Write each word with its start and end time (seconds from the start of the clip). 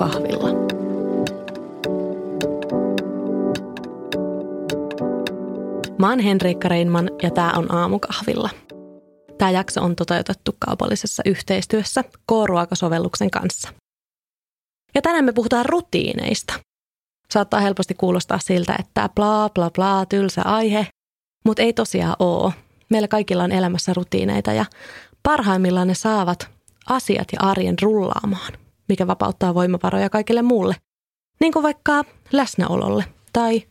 aamukahvilla. 0.00 0.48
Mä 5.98 6.08
oon 6.10 6.20
Henriikka 6.20 6.68
Reinman 6.68 7.10
ja 7.22 7.30
tämä 7.30 7.52
on 7.56 7.74
Aamukahvilla. 7.74 8.50
Tämä 9.38 9.50
jakso 9.50 9.82
on 9.82 9.96
toteutettu 9.96 10.56
kaupallisessa 10.66 11.22
yhteistyössä 11.26 12.02
K-ruokasovelluksen 12.02 13.30
kanssa. 13.30 13.68
Ja 14.94 15.02
tänään 15.02 15.24
me 15.24 15.32
puhutaan 15.32 15.66
rutiineista. 15.66 16.54
Saattaa 17.30 17.60
helposti 17.60 17.94
kuulostaa 17.94 18.38
siltä, 18.38 18.76
että 18.78 19.08
bla 19.14 19.50
bla 19.54 19.70
bla, 19.70 20.06
tylsä 20.06 20.42
aihe, 20.42 20.86
mutta 21.44 21.62
ei 21.62 21.72
tosiaan 21.72 22.16
oo. 22.18 22.52
Meillä 22.88 23.08
kaikilla 23.08 23.44
on 23.44 23.52
elämässä 23.52 23.94
rutiineita 23.94 24.52
ja 24.52 24.64
parhaimmillaan 25.22 25.88
ne 25.88 25.94
saavat 25.94 26.50
asiat 26.88 27.28
ja 27.32 27.48
arjen 27.48 27.76
rullaamaan, 27.82 28.52
mikä 28.90 29.06
vapauttaa 29.06 29.54
voimavaroja 29.54 30.10
kaikille 30.10 30.42
muulle. 30.42 30.76
Niin 31.40 31.52
kuin 31.52 31.62
vaikka 31.62 32.04
läsnäololle 32.32 33.04
tai 33.32 33.62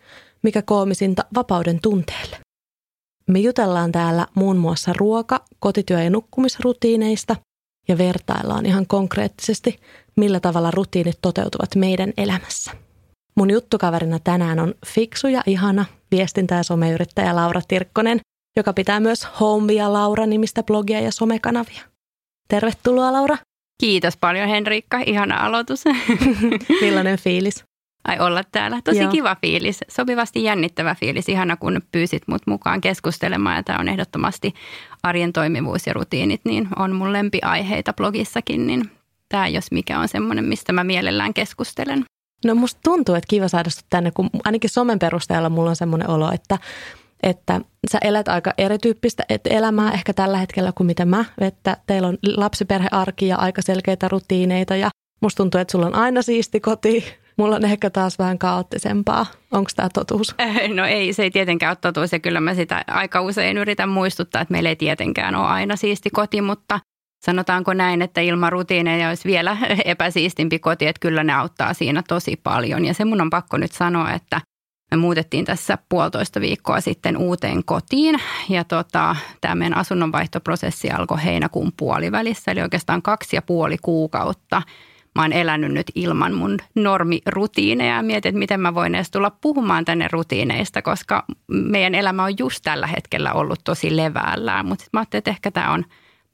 mikä 0.42 0.62
koomisinta 0.62 1.26
vapauden 1.36 1.80
tunteelle. 1.82 2.38
Me 3.28 3.40
jutellaan 3.40 3.92
täällä 3.92 4.28
muun 4.36 4.58
muassa 4.58 4.94
ruoka-, 4.98 5.46
kotityö- 5.60 6.04
ja 6.04 6.10
nukkumisrutiineista 6.10 7.36
ja 7.88 7.98
vertaillaan 7.98 8.66
ihan 8.66 8.88
konkreettisesti, 8.88 9.80
millä 10.18 10.40
tavalla 10.40 10.72
rutiinit 10.72 11.20
toteutuvat 11.22 11.76
meidän 11.76 12.14
elämässä. 12.18 12.72
Mun 13.36 13.52
juttukaverina 13.52 14.20
tänään 14.20 14.60
on 14.60 14.74
fiksu 14.86 15.28
ja 15.28 15.44
ihana 15.46 15.86
viestintä- 16.12 16.56
ja 16.56 16.64
someyrittäjä 16.64 17.36
Laura 17.36 17.62
Tirkkonen, 17.68 18.20
joka 18.58 18.74
pitää 18.74 19.00
myös 19.00 19.28
Homebia 19.40 19.94
Laura 19.94 20.26
nimistä 20.26 20.64
blogia 20.64 21.02
ja 21.02 21.12
somekanavia. 21.12 21.82
Tervetuloa 22.48 23.14
Laura. 23.14 23.38
Kiitos 23.80 24.18
paljon 24.18 24.50
Henriikka, 24.50 25.00
ihana 25.06 25.46
aloitus. 25.46 25.84
Millainen 26.82 27.18
fiilis? 27.18 27.64
Ai 28.08 28.20
olla 28.20 28.44
täällä. 28.52 28.82
Tosi 28.84 29.00
Joo. 29.00 29.12
kiva 29.12 29.36
fiilis, 29.42 29.80
sopivasti 29.90 30.44
jännittävä 30.44 30.96
fiilis. 30.96 31.30
Ihana 31.30 31.58
kun 31.58 31.82
pyysit 31.92 32.24
mut 32.28 32.42
mukaan 32.48 32.82
keskustelemaan 32.82 33.56
ja 33.56 33.64
tämä 33.64 33.80
on 33.80 33.88
ehdottomasti 33.88 34.54
arjen 35.04 35.34
toimivuus 35.34 35.88
ja 35.88 35.94
rutiinit, 35.94 36.42
niin 36.44 36.68
on 36.76 36.96
mun 36.96 37.14
lempiaiheita 37.14 37.94
blogissakin, 37.94 38.68
niin 38.68 38.92
tämä 39.30 39.48
jos 39.48 39.72
mikä 39.72 40.00
on 40.00 40.08
semmoinen, 40.08 40.46
mistä 40.46 40.74
mä 40.74 40.84
mielellään 40.84 41.34
keskustelen. 41.34 42.06
No 42.46 42.56
musta 42.56 42.80
tuntuu, 42.84 43.16
että 43.16 43.28
kiva 43.30 43.48
saada 43.48 43.70
tänne, 43.90 44.12
kun 44.12 44.30
ainakin 44.44 44.70
somen 44.70 45.00
perusteella 45.00 45.50
mulla 45.50 45.70
on 45.70 45.76
semmoinen 45.76 46.10
olo, 46.10 46.32
että 46.32 46.58
että 47.24 47.62
sä 47.92 47.98
elät 48.02 48.28
aika 48.28 48.54
erityyppistä 48.58 49.24
elämää 49.50 49.92
ehkä 49.92 50.14
tällä 50.14 50.38
hetkellä 50.38 50.72
kuin 50.72 50.88
mitä 50.88 51.06
mä, 51.06 51.26
että 51.42 51.78
teillä 51.88 52.08
on 52.08 52.18
lapsiperhearki 52.38 53.28
ja 53.28 53.38
aika 53.38 53.62
selkeitä 53.62 54.08
rutiineita 54.08 54.76
ja 54.76 54.90
musta 55.22 55.38
tuntuu, 55.38 55.62
että 55.62 55.72
sulla 55.72 55.86
on 55.86 55.96
aina 55.96 56.22
siisti 56.22 56.60
koti. 56.60 57.06
Mulla 57.38 57.56
on 57.56 57.66
ehkä 57.66 57.90
taas 57.90 58.20
vähän 58.20 58.38
kaoottisempaa. 58.38 59.26
Onko 59.52 59.70
tämä 59.76 59.90
totuus? 59.94 60.36
No 60.76 60.86
ei, 60.86 61.14
se 61.14 61.24
ei 61.24 61.32
tietenkään 61.32 61.70
ole 61.70 61.78
totuus 61.82 62.12
ja 62.12 62.20
kyllä 62.20 62.40
mä 62.40 62.54
sitä 62.54 62.84
aika 62.88 63.22
usein 63.22 63.58
yritän 63.58 63.90
muistuttaa, 63.90 64.42
että 64.42 64.52
meillä 64.52 64.70
ei 64.70 64.76
tietenkään 64.76 65.36
ole 65.36 65.48
aina 65.48 65.76
siisti 65.76 66.10
koti, 66.10 66.42
mutta 66.42 66.80
sanotaanko 67.26 67.74
näin, 67.74 68.02
että 68.02 68.22
ilman 68.22 68.52
rutiineja 68.52 69.10
olisi 69.10 69.30
vielä 69.30 69.58
epäsiistimpi 69.86 70.60
koti, 70.60 70.88
että 70.88 71.00
kyllä 71.00 71.24
ne 71.24 71.34
auttaa 71.34 71.74
siinä 71.74 72.04
tosi 72.08 72.40
paljon. 72.44 72.86
Ja 72.86 72.94
se 72.94 73.06
mun 73.06 73.22
on 73.22 73.30
pakko 73.30 73.58
nyt 73.58 73.72
sanoa, 73.72 74.14
että 74.14 74.42
me 74.92 74.98
muutettiin 74.98 75.46
tässä 75.46 75.78
puolitoista 75.90 76.42
viikkoa 76.42 76.82
sitten 76.82 77.18
uuteen 77.18 77.64
kotiin 77.66 78.20
ja 78.50 78.64
tota, 78.64 79.16
tämä 79.42 79.56
meidän 79.56 79.78
asunnonvaihtoprosessi 79.78 80.90
alkoi 80.90 81.24
heinäkuun 81.24 81.72
puolivälissä, 81.78 82.52
eli 82.52 82.62
oikeastaan 82.62 83.02
kaksi 83.02 83.36
ja 83.36 83.42
puoli 83.42 83.78
kuukautta. 83.82 84.62
Mä 85.16 85.22
oon 85.22 85.34
elänyt 85.34 85.72
nyt 85.72 85.92
ilman 85.96 86.34
mun 86.34 86.58
normirutiineja 86.76 87.96
ja 87.96 88.04
mietin, 88.04 88.30
että 88.30 88.40
miten 88.40 88.60
mä 88.60 88.76
voin 88.76 88.96
edes 88.96 89.12
tulla 89.12 89.32
puhumaan 89.42 89.86
tänne 89.86 90.08
rutiineista, 90.12 90.82
koska 90.82 91.26
meidän 91.48 91.96
elämä 91.96 92.24
on 92.24 92.38
just 92.40 92.60
tällä 92.64 92.88
hetkellä 92.88 93.34
ollut 93.34 93.60
tosi 93.64 93.96
leväällään. 93.96 94.66
Mutta 94.66 94.86
mä 94.94 95.00
ajattelin, 95.00 95.20
että 95.20 95.32
ehkä 95.32 95.52
tämä 95.52 95.72
on 95.72 95.86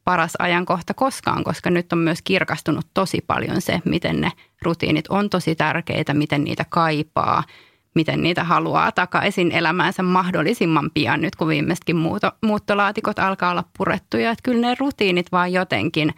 paras 0.03 0.33
ajankohta 0.39 0.93
koskaan, 0.93 1.43
koska 1.43 1.69
nyt 1.69 1.93
on 1.93 1.99
myös 1.99 2.21
kirkastunut 2.21 2.87
tosi 2.93 3.23
paljon 3.27 3.61
se, 3.61 3.81
miten 3.85 4.21
ne 4.21 4.31
rutiinit 4.61 5.07
on 5.09 5.29
tosi 5.29 5.55
tärkeitä, 5.55 6.13
miten 6.13 6.43
niitä 6.43 6.65
kaipaa– 6.69 7.43
miten 7.95 8.23
niitä 8.23 8.43
haluaa 8.43 8.91
takaisin 8.91 9.51
elämäänsä 9.51 10.03
mahdollisimman 10.03 10.91
pian 10.93 11.21
nyt, 11.21 11.35
kun 11.35 11.47
viimeisetkin 11.47 11.95
muuto, 11.95 12.31
muuttolaatikot 12.41 13.19
alkaa 13.19 13.51
olla 13.51 13.63
purettuja. 13.77 14.31
Että 14.31 14.43
kyllä 14.43 14.67
ne 14.67 14.75
rutiinit 14.79 15.31
vaan 15.31 15.53
jotenkin 15.53 16.13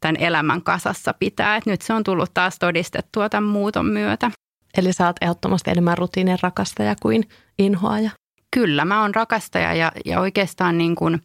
tämän 0.00 0.16
elämän 0.16 0.62
kasassa 0.62 1.14
pitää. 1.18 1.56
Että 1.56 1.70
nyt 1.70 1.82
se 1.82 1.92
on 1.92 2.04
tullut 2.04 2.34
taas 2.34 2.58
todistettua 2.58 3.28
tämän 3.28 3.50
muuton 3.50 3.86
myötä. 3.86 4.30
Eli 4.78 4.92
sä 4.92 5.06
oot 5.06 5.16
ehdottomasti 5.20 5.70
enemmän 5.70 5.98
rutiinin 5.98 6.38
rakastaja 6.42 6.94
kuin 7.02 7.28
inhoaja? 7.58 8.10
Kyllä, 8.50 8.84
mä 8.84 9.00
oon 9.00 9.14
rakastaja 9.14 9.74
ja, 9.74 9.92
ja 10.04 10.20
oikeastaan 10.20 10.78
niin 10.78 10.94
kuin, 10.94 11.22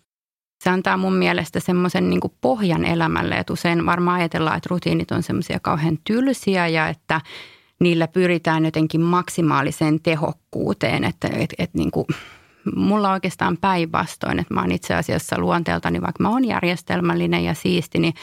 se 0.63 0.69
antaa 0.69 0.97
mun 0.97 1.13
mielestä 1.13 1.59
semmoisen 1.59 2.09
niin 2.09 2.19
pohjan 2.41 2.85
elämälle. 2.85 3.35
Että 3.35 3.53
usein 3.53 3.85
varmaan 3.85 4.19
ajatellaan, 4.19 4.57
että 4.57 4.67
rutiinit 4.72 5.12
on 5.12 5.23
semmoisia 5.23 5.59
kauhean 5.59 5.97
tylsiä 6.03 6.67
ja 6.67 6.88
että– 6.88 7.22
niillä 7.80 8.08
pyritään 8.08 8.66
jotenkin 8.66 9.02
maksimaaliseen 9.02 10.00
tehokkuuteen, 10.02 11.04
että 11.04 11.28
et, 11.34 11.54
et 11.58 11.74
niin 11.74 11.92
kuin, 11.92 12.06
mulla 12.76 13.12
oikeastaan 13.12 13.58
päinvastoin, 13.58 14.40
että 14.40 14.54
mä 14.54 14.62
oon 14.62 14.72
itse 14.72 14.96
asiassa 14.96 15.40
luonteeltani, 15.40 16.02
vaikka 16.02 16.24
mä 16.24 16.30
oon 16.30 16.46
järjestelmällinen 16.46 17.44
ja 17.44 17.54
siisti, 17.54 18.00
niin 18.00 18.14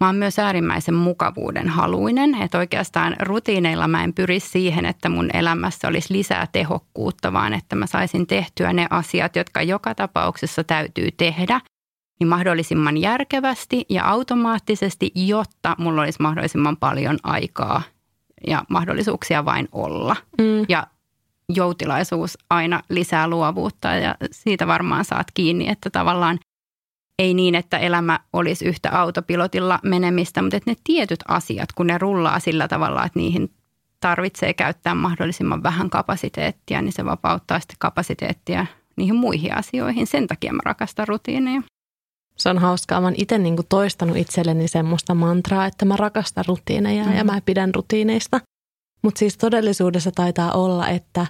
mä 0.00 0.06
oon 0.06 0.16
myös 0.16 0.38
äärimmäisen 0.38 0.94
mukavuuden 0.94 1.68
haluinen, 1.68 2.34
että 2.34 2.58
oikeastaan 2.58 3.16
rutiineilla 3.20 3.88
mä 3.88 4.04
en 4.04 4.14
pyri 4.14 4.40
siihen, 4.40 4.86
että 4.86 5.08
mun 5.08 5.30
elämässä 5.34 5.88
olisi 5.88 6.14
lisää 6.14 6.48
tehokkuutta, 6.52 7.32
vaan 7.32 7.54
että 7.54 7.76
mä 7.76 7.86
saisin 7.86 8.26
tehtyä 8.26 8.72
ne 8.72 8.86
asiat, 8.90 9.36
jotka 9.36 9.62
joka 9.62 9.94
tapauksessa 9.94 10.64
täytyy 10.64 11.08
tehdä, 11.16 11.60
niin 12.20 12.28
mahdollisimman 12.28 12.96
järkevästi 12.96 13.86
ja 13.88 14.04
automaattisesti, 14.04 15.12
jotta 15.14 15.76
mulla 15.78 16.02
olisi 16.02 16.22
mahdollisimman 16.22 16.76
paljon 16.76 17.18
aikaa 17.22 17.82
ja 18.46 18.64
mahdollisuuksia 18.68 19.44
vain 19.44 19.68
olla. 19.72 20.16
Mm. 20.38 20.64
Ja 20.68 20.86
joutilaisuus 21.48 22.38
aina 22.50 22.80
lisää 22.88 23.28
luovuutta 23.28 23.88
ja 23.88 24.14
siitä 24.30 24.66
varmaan 24.66 25.04
saat 25.04 25.26
kiinni, 25.34 25.68
että 25.68 25.90
tavallaan 25.90 26.38
ei 27.18 27.34
niin, 27.34 27.54
että 27.54 27.78
elämä 27.78 28.20
olisi 28.32 28.64
yhtä 28.64 29.00
autopilotilla 29.00 29.78
menemistä, 29.82 30.42
mutta 30.42 30.56
että 30.56 30.70
ne 30.70 30.76
tietyt 30.84 31.20
asiat, 31.28 31.72
kun 31.72 31.86
ne 31.86 31.98
rullaa 31.98 32.40
sillä 32.40 32.68
tavalla, 32.68 33.04
että 33.04 33.18
niihin 33.18 33.50
tarvitsee 34.00 34.54
käyttää 34.54 34.94
mahdollisimman 34.94 35.62
vähän 35.62 35.90
kapasiteettia, 35.90 36.82
niin 36.82 36.92
se 36.92 37.04
vapauttaa 37.04 37.60
sitten 37.60 37.76
kapasiteettia 37.78 38.66
niihin 38.96 39.16
muihin 39.16 39.56
asioihin. 39.56 40.06
Sen 40.06 40.26
takia 40.26 40.52
mä 40.52 40.60
rakastan 40.64 41.08
rutiineja. 41.08 41.62
Se 42.36 42.48
on 42.48 42.58
hauskaa. 42.58 43.00
Mä 43.00 43.06
oon 43.06 43.14
itse 43.16 43.38
niin 43.38 43.56
toistanut 43.68 44.16
itselleni 44.16 44.68
semmoista 44.68 45.14
mantraa, 45.14 45.66
että 45.66 45.84
mä 45.84 45.96
rakastan 45.96 46.44
rutiineja 46.48 47.04
mm. 47.04 47.16
ja 47.16 47.24
mä 47.24 47.40
pidän 47.44 47.74
rutiineista. 47.74 48.40
Mutta 49.02 49.18
siis 49.18 49.38
todellisuudessa 49.38 50.10
taitaa 50.14 50.52
olla, 50.52 50.88
että, 50.88 51.26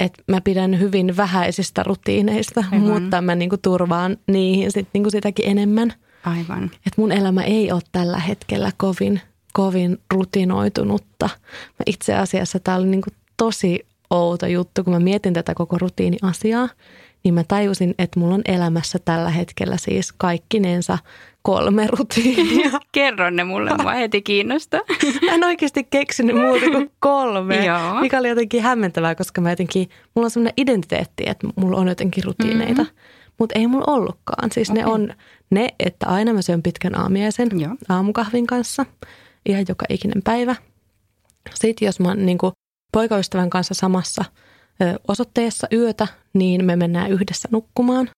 että 0.00 0.22
mä 0.26 0.40
pidän 0.40 0.80
hyvin 0.80 1.16
vähäisistä 1.16 1.82
rutiineista, 1.82 2.64
Aivan. 2.72 3.02
mutta 3.02 3.22
mä 3.22 3.34
niin 3.34 3.50
turvaan 3.62 4.16
niihin 4.26 4.72
sit 4.72 4.88
niin 4.94 5.10
sitäkin 5.10 5.48
enemmän. 5.48 5.92
Aivan. 6.24 6.70
Et 6.86 6.96
mun 6.96 7.12
elämä 7.12 7.42
ei 7.42 7.72
ole 7.72 7.82
tällä 7.92 8.18
hetkellä 8.18 8.72
kovin, 8.76 9.20
kovin 9.52 9.98
rutinoitunutta. 10.14 11.28
Mä 11.68 11.82
itse 11.86 12.14
asiassa 12.14 12.60
tää 12.60 12.76
oli 12.76 12.86
niin 12.86 13.02
tosi 13.36 13.86
outo 14.10 14.46
juttu, 14.46 14.84
kun 14.84 14.92
mä 14.92 15.00
mietin 15.00 15.32
tätä 15.32 15.54
koko 15.54 15.78
rutiiniasiaa 15.78 16.68
niin 17.24 17.34
mä 17.34 17.44
tajusin, 17.48 17.94
että 17.98 18.20
mulla 18.20 18.34
on 18.34 18.42
elämässä 18.44 18.98
tällä 19.04 19.30
hetkellä 19.30 19.76
siis 19.76 20.12
kaikkinensa 20.12 20.98
kolme 21.42 21.86
rutiinia. 21.86 22.70
Kerro 22.92 23.30
ne 23.30 23.44
mulle, 23.44 23.70
mua 23.82 23.92
heti 23.92 24.22
kiinnostaa. 24.22 24.80
Mä 25.26 25.34
en 25.34 25.44
oikeasti 25.44 25.84
keksinyt 25.84 26.36
muuta 26.36 26.70
kuin 26.70 26.90
kolme, 27.00 27.64
Joo. 27.66 28.00
mikä 28.00 28.18
oli 28.18 28.28
jotenkin 28.28 28.62
hämmentävää, 28.62 29.14
koska 29.14 29.40
mä 29.40 29.50
jotenkin, 29.50 29.88
mulla 30.14 30.26
on 30.26 30.30
sellainen 30.30 30.54
identiteetti, 30.56 31.24
että 31.26 31.48
mulla 31.56 31.76
on 31.76 31.88
jotenkin 31.88 32.24
rutiineita. 32.24 32.82
Mm-hmm. 32.82 32.96
Mutta 33.38 33.58
ei 33.58 33.66
mulla 33.66 33.92
ollutkaan. 33.92 34.50
Siis 34.52 34.70
okay. 34.70 34.82
ne 34.82 34.90
on 34.90 35.14
ne, 35.50 35.68
että 35.78 36.06
aina 36.06 36.32
mä 36.32 36.42
syön 36.42 36.62
pitkän 36.62 36.98
aamiaisen 36.98 37.48
Joo. 37.60 37.76
aamukahvin 37.88 38.46
kanssa 38.46 38.86
ihan 39.46 39.64
joka 39.68 39.84
ikinen 39.88 40.22
päivä. 40.22 40.56
Sitten 41.54 41.86
jos 41.86 42.00
mä 42.00 42.08
oon 42.08 42.26
niin 42.26 42.38
poikaystävän 42.92 43.50
kanssa 43.50 43.74
samassa– 43.74 44.24
osoitteessa 45.08 45.66
yötä, 45.72 46.06
niin 46.32 46.64
me 46.64 46.76
mennään 46.76 47.10
yhdessä 47.10 47.48
nukkumaan. 47.52 48.08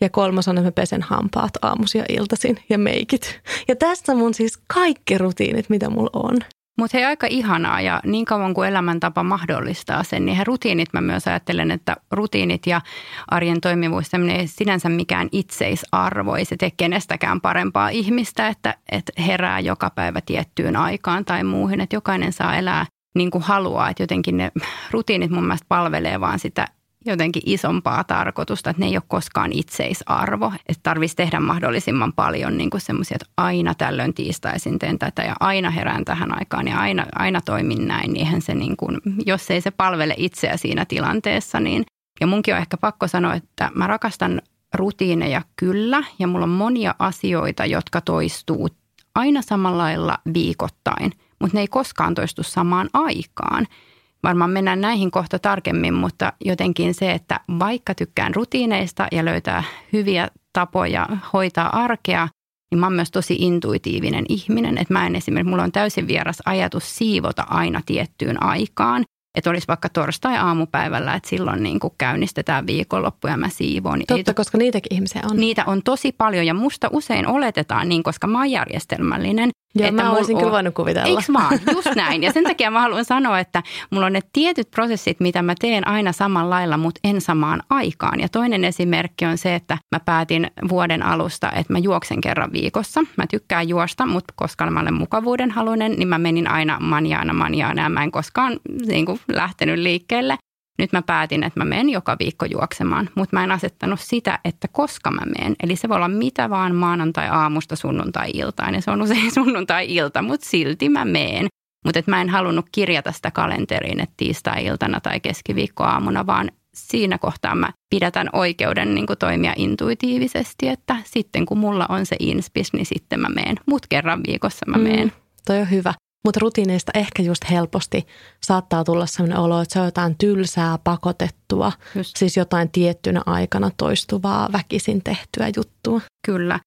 Ja 0.00 0.10
kolmas 0.10 0.48
on, 0.48 0.58
että 0.58 0.68
mä 0.68 0.72
pesen 0.72 1.02
hampaat 1.02 1.52
aamusia 1.62 2.04
iltaisin 2.08 2.58
ja 2.68 2.78
meikit. 2.78 3.40
Ja 3.68 3.76
tässä 3.76 4.14
mun 4.14 4.34
siis 4.34 4.58
kaikki 4.74 5.18
rutiinit, 5.18 5.70
mitä 5.70 5.90
mulla 5.90 6.10
on. 6.12 6.36
Mutta 6.78 6.96
hei, 6.96 7.04
aika 7.04 7.26
ihanaa 7.30 7.80
ja 7.80 8.00
niin 8.04 8.24
kauan 8.24 8.54
kuin 8.54 8.68
elämäntapa 8.68 9.22
mahdollistaa 9.22 10.04
sen, 10.04 10.26
niin 10.26 10.36
he 10.36 10.44
rutiinit, 10.44 10.88
mä 10.92 11.00
myös 11.00 11.28
ajattelen, 11.28 11.70
että 11.70 11.96
rutiinit 12.10 12.66
ja 12.66 12.80
arjen 13.28 13.60
toimivuus, 13.60 14.10
ei 14.38 14.46
sinänsä 14.46 14.88
mikään 14.88 15.28
itseisarvo, 15.32 16.34
ei 16.34 16.44
se 16.44 16.56
tee 16.56 16.70
kenestäkään 16.76 17.40
parempaa 17.40 17.88
ihmistä, 17.88 18.48
että, 18.48 18.74
että 18.92 19.12
herää 19.22 19.60
joka 19.60 19.90
päivä 19.90 20.20
tiettyyn 20.20 20.76
aikaan 20.76 21.24
tai 21.24 21.44
muuhun, 21.44 21.80
että 21.80 21.96
jokainen 21.96 22.32
saa 22.32 22.56
elää 22.56 22.86
niin 23.14 23.30
kuin 23.30 23.44
haluaa, 23.44 23.90
että 23.90 24.02
jotenkin 24.02 24.36
ne 24.36 24.52
rutiinit 24.90 25.30
mun 25.30 25.44
mielestä 25.44 25.66
palvelee 25.68 26.20
vaan 26.20 26.38
sitä 26.38 26.66
jotenkin 27.06 27.42
isompaa 27.46 28.04
tarkoitusta, 28.04 28.70
että 28.70 28.80
ne 28.80 28.86
ei 28.86 28.96
ole 28.96 29.02
koskaan 29.08 29.52
itseisarvo. 29.52 30.52
Että 30.68 30.80
tarvitsisi 30.82 31.16
tehdä 31.16 31.40
mahdollisimman 31.40 32.12
paljon 32.12 32.58
niin 32.58 32.70
semmoisia, 32.78 33.14
että 33.20 33.32
aina 33.36 33.74
tällöin 33.74 34.14
tiistaisin 34.14 34.78
teen 34.78 34.98
tätä 34.98 35.22
ja 35.22 35.36
aina 35.40 35.70
herään 35.70 36.04
tähän 36.04 36.38
aikaan 36.38 36.68
ja 36.68 36.78
aina, 36.78 37.06
aina 37.14 37.40
toimin 37.40 37.88
näin. 37.88 38.12
Niin 38.12 38.26
eihän 38.26 38.42
se 38.42 38.54
niin 38.54 38.76
kuin, 38.76 39.00
jos 39.26 39.50
ei 39.50 39.60
se 39.60 39.70
palvele 39.70 40.14
itseä 40.16 40.56
siinä 40.56 40.84
tilanteessa, 40.84 41.60
niin 41.60 41.84
ja 42.20 42.26
munkin 42.26 42.54
on 42.54 42.60
ehkä 42.60 42.76
pakko 42.76 43.08
sanoa, 43.08 43.34
että 43.34 43.70
mä 43.74 43.86
rakastan 43.86 44.42
rutiineja 44.74 45.42
kyllä 45.56 46.04
ja 46.18 46.26
mulla 46.26 46.44
on 46.44 46.50
monia 46.50 46.94
asioita, 46.98 47.66
jotka 47.66 48.00
toistuu 48.00 48.68
aina 49.14 49.42
samalla 49.42 49.82
lailla 49.82 50.18
viikoittain, 50.34 51.12
mutta 51.40 51.56
ne 51.56 51.60
ei 51.60 51.68
koskaan 51.68 52.14
toistu 52.14 52.42
samaan 52.42 52.90
aikaan– 52.92 53.66
Varmaan 54.24 54.50
mennään 54.50 54.80
näihin 54.80 55.10
kohta 55.10 55.38
tarkemmin, 55.38 55.94
mutta 55.94 56.32
jotenkin 56.44 56.94
se, 56.94 57.12
että 57.12 57.40
vaikka 57.58 57.94
tykkään 57.94 58.34
rutiineista 58.34 59.06
ja 59.12 59.24
löytää 59.24 59.64
hyviä 59.92 60.28
tapoja 60.52 61.08
hoitaa 61.32 61.82
arkea, 61.82 62.28
niin 62.70 62.78
mä 62.78 62.86
oon 62.86 62.92
myös 62.92 63.10
tosi 63.10 63.36
intuitiivinen 63.38 64.24
ihminen. 64.28 64.78
Että 64.78 64.94
mä 64.94 65.06
en 65.06 65.16
esimerkiksi, 65.16 65.50
mulla 65.50 65.62
on 65.62 65.72
täysin 65.72 66.08
vieras 66.08 66.42
ajatus 66.44 66.96
siivota 66.96 67.46
aina 67.48 67.80
tiettyyn 67.86 68.42
aikaan. 68.42 69.04
Että 69.34 69.50
olisi 69.50 69.68
vaikka 69.68 69.88
torstai-aamupäivällä, 69.88 71.14
että 71.14 71.28
silloin 71.28 71.62
niin 71.62 71.80
kuin 71.80 71.94
käynnistetään 71.98 72.66
viikonloppu 72.66 73.28
ja 73.28 73.36
mä 73.36 73.48
siivoon. 73.48 73.98
Niin 73.98 74.06
Totta, 74.06 74.30
ei, 74.30 74.34
koska 74.34 74.58
niitäkin 74.58 74.94
ihmisiä 74.94 75.22
on. 75.30 75.36
Niitä 75.36 75.64
on 75.66 75.82
tosi 75.82 76.12
paljon 76.12 76.46
ja 76.46 76.54
musta 76.54 76.88
usein 76.92 77.26
oletetaan 77.26 77.88
niin, 77.88 78.02
koska 78.02 78.26
mä 78.26 78.38
oon 78.38 78.50
järjestelmällinen. 78.50 79.50
Joo, 79.74 79.88
että 79.88 80.02
mä 80.02 80.10
olisin 80.10 80.38
kyllä 80.38 80.52
voinut 80.52 80.74
kuvitella. 80.74 81.08
Eikö 81.08 81.32
vaan? 81.32 81.58
Just 81.74 81.94
näin. 81.96 82.22
Ja 82.22 82.32
sen 82.32 82.44
takia 82.44 82.70
mä 82.70 82.80
haluan 82.80 83.04
sanoa, 83.04 83.38
että 83.38 83.62
mulla 83.90 84.06
on 84.06 84.12
ne 84.12 84.20
tietyt 84.32 84.70
prosessit, 84.70 85.20
mitä 85.20 85.42
mä 85.42 85.54
teen 85.60 85.88
aina 85.88 86.12
samalla 86.12 86.50
lailla, 86.50 86.76
mutta 86.76 87.00
en 87.04 87.20
samaan 87.20 87.62
aikaan. 87.70 88.20
Ja 88.20 88.28
toinen 88.28 88.64
esimerkki 88.64 89.24
on 89.24 89.38
se, 89.38 89.54
että 89.54 89.78
mä 89.96 90.00
päätin 90.00 90.50
vuoden 90.68 91.02
alusta, 91.02 91.52
että 91.52 91.72
mä 91.72 91.78
juoksen 91.78 92.20
kerran 92.20 92.52
viikossa. 92.52 93.00
Mä 93.16 93.24
tykkään 93.30 93.68
juosta, 93.68 94.06
mutta 94.06 94.34
koska 94.36 94.70
mä 94.70 94.80
olen 94.80 94.94
mukavuuden 94.94 95.50
halunen, 95.50 95.92
niin 95.92 96.08
mä 96.08 96.18
menin 96.18 96.50
aina 96.50 96.80
manjaana 96.80 97.32
manjaana 97.32 97.82
ja 97.82 97.88
mä 97.88 98.02
en 98.02 98.10
koskaan 98.10 98.60
niin 98.86 99.06
kuin, 99.06 99.20
lähtenyt 99.32 99.78
liikkeelle. 99.78 100.36
Nyt 100.78 100.92
mä 100.92 101.02
päätin, 101.02 101.42
että 101.42 101.60
mä 101.60 101.64
menen 101.64 101.88
joka 101.88 102.16
viikko 102.18 102.44
juoksemaan, 102.44 103.10
mutta 103.14 103.36
mä 103.36 103.44
en 103.44 103.52
asettanut 103.52 104.00
sitä, 104.00 104.38
että 104.44 104.68
koska 104.68 105.10
mä 105.10 105.22
menen. 105.38 105.56
Eli 105.62 105.76
se 105.76 105.88
voi 105.88 105.96
olla 105.96 106.08
mitä 106.08 106.50
vaan 106.50 106.74
maanantai-aamusta 106.74 107.76
sunnuntai-iltaan 107.76 108.74
ja 108.74 108.80
se 108.80 108.90
on 108.90 109.02
usein 109.02 109.34
sunnuntai-ilta, 109.34 110.22
mutta 110.22 110.46
silti 110.46 110.88
mä 110.88 111.04
menen. 111.04 111.46
Mutta 111.84 112.02
mä 112.06 112.20
en 112.20 112.28
halunnut 112.28 112.66
kirjata 112.72 113.12
sitä 113.12 113.30
kalenteriin, 113.30 114.00
että 114.00 114.14
tiistai-iltana 114.16 115.00
tai 115.00 115.20
keskiviikkoaamuna, 115.20 116.26
vaan 116.26 116.50
siinä 116.74 117.18
kohtaa 117.18 117.54
mä 117.54 117.72
pidätän 117.90 118.28
oikeuden 118.32 118.94
niin 118.94 119.06
toimia 119.18 119.52
intuitiivisesti, 119.56 120.68
että 120.68 120.96
sitten 121.04 121.46
kun 121.46 121.58
mulla 121.58 121.86
on 121.88 122.06
se 122.06 122.16
inspis, 122.20 122.72
niin 122.72 122.86
sitten 122.86 123.20
mä 123.20 123.28
menen. 123.28 123.56
Mut 123.66 123.86
kerran 123.86 124.20
viikossa 124.26 124.66
mä 124.66 124.78
meen. 124.78 125.04
Mm, 125.04 125.10
toi 125.46 125.60
on 125.60 125.70
hyvä. 125.70 125.94
Mutta 126.24 126.40
rutiineista 126.40 126.92
ehkä 126.94 127.22
just 127.22 127.42
helposti 127.50 128.06
saattaa 128.42 128.84
tulla 128.84 129.06
sellainen 129.06 129.38
olo, 129.38 129.60
että 129.60 129.72
se 129.72 129.80
on 129.80 129.84
jotain 129.84 130.18
tylsää, 130.18 130.78
pakotettua, 130.84 131.72
just. 131.94 132.16
siis 132.16 132.36
jotain 132.36 132.70
tiettynä 132.70 133.22
aikana 133.26 133.70
toistuvaa, 133.76 134.52
väkisin 134.52 135.04
tehtyä 135.04 135.50
juttua. 135.56 136.00
Kyllä. 136.26 136.60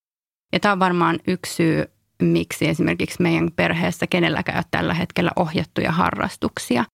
Ja 0.53 0.59
tämä 0.59 0.71
on 0.71 0.79
varmaan 0.79 1.19
yksi 1.27 1.53
syy, 1.53 1.85
miksi 2.21 2.67
esimerkiksi 2.67 3.21
meidän 3.21 3.51
perheessä 3.55 4.07
kenelläkään 4.07 4.57
ole 4.57 4.65
tällä 4.71 4.93
hetkellä 4.93 5.31
ohjattuja 5.35 5.91
harrastuksia. 5.91 6.85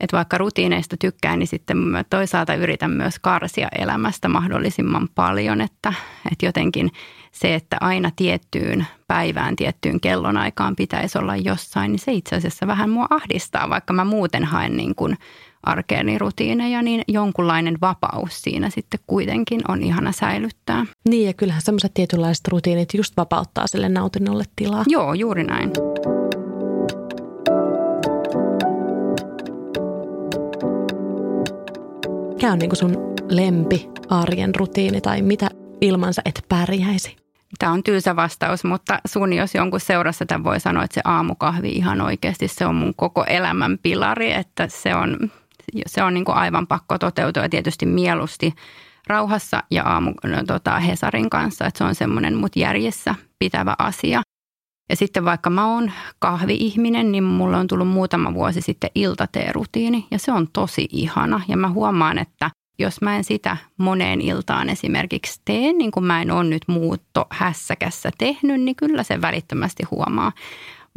Että 0.00 0.16
vaikka 0.16 0.38
rutiineista 0.38 0.96
tykkään, 0.96 1.38
niin 1.38 1.46
sitten 1.46 1.76
mä 1.76 2.04
toisaalta 2.04 2.54
yritän 2.54 2.90
myös 2.90 3.18
karsia 3.18 3.68
elämästä 3.78 4.28
mahdollisimman 4.28 5.08
paljon, 5.14 5.60
että, 5.60 5.92
että 6.32 6.46
jotenkin 6.46 6.90
se, 7.32 7.54
että 7.54 7.76
aina 7.80 8.10
tiettyyn 8.16 8.86
päivään, 9.06 9.56
tiettyyn 9.56 10.00
kellonaikaan 10.00 10.76
pitäisi 10.76 11.18
olla 11.18 11.36
jossain, 11.36 11.92
niin 11.92 11.98
se 11.98 12.12
itse 12.12 12.36
asiassa 12.36 12.66
vähän 12.66 12.90
mua 12.90 13.06
ahdistaa, 13.10 13.68
vaikka 13.68 13.92
mä 13.92 14.04
muuten 14.04 14.44
haen 14.44 14.76
niin 14.76 14.94
kuin 14.94 15.18
arkeeni 15.62 16.18
rutiineja, 16.18 16.82
niin 16.82 17.02
jonkunlainen 17.08 17.78
vapaus 17.80 18.42
siinä 18.42 18.70
sitten 18.70 19.00
kuitenkin 19.06 19.60
on 19.68 19.82
ihana 19.82 20.12
säilyttää. 20.12 20.86
Niin 21.08 21.26
ja 21.26 21.32
kyllähän 21.32 21.62
semmoiset 21.62 21.94
tietynlaiset 21.94 22.48
rutiinit 22.48 22.94
just 22.94 23.16
vapauttaa 23.16 23.66
sille 23.66 23.88
nautinnolle 23.88 24.44
tilaa. 24.56 24.84
Joo, 24.86 25.14
juuri 25.14 25.44
näin. 25.44 25.70
Mikä 32.38 32.52
on 32.52 32.58
niin 32.58 32.76
sun 32.76 32.96
lempi 33.30 33.88
arjen 34.10 34.54
rutiini 34.54 35.00
tai 35.00 35.22
mitä 35.22 35.48
ilmansa 35.80 36.22
et 36.24 36.44
pärjäisi? 36.48 37.16
Tämä 37.58 37.72
on 37.72 37.82
tylsä 37.82 38.16
vastaus, 38.16 38.64
mutta 38.64 38.98
sun 39.06 39.32
jos 39.32 39.54
jonkun 39.54 39.80
seurassa 39.80 40.26
tämän 40.26 40.44
voi 40.44 40.60
sanoa, 40.60 40.84
että 40.84 40.94
se 40.94 41.00
aamukahvi 41.04 41.68
ihan 41.68 42.00
oikeasti 42.00 42.48
se 42.48 42.66
on 42.66 42.74
mun 42.74 42.94
koko 42.94 43.24
elämän 43.24 43.78
pilari, 43.82 44.32
että 44.32 44.68
se 44.68 44.94
on, 44.94 45.30
se 45.86 46.02
on 46.02 46.14
niin 46.14 46.24
kuin 46.24 46.36
aivan 46.36 46.66
pakko 46.66 46.98
toteutua 46.98 47.42
ja 47.42 47.48
tietysti 47.48 47.86
mieluusti 47.86 48.54
rauhassa 49.06 49.62
ja 49.70 49.84
aamu 49.84 50.12
no, 50.24 50.42
tota, 50.46 50.78
Hesarin 50.78 51.30
kanssa, 51.30 51.66
että 51.66 51.78
se 51.78 51.84
on 51.84 51.94
semmoinen 51.94 52.36
mut 52.36 52.56
järjessä 52.56 53.14
pitävä 53.38 53.74
asia. 53.78 54.22
Ja 54.90 54.96
sitten 54.96 55.24
vaikka 55.24 55.50
mä 55.50 55.74
oon 55.74 55.92
kahvi-ihminen, 56.18 57.12
niin 57.12 57.24
mulle 57.24 57.56
on 57.56 57.66
tullut 57.66 57.88
muutama 57.88 58.34
vuosi 58.34 58.60
sitten 58.60 58.90
iltateerutiini 58.94 60.06
ja 60.10 60.18
se 60.18 60.32
on 60.32 60.48
tosi 60.52 60.88
ihana. 60.92 61.40
Ja 61.48 61.56
mä 61.56 61.68
huomaan, 61.68 62.18
että 62.18 62.50
jos 62.78 63.00
mä 63.00 63.16
en 63.16 63.24
sitä 63.24 63.56
moneen 63.78 64.20
iltaan 64.20 64.68
esimerkiksi 64.68 65.40
tee, 65.44 65.72
niin 65.72 65.90
kuin 65.90 66.04
mä 66.04 66.22
en 66.22 66.30
ole 66.30 66.44
nyt 66.44 66.62
muutto 66.68 67.26
hässäkässä 67.30 68.10
tehnyt, 68.18 68.60
niin 68.60 68.76
kyllä 68.76 69.02
se 69.02 69.20
välittömästi 69.20 69.82
huomaa 69.90 70.32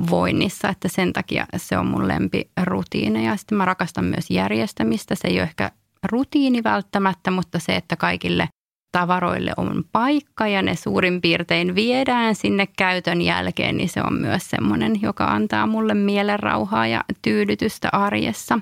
voinnissa, 0.09 0.69
että 0.69 0.87
sen 0.87 1.13
takia 1.13 1.45
se 1.57 1.77
on 1.77 1.85
mun 1.85 2.07
lempirutiini. 2.07 3.25
Ja 3.25 3.35
sitten 3.35 3.57
mä 3.57 3.65
rakastan 3.65 4.05
myös 4.05 4.29
järjestämistä. 4.29 5.15
Se 5.15 5.27
ei 5.27 5.35
ole 5.35 5.43
ehkä 5.43 5.71
rutiini 6.03 6.63
välttämättä, 6.63 7.31
mutta 7.31 7.59
se, 7.59 7.75
että 7.75 7.95
kaikille 7.95 8.47
tavaroille 8.91 9.53
on 9.57 9.83
paikka 9.91 10.47
ja 10.47 10.61
ne 10.61 10.75
suurin 10.75 11.21
piirtein 11.21 11.75
viedään 11.75 12.35
sinne 12.35 12.67
käytön 12.77 13.21
jälkeen, 13.21 13.77
niin 13.77 13.89
se 13.89 14.01
on 14.01 14.13
myös 14.13 14.49
semmoinen, 14.49 15.01
joka 15.01 15.25
antaa 15.25 15.67
mulle 15.67 15.93
mielenrauhaa 15.93 16.87
ja 16.87 17.03
tyydytystä 17.21 17.89
arjessa. 17.91 18.59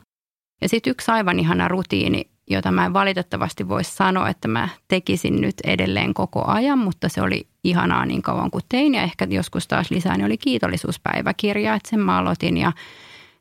Ja 0.61 0.69
sitten 0.69 0.91
yksi 0.91 1.11
aivan 1.11 1.39
ihana 1.39 1.67
rutiini, 1.67 2.29
jota 2.49 2.71
mä 2.71 2.85
en 2.85 2.93
valitettavasti 2.93 3.67
voi 3.69 3.83
sanoa, 3.83 4.29
että 4.29 4.47
mä 4.47 4.69
tekisin 4.87 5.41
nyt 5.41 5.55
edelleen 5.63 6.13
koko 6.13 6.43
ajan, 6.47 6.79
mutta 6.79 7.09
se 7.09 7.21
oli 7.21 7.47
ihanaa 7.63 8.05
niin 8.05 8.21
kauan 8.21 8.51
kuin 8.51 8.63
tein 8.69 8.95
ja 8.95 9.01
ehkä 9.01 9.27
joskus 9.29 9.67
taas 9.67 9.91
lisää, 9.91 10.17
niin 10.17 10.25
oli 10.25 10.37
kiitollisuuspäiväkirja, 10.37 11.75
että 11.75 11.89
sen 11.89 11.99
mä 11.99 12.17
aloitin 12.17 12.57
ja 12.57 12.71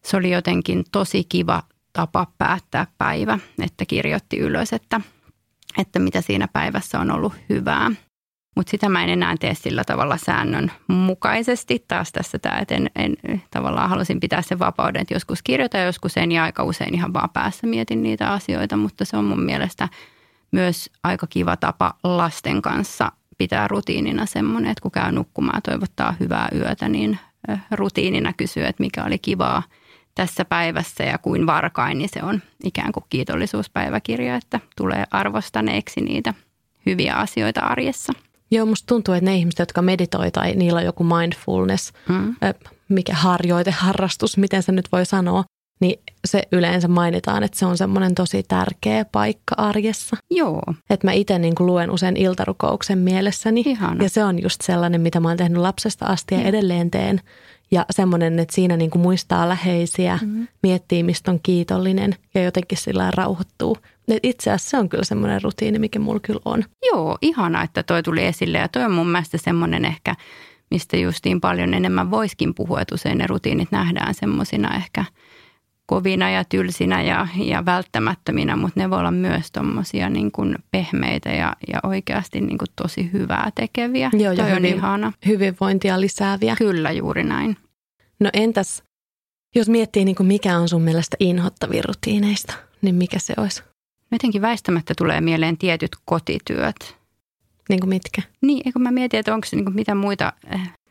se 0.02 0.16
oli 0.16 0.30
jotenkin 0.30 0.85
tosi 0.92 1.25
kiva 1.25 1.62
tapa 1.92 2.26
päättää 2.38 2.87
päivä, 2.99 3.38
että 3.62 3.85
kirjoitti 3.87 4.38
ylös, 4.38 4.73
että, 4.73 5.00
että 5.78 5.98
mitä 5.98 6.20
siinä 6.20 6.48
päivässä 6.52 7.00
on 7.00 7.10
ollut 7.10 7.32
hyvää. 7.48 7.90
Mutta 8.56 8.70
sitä 8.70 8.88
mä 8.88 9.04
en 9.04 9.10
enää 9.10 9.37
tee 9.40 9.54
sillä 9.54 9.84
tavalla 9.84 10.16
säännön 10.16 10.72
mukaisesti. 10.88 11.84
Taas 11.88 12.12
tässä 12.12 12.38
tämä, 12.38 12.58
että 12.58 12.75
en, 12.75 12.90
en, 12.96 13.42
tavallaan 13.50 13.90
halusin 13.90 14.20
pitää 14.20 14.42
sen 14.42 14.58
vapauden, 14.58 15.02
että 15.02 15.14
joskus 15.14 15.42
kirjoitan, 15.42 15.84
joskus 15.84 16.16
en 16.16 16.32
ja 16.32 16.44
aika 16.44 16.64
usein 16.64 16.94
ihan 16.94 17.12
vaan 17.12 17.30
päässä 17.30 17.66
mietin 17.66 18.02
niitä 18.02 18.32
asioita. 18.32 18.76
Mutta 18.76 19.04
se 19.04 19.16
on 19.16 19.25
mun 19.25 19.42
mielestä 19.42 19.88
myös 20.52 20.90
aika 21.02 21.26
kiva 21.26 21.56
tapa 21.56 21.94
lasten 22.04 22.62
kanssa 22.62 23.12
pitää 23.38 23.68
rutiinina 23.68 24.26
semmoinen, 24.26 24.70
että 24.70 24.82
kun 24.82 24.90
käy 24.90 25.12
nukkumaan 25.12 25.56
ja 25.56 25.60
toivottaa 25.60 26.14
hyvää 26.20 26.48
yötä, 26.54 26.88
niin 26.88 27.18
rutiinina 27.70 28.32
kysyy, 28.32 28.64
että 28.64 28.82
mikä 28.82 29.04
oli 29.04 29.18
kivaa 29.18 29.62
tässä 30.18 30.44
päivässä 30.44 31.04
ja 31.04 31.18
kuin 31.18 31.46
varkain, 31.46 31.98
niin 31.98 32.10
se 32.12 32.22
on 32.22 32.42
ikään 32.64 32.92
kuin 32.92 33.04
kiitollisuuspäiväkirja, 33.10 34.37
että 34.37 34.60
tulee 34.76 35.04
arvostaneeksi 35.10 36.00
niitä 36.00 36.34
hyviä 36.87 37.14
asioita 37.14 37.60
arjessa. 37.60 38.12
Joo, 38.50 38.66
musta 38.66 38.87
tuntuu, 38.87 39.14
että 39.14 39.30
ne 39.30 39.37
ihmiset, 39.37 39.58
jotka 39.58 39.82
meditoi 39.82 40.30
tai 40.30 40.52
niillä 40.52 40.78
on 40.78 40.84
joku 40.84 41.04
mindfulness, 41.04 41.92
mm. 42.08 42.34
mikä 42.88 43.14
harjoite, 43.14 43.70
harrastus, 43.70 44.37
miten 44.37 44.62
se 44.62 44.72
nyt 44.72 44.88
voi 44.92 45.06
sanoa, 45.06 45.44
niin 45.80 46.00
se 46.25 46.42
yleensä 46.52 46.88
mainitaan, 46.88 47.42
että 47.42 47.58
se 47.58 47.66
on 47.66 47.78
semmoinen 47.78 48.14
tosi 48.14 48.42
tärkeä 48.42 49.04
paikka 49.04 49.54
arjessa. 49.56 50.16
Joo. 50.30 50.62
Että 50.90 51.06
mä 51.06 51.12
itse 51.12 51.38
niin 51.38 51.54
luen 51.58 51.90
usein 51.90 52.16
iltarukouksen 52.16 52.98
mielessäni. 52.98 53.62
Ihana. 53.66 54.04
Ja 54.04 54.10
se 54.10 54.25
on 54.25 54.42
just 54.42 54.60
sellainen, 54.62 55.00
mitä 55.00 55.20
mä 55.20 55.28
oon 55.28 55.37
tehnyt 55.37 55.58
lapsesta 55.58 56.06
asti 56.06 56.34
ja 56.34 56.42
edelleen 56.42 56.90
teen. 56.90 57.20
Ja 57.70 57.87
semmoinen, 57.90 58.38
että 58.38 58.54
siinä 58.54 58.76
niin 58.76 58.90
kuin 58.90 59.02
muistaa 59.02 59.48
läheisiä, 59.48 60.18
mm. 60.22 60.48
miettii, 60.62 61.02
mistä 61.02 61.30
on 61.30 61.40
kiitollinen 61.42 62.14
ja 62.34 62.42
jotenkin 62.42 62.78
sillä 62.78 63.10
rauhoittuu. 63.10 63.76
Et 64.08 64.18
itse 64.22 64.50
asiassa 64.50 64.70
se 64.70 64.78
on 64.78 64.88
kyllä 64.88 65.04
semmoinen 65.04 65.42
rutiini, 65.42 65.78
mikä 65.78 65.98
mulla 65.98 66.20
kyllä 66.20 66.40
on. 66.44 66.64
Joo, 66.92 67.18
ihana, 67.22 67.62
että 67.62 67.82
toi 67.82 68.02
tuli 68.02 68.25
esille 68.25 68.58
ja 68.58 68.68
toi 68.68 68.84
on 68.84 68.92
mun 68.92 69.08
mielestä 69.08 69.38
semmoinen 69.38 69.84
ehkä, 69.84 70.14
mistä 70.70 70.96
justiin 70.96 71.40
paljon 71.40 71.75
enemmän 71.75 72.10
voiskin 72.10 72.54
puhua, 72.54 72.80
että 72.80 72.94
usein 72.94 73.18
ne 73.18 73.26
rutiinit 73.26 73.72
nähdään 73.72 74.14
semmoisina 74.14 74.76
ehkä– 74.76 75.04
kovina 75.88 76.30
ja 76.30 76.45
tylsinä 76.45 77.02
ja, 77.02 77.26
ja 77.45 77.64
välttämättöminä, 77.64 78.57
mutta 78.57 78.80
ne 78.80 78.90
voi 78.90 78.99
olla 78.99 79.11
myös 79.11 79.52
tuommoisia 79.52 80.11
niin 80.11 80.33
pehmeitä 80.71 81.28
ja, 81.28 81.57
ja 81.73 81.80
oikeasti 81.83 82.40
niin 82.40 82.59
kuin 82.59 82.68
tosi 82.76 83.12
hyvää 83.12 83.50
tekeviä. 83.54 84.11
Joo, 84.12 84.33
ja 84.33 84.37
Toi 84.37 84.50
hyvin, 84.50 84.73
on 84.73 84.78
ihana. 84.78 85.12
hyvinvointia 85.26 86.00
lisääviä. 86.00 86.57
Kyllä, 86.57 86.92
juuri 86.92 87.25
näin. 87.25 87.57
No 88.21 88.30
entäs, 88.33 88.83
jos 89.54 89.68
miettii 89.68 90.04
niin 90.04 90.16
kuin 90.16 90.26
mikä 90.26 90.59
on 90.59 90.68
sun 90.68 90.83
mielestä 90.83 91.16
inhottavia 91.21 91.83
rutiineista, 91.87 92.54
niin 92.83 92.95
mikä 92.95 93.18
se 93.18 93.35
olisi? 93.37 93.62
Jotenkin 94.12 94.42
väistämättä 94.42 94.95
tulee 94.99 95.21
mieleen 95.21 95.59
tietyt 95.59 95.97
kotityöt. 96.04 96.97
Niin 97.68 97.80
kuin 97.80 97.88
mitkä? 97.88 98.23
Niin, 98.40 98.62
eikö 98.66 98.78
mä 98.78 98.90
mietin, 98.90 99.21
että 99.21 99.35
onko 99.35 99.47
se 99.47 99.57
niin 99.57 99.75
mitä 99.75 99.95
muita 99.95 100.33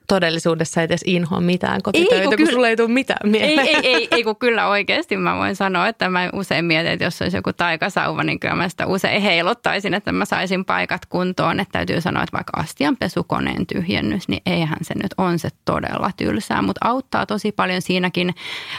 todellisuudessa 0.07 0.81
edes 0.81 1.01
inhoa 1.05 1.41
mitään 1.41 1.81
kotitöitä, 1.81 2.15
ei, 2.15 2.21
kun, 2.21 2.29
kun 2.29 2.37
kyllä, 2.37 2.51
sulla 2.51 2.69
ei 2.69 2.75
tule 2.75 2.87
mitään 2.87 3.29
mieleen. 3.31 3.59
Ei, 3.59 3.75
ei, 3.75 3.95
ei, 3.95 4.07
ei, 4.11 4.23
kun 4.23 4.35
kyllä 4.35 4.67
oikeasti 4.67 5.17
mä 5.17 5.37
voin 5.37 5.55
sanoa, 5.55 5.87
että 5.87 6.09
mä 6.09 6.29
usein 6.33 6.65
mietin, 6.65 6.91
että 6.91 7.05
jos 7.05 7.21
olisi 7.21 7.37
joku 7.37 7.53
taikasauva, 7.53 8.23
niin 8.23 8.39
kyllä 8.39 8.55
mä 8.55 8.69
sitä 8.69 8.87
usein 8.87 9.21
heilottaisin, 9.21 9.93
että 9.93 10.11
mä 10.11 10.25
saisin 10.25 10.65
paikat 10.65 11.05
kuntoon. 11.05 11.59
Että 11.59 11.71
täytyy 11.71 12.01
sanoa, 12.01 12.23
että 12.23 12.37
vaikka 12.37 12.61
astianpesukoneen 12.61 13.67
tyhjennys, 13.67 14.27
niin 14.27 14.41
eihän 14.45 14.77
se 14.81 14.93
nyt 14.95 15.13
on 15.17 15.39
se 15.39 15.49
todella 15.65 16.11
tylsää, 16.17 16.61
mutta 16.61 16.87
auttaa 16.87 17.25
tosi 17.25 17.51
paljon 17.51 17.81
siinäkin. 17.81 18.35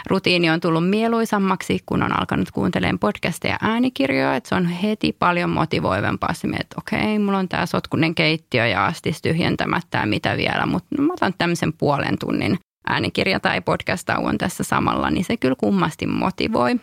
Rutiini 0.06 0.50
on 0.50 0.60
tullut 0.60 0.90
mieluisammaksi, 0.90 1.78
kun 1.86 2.02
on 2.02 2.20
alkanut 2.20 2.50
kuuntelemaan 2.50 2.98
podcasteja 2.98 3.58
ja 3.62 3.68
äänikirjoja, 3.70 4.36
että 4.36 4.48
se 4.48 4.54
on 4.54 4.66
heti 4.66 5.16
paljon 5.18 5.50
motivoivempaa 5.50 6.34
se, 6.34 6.48
että 6.48 6.76
okei, 6.78 7.18
mulla 7.18 7.38
on 7.38 7.48
tämä 7.48 7.66
sotkunen 7.66 8.14
keittiö 8.14 8.66
ja 8.66 8.86
astis 8.86 9.22
tyhjentämättä 9.22 9.98
ja 9.98 10.06
mitä 10.06 10.36
vielä, 10.36 10.66
mutta 10.66 11.02
otan 11.18 11.34
tämmöisen 11.38 11.72
puolen 11.72 12.18
tunnin 12.18 12.58
äänikirja- 12.88 13.40
tai 13.40 13.60
podcast-tauon 13.60 14.38
tässä 14.38 14.64
samalla, 14.64 15.10
niin 15.10 15.24
se 15.24 15.36
kyllä 15.36 15.56
kummasti 15.58 16.06
motivoi. 16.06 16.80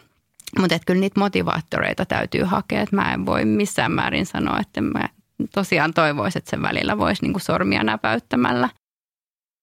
Mutta 0.60 0.80
kyllä 0.86 1.00
niitä 1.00 1.20
motivaattoreita 1.20 2.06
täytyy 2.06 2.44
hakea, 2.44 2.82
että 2.82 2.96
mä 2.96 3.13
en 3.13 3.25
voi 3.25 3.46
missään 3.46 3.92
määrin 3.92 4.25
sanoa, 4.25 4.60
että 4.60 4.82
mä 4.82 5.10
tosiaan 5.54 5.94
toivoisin, 5.94 6.39
että 6.39 6.50
sen 6.50 6.62
välillä 6.62 6.98
voisi 6.98 7.22
niinku 7.22 7.39
sormia 7.39 7.84
näpäyttämällä 7.84 8.70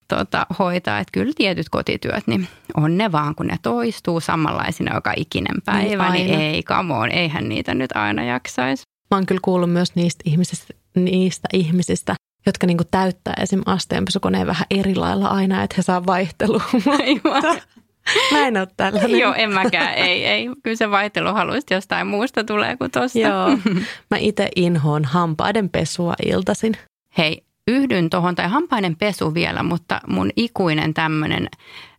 tota, 0.08 0.46
hoitaa. 0.58 0.98
Että 0.98 1.12
kyllä 1.12 1.32
tietyt 1.36 1.68
kotityöt, 1.68 2.26
niin 2.26 2.48
on 2.76 2.98
ne 2.98 3.12
vaan, 3.12 3.34
kun 3.34 3.46
ne 3.46 3.56
toistuu 3.62 4.20
samanlaisina 4.20 4.94
joka 4.94 5.12
ikinen 5.16 5.62
päivä, 5.64 6.12
niin, 6.12 6.26
niin 6.26 6.40
ei, 6.40 6.62
come 6.62 6.94
on, 6.94 7.10
eihän 7.10 7.48
niitä 7.48 7.74
nyt 7.74 7.90
aina 7.94 8.24
jaksaisi. 8.24 8.82
Mä 9.10 9.16
oon 9.16 9.26
kyllä 9.26 9.40
kuullut 9.44 9.72
myös 9.72 9.94
niistä 9.94 10.22
ihmisistä, 10.24 10.74
niistä 10.96 11.48
ihmisistä 11.52 12.14
jotka 12.46 12.66
niin 12.66 12.78
täyttää 12.90 13.34
esim. 13.40 13.62
asteenpesukoneen 13.66 14.46
vähän 14.46 14.66
eri 14.70 14.94
lailla 14.94 15.28
aina, 15.28 15.62
että 15.62 15.74
he 15.78 15.82
saa 15.82 16.06
vaihtelua. 16.06 16.62
Mä 18.32 18.46
en 18.46 18.56
ole 18.56 18.68
tällainen. 18.76 19.18
Joo, 19.18 19.34
en 19.34 19.52
mäkään. 19.52 19.94
Ei, 19.94 20.26
ei. 20.26 20.48
Kyllä 20.62 20.76
se 20.76 20.90
vaihtelu 20.90 21.32
haluaisi 21.32 21.74
jostain 21.74 22.06
muusta 22.06 22.44
tulee 22.44 22.76
kuin 22.76 22.90
tosta. 22.90 23.18
Joo. 23.18 23.48
Mä 24.10 24.16
itse 24.18 24.48
inhoon 24.56 25.04
hampaiden 25.04 25.68
pesua 25.70 26.14
iltasin. 26.26 26.76
Hei, 27.18 27.44
yhdyn 27.68 28.10
tuohon, 28.10 28.34
tai 28.34 28.48
hampainen 28.48 28.96
pesu 28.96 29.34
vielä, 29.34 29.62
mutta 29.62 30.00
mun 30.06 30.30
ikuinen 30.36 30.94
tämmöinen 30.94 31.48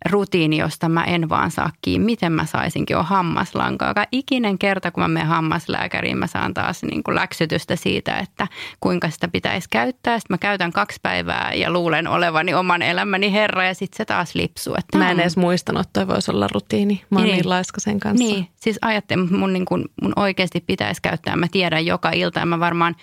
rutiini, 0.10 0.58
josta 0.58 0.90
mä 0.90 1.04
en 1.04 1.30
vaan 1.30 1.52
saa 1.52 1.70
kiinni, 1.82 2.06
miten 2.06 2.32
mä 2.32 2.46
saisinkin, 2.46 2.98
on 2.98 3.06
hammaslankaa. 3.06 3.88
Joka 3.88 4.06
ikinen 4.12 4.58
kerta, 4.58 4.92
kun 4.92 5.04
mä 5.04 5.08
menen 5.08 5.28
hammaslääkäriin, 5.28 6.18
mä 6.18 6.28
saan 6.28 6.54
taas 6.54 6.84
niin 6.84 7.04
kuin 7.04 7.16
läksytystä 7.16 7.76
siitä, 7.76 8.18
että 8.18 8.48
kuinka 8.80 9.10
sitä 9.10 9.28
pitäisi 9.28 9.68
käyttää. 9.72 10.20
Sitten 10.20 10.34
mä 10.34 10.38
käytän 10.38 10.72
kaksi 10.72 11.00
päivää 11.02 11.54
ja 11.54 11.72
luulen 11.72 12.08
olevani 12.08 12.54
oman 12.54 12.82
elämäni 12.82 13.32
herra 13.32 13.66
ja 13.66 13.74
sitten 13.74 13.98
se 13.98 14.06
taas 14.06 14.36
lipsuu. 14.36 14.76
Että 14.78 14.98
mä 14.98 15.12
en 15.12 15.20
edes 15.20 15.38
muistanut, 15.38 15.82
että 15.82 16.00
toi 16.00 16.08
voisi 16.08 16.32
olla 16.32 16.48
rutiini. 16.54 17.04
Mä 17.10 17.20
oon 17.20 17.28
niin, 17.28 17.36
niin 17.36 17.50
laiska 17.50 17.80
sen 17.80 18.00
kanssa. 18.00 18.26
Niin, 18.26 18.48
siis 18.56 18.80
ajattelin, 18.82 19.38
mun, 19.38 19.54
niin 19.54 19.66
kuin, 19.66 19.86
mun 20.02 20.14
oikeasti 20.16 20.64
pitäisi 20.68 21.02
käyttää. 21.02 21.36
Mä 21.36 21.48
tiedän 21.52 21.86
joka 21.86 22.12
ilta 22.12 22.40
ja 22.40 22.46
mä 22.46 22.60
varmaan 22.60 22.96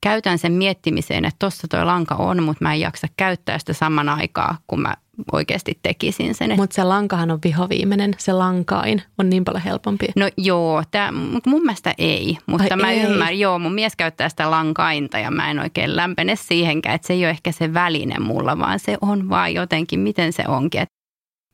käytän 0.00 0.38
sen 0.38 0.52
miettimiseen, 0.52 1.24
että 1.24 1.36
tuossa 1.38 1.68
toi 1.68 1.84
lanka 1.84 2.14
on, 2.14 2.42
mutta 2.42 2.64
mä 2.64 2.74
en 2.74 2.80
jaksa 2.80 3.06
käyttää 3.16 3.58
sitä 3.58 3.72
saman 3.72 4.08
aikaa, 4.08 4.58
kun 4.66 4.80
mä 4.80 4.94
oikeasti 5.32 5.78
tekisin 5.82 6.34
sen. 6.34 6.56
Mutta 6.56 6.74
se 6.74 6.84
lankahan 6.84 7.30
on 7.30 7.38
vihoviimeinen, 7.44 8.14
se 8.18 8.32
lankain 8.32 9.02
on 9.18 9.30
niin 9.30 9.44
paljon 9.44 9.62
helpompi. 9.62 10.06
No 10.16 10.28
joo, 10.36 10.82
tää, 10.90 11.12
mun 11.46 11.62
mielestä 11.62 11.94
ei, 11.98 12.38
mutta 12.46 12.66
Ai 12.70 12.80
mä 12.80 12.90
ei. 12.90 13.00
ymmärrän, 13.00 13.38
joo, 13.38 13.58
mun 13.58 13.74
mies 13.74 13.96
käyttää 13.96 14.28
sitä 14.28 14.50
lankainta 14.50 15.18
ja 15.18 15.30
mä 15.30 15.50
en 15.50 15.58
oikein 15.58 15.96
lämpene 15.96 16.36
siihenkään, 16.36 16.94
että 16.94 17.06
se 17.06 17.12
ei 17.12 17.24
ole 17.24 17.30
ehkä 17.30 17.52
se 17.52 17.74
väline 17.74 18.18
mulla, 18.18 18.58
vaan 18.58 18.78
se 18.78 18.98
on 19.00 19.28
vaan 19.28 19.54
jotenkin, 19.54 20.00
miten 20.00 20.32
se 20.32 20.44
onkin. 20.48 20.80
Et 20.80 20.88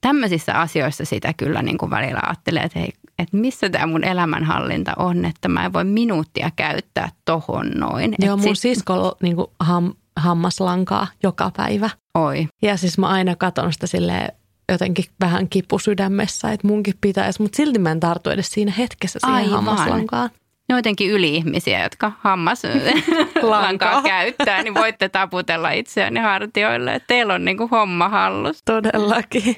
tämmöisissä 0.01 0.55
asioissa 0.55 1.05
sitä 1.05 1.33
kyllä 1.37 1.63
niin 1.63 1.79
kuin 1.79 1.91
välillä 1.91 2.21
ajattelee, 2.27 2.63
että 2.63 2.79
hei, 2.79 2.93
että 3.23 3.37
missä 3.37 3.71
tämä 3.71 3.87
mun 3.87 4.05
elämänhallinta 4.05 4.93
on, 4.97 5.25
että 5.25 5.49
mä 5.49 5.65
en 5.65 5.73
voi 5.73 5.85
minuuttia 5.85 6.51
käyttää 6.57 7.09
tohon 7.25 7.71
noin. 7.71 8.15
Joo, 8.19 8.35
Et 8.35 8.41
mun 8.41 8.57
sit... 8.57 8.63
sisko 8.75 9.17
niin 9.23 9.37
kuin 9.37 9.47
ham, 9.61 9.93
hammaslankaa 10.17 11.07
joka 11.23 11.51
päivä. 11.57 11.91
Oi. 12.15 12.49
Ja 12.63 12.77
siis 12.77 12.99
mä 12.99 13.09
aina 13.09 13.37
katon 13.37 13.73
sitä 13.73 13.87
silleen 13.87 14.33
jotenkin 14.73 15.05
vähän 15.21 15.49
kipu 15.49 15.79
sydämessä, 15.79 16.53
että 16.53 16.67
munkin 16.67 16.95
pitäisi, 17.01 17.43
mutta 17.43 17.57
silti 17.57 17.79
mä 17.79 17.91
en 17.91 18.01
tartu 18.01 18.31
edes 18.31 18.51
siinä 18.51 18.73
hetkessä 18.79 19.19
siihen 19.27 19.37
Aivan. 19.37 19.51
hammaslankaan. 19.51 20.31
Ne 20.69 20.75
on 20.75 20.79
jotenkin 20.79 21.11
yli-ihmisiä, 21.11 21.83
jotka 21.83 22.13
hammaslankaa 22.21 24.03
käyttää, 24.13 24.63
niin 24.63 24.75
voitte 24.75 25.09
taputella 25.09 25.71
itseänne 25.71 26.21
hartioille, 26.21 26.95
että 26.95 27.07
teillä 27.07 27.35
on 27.35 27.45
niinku 27.45 27.69
homma 27.69 28.09
hallus. 28.09 28.59
Todellakin. 28.65 29.57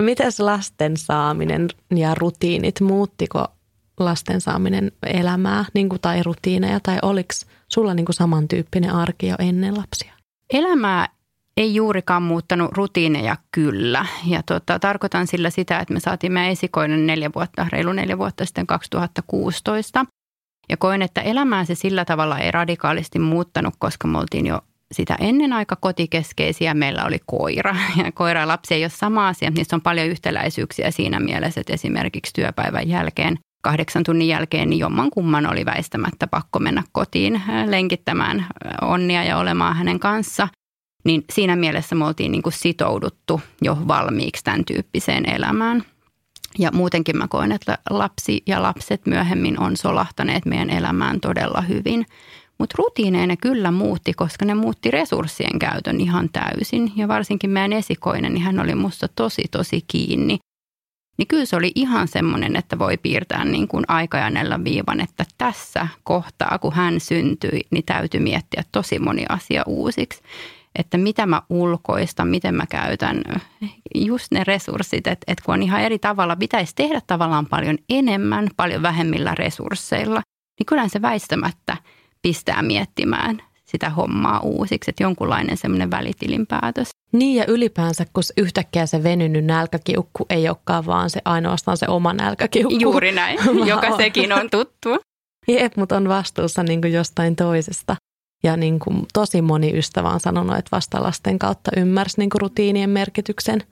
Mites 0.00 0.40
lasten 0.40 0.96
saaminen 0.96 1.68
ja 1.94 2.14
rutiinit, 2.14 2.80
muuttiko 2.80 3.46
lasten 4.00 4.40
saaminen 4.40 4.92
elämää 5.06 5.64
niin 5.74 5.88
kuin, 5.88 6.00
tai 6.00 6.22
rutiineja 6.22 6.80
tai 6.80 6.98
oliko 7.02 7.34
sulla 7.68 7.94
niin 7.94 8.06
kuin 8.06 8.14
samantyyppinen 8.14 8.94
arki 8.94 9.26
jo 9.26 9.36
ennen 9.38 9.76
lapsia? 9.76 10.12
Elämää 10.52 11.08
ei 11.56 11.74
juurikaan 11.74 12.22
muuttanut 12.22 12.72
rutiineja 12.72 13.36
kyllä. 13.52 14.06
Ja 14.26 14.42
tota, 14.42 14.78
tarkoitan 14.78 15.26
sillä 15.26 15.50
sitä, 15.50 15.78
että 15.78 15.94
me 15.94 16.00
saatiin 16.00 16.32
meidän 16.32 16.52
esikoinen 16.52 17.06
neljä 17.06 17.30
vuotta, 17.34 17.66
reilu 17.72 17.92
neljä 17.92 18.18
vuotta 18.18 18.44
sitten 18.44 18.66
2016. 18.66 20.04
Ja 20.68 20.76
koen, 20.76 21.02
että 21.02 21.20
elämää 21.20 21.64
se 21.64 21.74
sillä 21.74 22.04
tavalla 22.04 22.38
ei 22.38 22.50
radikaalisti 22.50 23.18
muuttanut, 23.18 23.74
koska 23.78 24.08
me 24.08 24.18
oltiin 24.18 24.46
jo 24.46 24.60
sitä 24.94 25.16
ennen 25.20 25.52
aika 25.52 25.76
kotikeskeisiä. 25.76 26.74
Meillä 26.74 27.04
oli 27.04 27.18
koira 27.26 27.76
ja 28.04 28.12
koira 28.12 28.40
ja 28.40 28.48
lapsi 28.48 28.74
ei 28.74 28.84
ole 28.84 28.90
sama 28.90 29.28
asia. 29.28 29.50
Niissä 29.50 29.76
on 29.76 29.82
paljon 29.82 30.06
yhtäläisyyksiä 30.06 30.90
siinä 30.90 31.20
mielessä, 31.20 31.60
että 31.60 31.72
esimerkiksi 31.72 32.32
työpäivän 32.34 32.88
jälkeen 32.88 33.38
kahdeksan 33.62 34.04
tunnin 34.04 34.28
jälkeen 34.28 34.70
niin 34.70 34.80
jomman 34.80 35.10
kumman 35.10 35.50
oli 35.50 35.64
väistämättä 35.64 36.26
pakko 36.26 36.58
mennä 36.58 36.82
kotiin 36.92 37.42
lenkittämään 37.66 38.46
onnia 38.82 39.24
ja 39.24 39.38
olemaan 39.38 39.76
hänen 39.76 39.98
kanssa. 39.98 40.48
Niin 41.04 41.24
siinä 41.32 41.56
mielessä 41.56 41.94
me 41.94 42.04
oltiin 42.04 42.32
niin 42.32 42.42
kuin 42.42 42.52
sitouduttu 42.52 43.40
jo 43.62 43.76
valmiiksi 43.88 44.44
tämän 44.44 44.64
tyyppiseen 44.64 45.28
elämään. 45.28 45.82
Ja 46.58 46.70
muutenkin 46.72 47.18
mä 47.18 47.28
koen, 47.28 47.52
että 47.52 47.78
lapsi 47.90 48.42
ja 48.46 48.62
lapset 48.62 49.06
myöhemmin 49.06 49.60
on 49.60 49.76
solahtaneet 49.76 50.46
meidän 50.46 50.70
elämään 50.70 51.20
todella 51.20 51.60
hyvin. 51.60 52.06
Mutta 52.58 52.74
rutiineina 52.78 53.36
kyllä 53.36 53.70
muutti, 53.70 54.12
koska 54.12 54.44
ne 54.44 54.54
muutti 54.54 54.90
resurssien 54.90 55.58
käytön 55.58 56.00
ihan 56.00 56.28
täysin. 56.32 56.92
Ja 56.96 57.08
varsinkin 57.08 57.50
meidän 57.50 57.72
esikoinen, 57.72 58.34
niin 58.34 58.42
hän 58.42 58.60
oli 58.60 58.74
musta 58.74 59.08
tosi 59.08 59.44
tosi 59.50 59.84
kiinni. 59.86 60.38
Niin 61.18 61.28
kyllä 61.28 61.44
se 61.44 61.56
oli 61.56 61.72
ihan 61.74 62.08
semmoinen, 62.08 62.56
että 62.56 62.78
voi 62.78 62.96
piirtää 62.96 63.44
niin 63.44 63.68
kuin 63.68 63.84
aikajanella 63.88 64.64
viivan, 64.64 65.00
että 65.00 65.24
tässä 65.38 65.88
kohtaa, 66.02 66.58
kun 66.58 66.72
hän 66.72 67.00
syntyi, 67.00 67.60
niin 67.70 67.84
täytyy 67.84 68.20
miettiä 68.20 68.64
tosi 68.72 68.98
moni 68.98 69.24
asia 69.28 69.62
uusiksi. 69.66 70.22
Että 70.78 70.98
mitä 70.98 71.26
mä 71.26 71.42
ulkoistan, 71.50 72.28
miten 72.28 72.54
mä 72.54 72.66
käytän 72.66 73.22
just 73.94 74.26
ne 74.32 74.44
resurssit, 74.44 75.06
että, 75.06 75.24
että 75.26 75.44
kun 75.44 75.54
on 75.54 75.62
ihan 75.62 75.80
eri 75.80 75.98
tavalla, 75.98 76.36
pitäisi 76.36 76.72
tehdä 76.74 77.00
tavallaan 77.06 77.46
paljon 77.46 77.78
enemmän, 77.88 78.48
paljon 78.56 78.82
vähemmillä 78.82 79.34
resursseilla, 79.34 80.22
niin 80.58 80.66
kyllä 80.66 80.88
se 80.88 81.02
väistämättä– 81.02 81.76
pistää 82.22 82.62
miettimään 82.62 83.42
sitä 83.64 83.90
hommaa 83.90 84.40
uusiksi, 84.40 84.90
että 84.90 85.02
jonkunlainen 85.02 85.56
semmoinen 85.56 85.90
välitilinpäätös. 85.90 86.88
Niin 87.12 87.36
ja 87.36 87.44
ylipäänsä, 87.48 88.06
kun 88.12 88.22
yhtäkkiä 88.36 88.86
se 88.86 89.02
venynyt 89.02 89.44
nälkäkiukku 89.44 90.26
ei 90.30 90.48
olekaan 90.48 90.86
vaan 90.86 91.10
se 91.10 91.20
ainoastaan 91.24 91.76
se 91.76 91.86
oma 91.88 92.12
nälkäkiukku. 92.12 92.78
Juuri 92.80 93.12
näin, 93.12 93.38
joka 93.66 93.96
sekin 93.96 94.32
on 94.32 94.50
tuttu. 94.50 94.88
Jep, 95.48 95.76
mutta 95.76 95.96
on 95.96 96.08
vastuussa 96.08 96.62
niin 96.62 96.80
kuin 96.80 96.92
jostain 96.92 97.36
toisesta. 97.36 97.96
Ja 98.42 98.56
niin 98.56 98.78
kuin 98.78 99.06
tosi 99.12 99.42
moni 99.42 99.78
ystävä 99.78 100.08
on 100.10 100.20
sanonut, 100.20 100.56
että 100.56 100.68
vasta 100.72 101.02
lasten 101.02 101.38
kautta 101.38 101.70
ymmärsi 101.76 102.18
niin 102.18 102.30
kuin 102.30 102.40
rutiinien 102.40 102.90
merkityksen. 102.90 103.62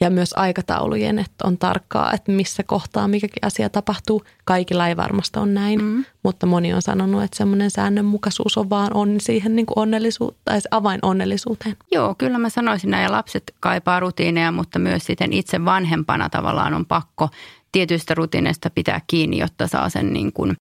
Ja 0.00 0.10
myös 0.10 0.32
aikataulujen, 0.36 1.18
että 1.18 1.44
on 1.46 1.58
tarkkaa, 1.58 2.12
että 2.12 2.32
missä 2.32 2.62
kohtaa 2.62 3.08
mikäkin 3.08 3.44
asia 3.44 3.70
tapahtuu. 3.70 4.22
Kaikilla 4.44 4.88
ei 4.88 4.96
varmasti 4.96 5.38
ole 5.38 5.46
näin, 5.46 5.82
mm. 5.82 6.04
mutta 6.22 6.46
moni 6.46 6.74
on 6.74 6.82
sanonut, 6.82 7.22
että 7.22 7.36
semmoinen 7.36 7.70
säännönmukaisuus 7.70 8.58
on 8.58 8.70
vaan 8.70 8.94
on 8.94 9.20
siihen 9.20 9.56
niin 9.56 9.66
kuin 9.66 9.78
onnellisuuteen, 9.78 10.42
tai 10.44 10.60
avain 10.70 10.98
onnellisuuteen. 11.02 11.76
Joo, 11.92 12.14
kyllä 12.18 12.38
mä 12.38 12.48
sanoisin 12.48 12.90
näin. 12.90 13.02
Ja 13.02 13.12
lapset 13.12 13.54
kaipaa 13.60 14.00
rutiineja, 14.00 14.52
mutta 14.52 14.78
myös 14.78 15.04
sitten 15.04 15.32
itse 15.32 15.64
vanhempana 15.64 16.30
tavallaan 16.30 16.74
on 16.74 16.86
pakko 16.86 17.28
tietyistä 17.72 18.14
rutiineista 18.14 18.70
pitää 18.70 19.00
kiinni, 19.06 19.38
jotta 19.38 19.66
saa 19.66 19.88
sen 19.88 20.12
niin 20.12 20.32
kuin 20.32 20.56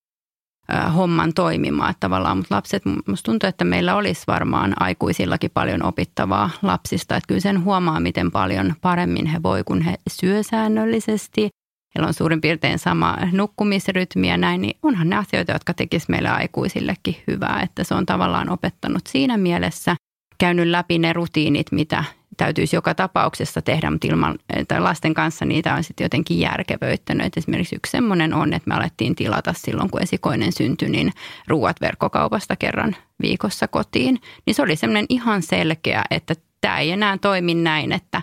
homman 0.95 1.33
toimimaan. 1.33 1.93
Tavallaan, 1.99 2.37
mutta 2.37 2.55
lapset, 2.55 2.83
musta 3.07 3.31
tuntuu, 3.31 3.49
että 3.49 3.65
meillä 3.65 3.95
olisi 3.95 4.23
varmaan 4.27 4.73
aikuisillakin 4.79 5.51
paljon 5.53 5.83
opittavaa 5.83 6.49
lapsista. 6.61 7.15
Että 7.15 7.27
kyllä 7.27 7.41
sen 7.41 7.63
huomaa, 7.63 7.99
miten 7.99 8.31
paljon 8.31 8.73
paremmin 8.81 9.25
he 9.25 9.43
voi, 9.43 9.63
kun 9.63 9.81
he 9.81 9.95
syö 10.09 10.43
säännöllisesti. 10.43 11.49
Heillä 11.95 12.07
on 12.07 12.13
suurin 12.13 12.41
piirtein 12.41 12.79
sama 12.79 13.17
nukkumisrytmi 13.31 14.29
ja 14.29 14.37
näin, 14.37 14.61
niin 14.61 14.77
onhan 14.83 15.09
ne 15.09 15.15
asioita, 15.15 15.51
jotka 15.51 15.73
tekisivät 15.73 16.09
meille 16.09 16.29
aikuisillekin 16.29 17.15
hyvää. 17.27 17.61
Että 17.63 17.83
se 17.83 17.95
on 17.95 18.05
tavallaan 18.05 18.49
opettanut 18.49 19.07
siinä 19.07 19.37
mielessä, 19.37 19.95
käynyt 20.37 20.67
läpi 20.67 20.99
ne 20.99 21.13
rutiinit, 21.13 21.71
mitä 21.71 22.03
täytyisi 22.37 22.75
joka 22.75 22.95
tapauksessa 22.95 23.61
tehdä, 23.61 23.91
mutta 23.91 24.07
ilman, 24.07 24.39
tai 24.67 24.79
lasten 24.79 25.13
kanssa 25.13 25.45
niitä 25.45 25.73
on 25.73 25.83
sitten 25.83 26.05
jotenkin 26.05 26.39
järkevöittänyt. 26.39 27.37
Esimerkiksi 27.37 27.75
yksi 27.75 27.91
semmoinen 27.91 28.33
on, 28.33 28.53
että 28.53 28.69
me 28.69 28.75
alettiin 28.75 29.15
tilata 29.15 29.53
silloin, 29.57 29.89
kun 29.89 30.01
esikoinen 30.01 30.51
syntyi, 30.51 30.89
niin 30.89 31.11
ruuat 31.47 31.81
verkkokaupasta 31.81 32.55
kerran 32.55 32.95
viikossa 33.21 33.67
kotiin. 33.67 34.21
Niin 34.45 34.55
se 34.55 34.61
oli 34.61 34.75
semmoinen 34.75 35.05
ihan 35.09 35.41
selkeä, 35.41 36.03
että 36.11 36.35
tämä 36.61 36.79
ei 36.79 36.91
enää 36.91 37.17
toimi 37.17 37.53
näin, 37.53 37.91
että, 37.91 38.21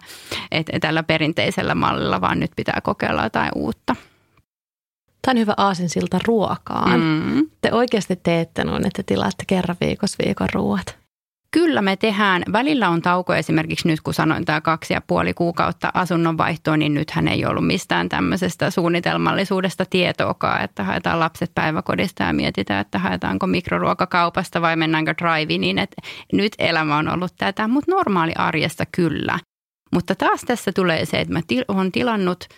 että 0.50 0.80
tällä 0.80 1.02
perinteisellä 1.02 1.74
mallilla, 1.74 2.20
vaan 2.20 2.40
nyt 2.40 2.50
pitää 2.56 2.80
kokeilla 2.82 3.22
jotain 3.22 3.50
uutta. 3.54 3.96
Tämä 5.22 5.32
on 5.32 5.38
hyvä 5.38 5.54
aasinsilta 5.56 6.18
ruokaan. 6.26 7.00
Mm. 7.00 7.50
Te 7.60 7.72
oikeasti 7.72 8.16
teette 8.16 8.64
noin, 8.64 8.86
että 8.86 9.02
tilaatte 9.06 9.44
kerran 9.46 9.76
viikossa 9.80 10.24
viikon 10.24 10.48
ruuat. 10.52 11.03
Kyllä 11.54 11.82
me 11.82 11.96
tehdään. 11.96 12.42
Välillä 12.52 12.88
on 12.88 13.02
tauko 13.02 13.34
esimerkiksi 13.34 13.88
nyt, 13.88 14.00
kun 14.00 14.14
sanoin 14.14 14.44
tämä 14.44 14.60
kaksi 14.60 14.94
ja 14.94 15.00
puoli 15.06 15.34
kuukautta 15.34 15.90
asunnon 15.94 16.38
vaihtoon, 16.38 16.78
niin 16.78 16.94
nythän 16.94 17.28
ei 17.28 17.46
ollut 17.46 17.66
mistään 17.66 18.08
tämmöisestä 18.08 18.70
suunnitelmallisuudesta 18.70 19.84
tietoakaan, 19.90 20.64
että 20.64 20.84
haetaan 20.84 21.20
lapset 21.20 21.50
päiväkodista 21.54 22.22
ja 22.22 22.32
mietitään, 22.32 22.80
että 22.80 22.98
haetaanko 22.98 23.46
mikroruokakaupasta 23.46 24.60
vai 24.60 24.76
mennäänkö 24.76 25.14
drive 25.22 25.58
niin 25.58 25.78
että 25.78 26.02
nyt 26.32 26.52
elämä 26.58 26.96
on 26.96 27.08
ollut 27.08 27.32
tätä, 27.38 27.68
mutta 27.68 27.92
normaali 27.92 28.32
arjesta 28.36 28.84
kyllä. 28.96 29.38
Mutta 29.92 30.14
taas 30.14 30.40
tässä 30.40 30.72
tulee 30.72 31.06
se, 31.06 31.20
että 31.20 31.32
mä 31.32 31.40
olen 31.68 31.92
tilannut 31.92 32.48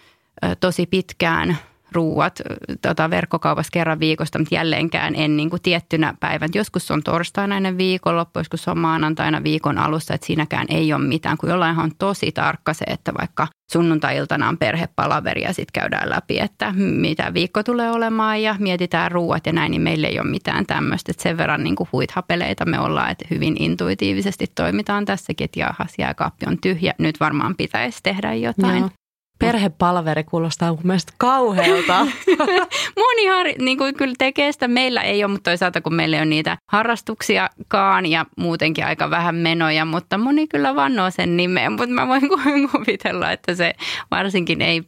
tosi 0.61 0.87
pitkään– 0.87 1.57
ruuat 1.97 2.41
tota, 2.83 3.11
verkkokaupassa 3.11 3.71
kerran 3.73 4.01
viikosta, 4.01 4.39
mutta 4.39 4.55
jälleenkään 4.55 5.15
en 5.15 5.37
niin 5.37 5.51
kuin 5.51 5.63
tiettynä 5.63 6.15
päivänä. 6.21 6.51
Joskus 6.55 6.91
on 6.91 7.03
torstaina 7.03 7.57
ennen 7.57 7.79
viikonloppu, 7.79 8.41
joskus 8.41 8.69
on 8.69 8.79
maanantaina 8.79 9.43
viikon 9.43 9.79
alussa, 9.79 10.15
että 10.15 10.27
siinäkään 10.27 10.67
ei 10.71 10.93
ole 10.93 11.03
mitään, 11.03 11.39
kun 11.39 11.51
jollain 11.51 11.79
on 11.79 11.91
tosi 11.99 12.33
tarkka 12.33 12.75
se, 12.75 12.85
että 12.89 13.13
vaikka 13.19 13.47
sunnuntai-iltana 13.73 14.49
on 14.49 14.59
perhepalaveri 14.59 15.43
ja 15.43 15.53
sitten 15.53 15.81
käydään 15.81 16.11
läpi, 16.11 16.39
että 16.39 16.73
mitä 16.77 17.35
viikko 17.35 17.63
tulee 17.63 17.91
olemaan 17.91 18.43
ja 18.43 18.57
mietitään 18.59 19.13
ruuat 19.13 19.47
ja 19.47 19.53
näin, 19.53 19.71
niin 19.71 19.83
meillä 19.83 20.09
ei 20.09 20.21
ole 20.21 20.31
mitään 20.31 20.67
tämmöistä. 20.67 21.11
Että 21.11 21.23
sen 21.23 21.39
verran 21.39 21.65
niin 21.65 21.77
kuin 21.77 21.89
huithapeleita 21.93 22.65
me 22.65 22.81
ollaan, 22.81 23.11
että 23.11 23.25
hyvin 23.31 23.57
intuitiivisesti 23.63 24.47
toimitaan 24.55 25.05
tässäkin, 25.05 25.45
että 25.45 25.61
jahas, 25.61 25.95
jääkaappi 25.99 26.47
on 26.49 26.59
tyhjä, 26.61 26.95
nyt 26.99 27.21
varmaan 27.21 27.55
pitäisi 27.57 27.99
tehdä 28.03 28.35
jotain. 28.35 28.81
Joo. 28.81 28.91
Perhepalveri 29.39 30.25
kuulostaa 30.25 30.71
mun 30.73 30.81
mielestä 30.83 31.13
kauhealta. 31.19 32.07
Moni 33.01 33.27
har, 33.27 33.47
niin 33.59 33.79
kuin 33.79 33.95
kyllä 33.95 34.15
tekee 34.19 34.53
sitä. 34.53 34.69
Meillä 34.69 35.03
ei 35.03 35.25
ole, 35.25 35.33
mutta 35.33 35.51
toisaalta 35.51 35.81
kun 35.81 35.95
meillä 35.95 36.17
ei 36.17 36.21
ole 36.21 36.27
niitä 36.27 36.59
harrastuksiakaan 36.71 38.07
ja 38.07 38.27
muutenkin 38.37 38.87
aika 38.87 39.11
vähän 39.11 39.35
menoja, 39.35 39.85
mutta 39.85 40.19
moni 40.19 40.47
kyllä 40.47 40.75
vannoo 40.75 41.11
sen 41.11 41.37
nimeen. 41.37 41.73
Mutta 41.73 41.87
mä 41.87 42.09
voin 42.09 42.29
kuvitella, 42.73 43.33
että 43.33 43.55
se 43.55 43.75
varsinkin 44.11 44.63
ei 44.63 44.83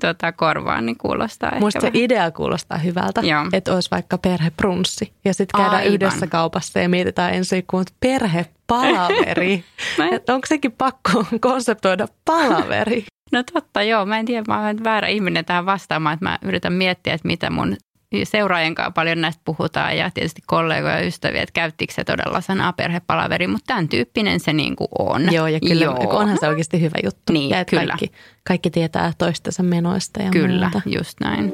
tuota, 0.00 0.32
korvaan, 0.32 0.86
niin 0.86 0.98
kuulostaa 0.98 1.52
Musta 1.60 1.80
se 1.80 1.90
idea 1.94 2.30
kuulostaa 2.30 2.78
hyvältä, 2.78 3.20
Joo. 3.20 3.46
että 3.52 3.74
olisi 3.74 3.90
vaikka 3.90 4.18
perheprunssi 4.18 5.12
ja 5.24 5.34
sitten 5.34 5.58
käydään 5.60 5.82
Aivan. 5.82 5.92
yhdessä 5.94 6.26
kaupassa 6.26 6.78
ja 6.78 6.88
mietitään 6.88 7.34
ensin, 7.34 7.64
kun 7.70 7.84
perhepalaveri. 8.00 9.64
että 10.12 10.34
onko 10.34 10.46
sekin 10.46 10.72
pakko 10.72 11.24
konseptoida 11.40 12.08
palaveri? 12.24 13.04
No 13.32 13.42
totta, 13.52 13.82
joo. 13.82 14.06
Mä 14.06 14.18
en 14.18 14.26
tiedä, 14.26 14.44
mä 14.48 14.60
olen 14.60 14.84
väärä 14.84 15.08
ihminen 15.08 15.44
tähän 15.44 15.66
vastaamaan, 15.66 16.14
että 16.14 16.24
mä 16.24 16.38
yritän 16.42 16.72
miettiä, 16.72 17.14
että 17.14 17.28
mitä 17.28 17.50
mun 17.50 17.76
seuraajien 18.24 18.74
kanssa 18.74 18.90
paljon 18.90 19.20
näistä 19.20 19.42
puhutaan 19.44 19.96
ja 19.96 20.10
tietysti 20.10 20.42
kollegoja 20.46 20.98
ja 20.98 21.06
ystäviä, 21.06 21.42
että 21.42 21.52
käyttikö 21.52 21.92
se 21.94 22.04
todella 22.04 22.40
sanaa 22.40 22.72
perhepalaveri, 22.72 23.46
mutta 23.46 23.66
tämän 23.66 23.88
tyyppinen 23.88 24.40
se 24.40 24.52
niin 24.52 24.76
kuin 24.76 24.88
on. 24.98 25.32
Joo, 25.32 25.46
ja 25.46 25.60
kyllä 25.60 25.84
Joo. 25.84 26.18
onhan 26.18 26.38
se 26.40 26.48
oikeasti 26.48 26.80
hyvä 26.80 26.98
juttu. 27.04 27.32
Niin, 27.32 27.50
ja 27.50 27.64
kyllä. 27.64 27.86
Kaikki, 27.86 28.12
kaikki 28.46 28.70
tietää 28.70 29.12
toistensa 29.18 29.62
menoista 29.62 30.22
ja 30.22 30.30
Kyllä, 30.30 30.70
muuta. 30.72 30.82
just 30.98 31.20
näin. 31.20 31.52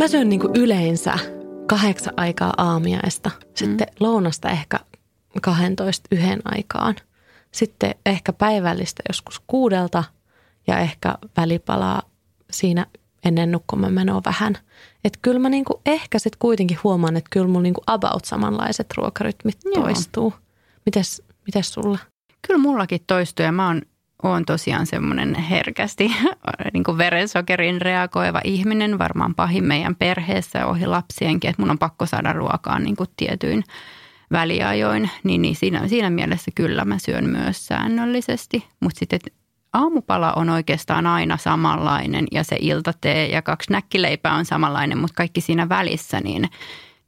Mä 0.00 0.08
syön 0.08 0.28
niin 0.28 0.40
kuin 0.40 0.52
yleensä 0.56 1.12
kahdeksan 1.66 2.14
aikaa 2.16 2.54
aamiaista, 2.56 3.30
sitten 3.54 3.86
mm. 3.86 3.96
lounasta 4.00 4.50
ehkä 4.50 4.80
12 5.42 6.08
yhden 6.12 6.40
aikaan– 6.44 6.94
sitten 7.54 7.94
ehkä 8.06 8.32
päivällistä 8.32 9.02
joskus 9.08 9.42
kuudelta 9.46 10.04
ja 10.66 10.78
ehkä 10.78 11.14
välipalaa 11.36 12.02
siinä 12.50 12.86
ennen 13.24 13.52
nukkumaan 13.52 13.92
menoa 13.92 14.20
vähän. 14.24 14.58
Että 15.04 15.18
kyllä 15.22 15.38
mä 15.38 15.48
niinku 15.48 15.80
ehkä 15.86 16.18
sitten 16.18 16.38
kuitenkin 16.38 16.78
huomaan, 16.84 17.16
että 17.16 17.28
kyllä 17.30 17.46
mulla 17.46 17.62
niinku 17.62 17.82
about 17.86 18.24
samanlaiset 18.24 18.86
ruokarytmit 18.96 19.58
Joo. 19.64 19.84
toistuu. 19.84 20.34
Mites, 20.86 21.22
mites 21.46 21.72
sulla? 21.74 21.98
Kyllä 22.46 22.60
mullakin 22.60 23.00
toistuu 23.06 23.46
ja 23.46 23.52
mä 23.52 23.66
oon, 23.66 23.82
oon 24.22 24.44
tosiaan 24.44 24.86
semmoinen 24.86 25.34
herkästi 25.34 26.12
niin 26.72 26.84
kuin 26.84 26.98
verensokerin 26.98 27.82
reagoiva 27.82 28.40
ihminen, 28.44 28.98
varmaan 28.98 29.34
pahin 29.34 29.64
meidän 29.64 29.96
perheessä 29.96 30.66
ohi 30.66 30.86
lapsienkin, 30.86 31.50
että 31.50 31.62
mun 31.62 31.70
on 31.70 31.78
pakko 31.78 32.06
saada 32.06 32.32
ruokaa 32.32 32.78
niin 32.78 32.96
kuin 32.96 33.10
tietyin 33.16 33.64
väliajoin, 34.32 35.10
niin, 35.24 35.42
niin 35.42 35.56
siinä, 35.56 35.88
siinä 35.88 36.10
mielessä 36.10 36.50
kyllä 36.54 36.84
mä 36.84 36.98
syön 36.98 37.30
myös 37.30 37.66
säännöllisesti. 37.66 38.64
Mutta 38.80 38.98
sitten 38.98 39.20
aamupala 39.72 40.32
on 40.32 40.50
oikeastaan 40.50 41.06
aina 41.06 41.36
samanlainen 41.36 42.26
ja 42.32 42.44
se 42.44 42.56
iltatee 42.60 43.26
ja 43.26 43.42
kaksi 43.42 43.72
näkkileipää 43.72 44.34
on 44.34 44.44
samanlainen, 44.44 44.98
mutta 44.98 45.14
kaikki 45.14 45.40
siinä 45.40 45.68
välissä, 45.68 46.20
niin, 46.20 46.48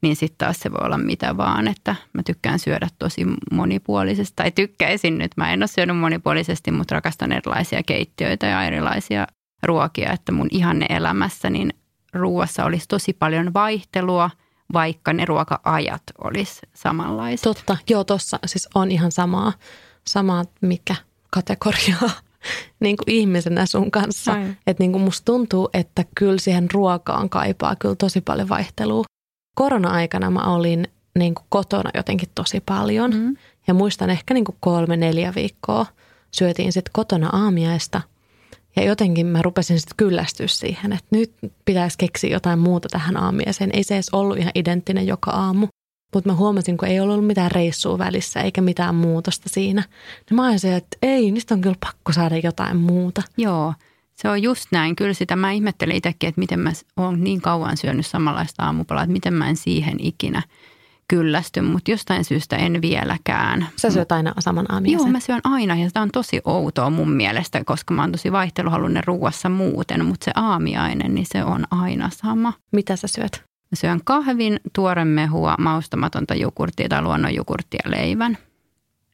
niin 0.02 0.16
sitten 0.16 0.38
taas 0.38 0.60
se 0.60 0.72
voi 0.72 0.80
olla 0.82 0.98
mitä 0.98 1.36
vaan, 1.36 1.68
että 1.68 1.96
mä 2.12 2.22
tykkään 2.22 2.58
syödä 2.58 2.88
tosi 2.98 3.26
monipuolisesti, 3.52 4.36
tai 4.36 4.50
tykkäisin 4.50 5.18
nyt, 5.18 5.32
mä 5.36 5.52
en 5.52 5.62
ole 5.62 5.66
syönyt 5.66 5.98
monipuolisesti, 5.98 6.70
mutta 6.70 6.94
rakastan 6.94 7.32
erilaisia 7.32 7.82
keittiöitä 7.82 8.46
ja 8.46 8.64
erilaisia 8.64 9.26
ruokia, 9.62 10.12
että 10.12 10.32
mun 10.32 10.48
ihanne 10.50 10.86
elämässä, 10.88 11.50
niin 11.50 11.72
ruuassa 12.14 12.64
olisi 12.64 12.88
tosi 12.88 13.12
paljon 13.12 13.54
vaihtelua– 13.54 14.30
vaikka 14.72 15.12
ne 15.12 15.24
ruoka-ajat 15.24 16.02
olisi 16.24 16.60
samanlaiset. 16.74 17.44
Totta, 17.44 17.76
joo 17.90 18.04
tuossa 18.04 18.38
siis 18.46 18.68
on 18.74 18.90
ihan 18.90 19.12
samaa, 19.12 19.52
samaa 20.06 20.44
mikä 20.60 20.96
kategoriaa 21.30 22.10
niin 22.80 22.96
kuin 22.96 23.14
ihmisenä 23.14 23.66
sun 23.66 23.90
kanssa. 23.90 24.36
Että 24.66 24.82
niin 24.82 24.92
kuin 24.92 25.02
musta 25.02 25.24
tuntuu, 25.24 25.68
että 25.74 26.04
kyllä 26.14 26.38
siihen 26.38 26.70
ruokaan 26.72 27.30
kaipaa 27.30 27.76
kyllä 27.76 27.96
tosi 27.96 28.20
paljon 28.20 28.48
vaihtelua. 28.48 29.04
Korona-aikana 29.54 30.30
mä 30.30 30.54
olin 30.54 30.88
niin 31.18 31.34
kuin 31.34 31.46
kotona 31.48 31.90
jotenkin 31.94 32.28
tosi 32.34 32.60
paljon. 32.66 33.10
Mm. 33.14 33.36
Ja 33.66 33.74
muistan 33.74 34.10
ehkä 34.10 34.34
niin 34.34 34.44
kuin 34.44 34.56
kolme, 34.60 34.96
neljä 34.96 35.32
viikkoa 35.34 35.86
syötiin 36.30 36.72
sitten 36.72 36.92
kotona 36.92 37.28
aamiaista– 37.32 38.00
ja 38.76 38.84
jotenkin 38.84 39.26
mä 39.26 39.42
rupesin 39.42 39.80
sitten 39.80 39.96
kyllästyä 39.96 40.46
siihen, 40.46 40.92
että 40.92 41.06
nyt 41.10 41.32
pitäisi 41.64 41.98
keksiä 41.98 42.30
jotain 42.30 42.58
muuta 42.58 42.88
tähän 42.88 43.16
aamiaiseen. 43.16 43.70
Ei 43.72 43.84
se 43.84 43.94
edes 43.94 44.08
ollut 44.12 44.38
ihan 44.38 44.52
identtinen 44.54 45.06
joka 45.06 45.30
aamu. 45.30 45.66
Mutta 46.14 46.30
mä 46.30 46.36
huomasin, 46.36 46.76
kun 46.76 46.88
ei 46.88 47.00
ollut 47.00 47.26
mitään 47.26 47.50
reissua 47.50 47.98
välissä 47.98 48.40
eikä 48.40 48.60
mitään 48.60 48.94
muutosta 48.94 49.48
siinä. 49.48 49.82
Niin 50.30 50.36
mä 50.36 50.46
ajattelin, 50.46 50.76
että 50.76 50.98
ei, 51.02 51.30
niistä 51.30 51.54
on 51.54 51.60
kyllä 51.60 51.76
pakko 51.80 52.12
saada 52.12 52.36
jotain 52.36 52.76
muuta. 52.76 53.22
Joo, 53.36 53.74
se 54.14 54.28
on 54.28 54.42
just 54.42 54.66
näin. 54.72 54.96
Kyllä 54.96 55.14
sitä 55.14 55.36
mä 55.36 55.52
ihmettelin 55.52 55.96
itsekin, 55.96 56.28
että 56.28 56.38
miten 56.38 56.60
mä 56.60 56.72
oon 56.96 57.24
niin 57.24 57.40
kauan 57.40 57.76
syönyt 57.76 58.06
samanlaista 58.06 58.62
aamupalaa, 58.62 59.02
että 59.02 59.12
miten 59.12 59.34
mä 59.34 59.48
en 59.48 59.56
siihen 59.56 59.96
ikinä– 60.00 60.42
kyllästy, 61.08 61.60
mutta 61.60 61.90
jostain 61.90 62.24
syystä 62.24 62.56
en 62.56 62.82
vieläkään. 62.82 63.68
Sä 63.76 63.90
syöt 63.90 64.12
aina 64.12 64.34
saman 64.38 64.72
aamiaisen? 64.72 65.06
Joo, 65.06 65.12
mä 65.12 65.20
syön 65.20 65.40
aina 65.44 65.76
ja 65.76 65.88
sitä 65.88 66.00
on 66.00 66.10
tosi 66.10 66.40
outoa 66.44 66.90
mun 66.90 67.12
mielestä, 67.12 67.64
koska 67.64 67.94
mä 67.94 68.02
oon 68.02 68.12
tosi 68.12 68.32
vaihteluhalunen 68.32 69.04
ruuassa 69.04 69.48
muuten, 69.48 70.04
mutta 70.04 70.24
se 70.24 70.30
aamiainen, 70.34 71.14
niin 71.14 71.26
se 71.32 71.44
on 71.44 71.64
aina 71.70 72.10
sama. 72.12 72.52
Mitä 72.72 72.96
sä 72.96 73.06
syöt? 73.06 73.44
Mä 73.70 73.76
syön 73.76 74.00
kahvin, 74.04 74.60
tuoremehua, 74.74 75.54
maustamatonta 75.58 76.34
jukurttia 76.34 76.88
tai 76.88 77.02
luonnonjukurttia 77.02 77.82
leivän. 77.84 78.38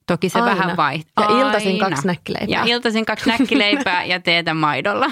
Toki 0.06 0.28
se 0.28 0.38
Aina. 0.40 0.56
vähän 0.56 0.76
vaihtaa. 0.76 1.32
Ja 1.32 1.40
iltaisin 1.40 1.78
kaksi 1.78 2.06
näkkileipää. 2.06 2.64
Ja 2.64 2.64
iltaisin 2.64 3.04
kaksi 3.04 3.28
näkkileipää 3.28 4.04
ja 4.04 4.20
teetä 4.20 4.54
maidolla. 4.54 5.06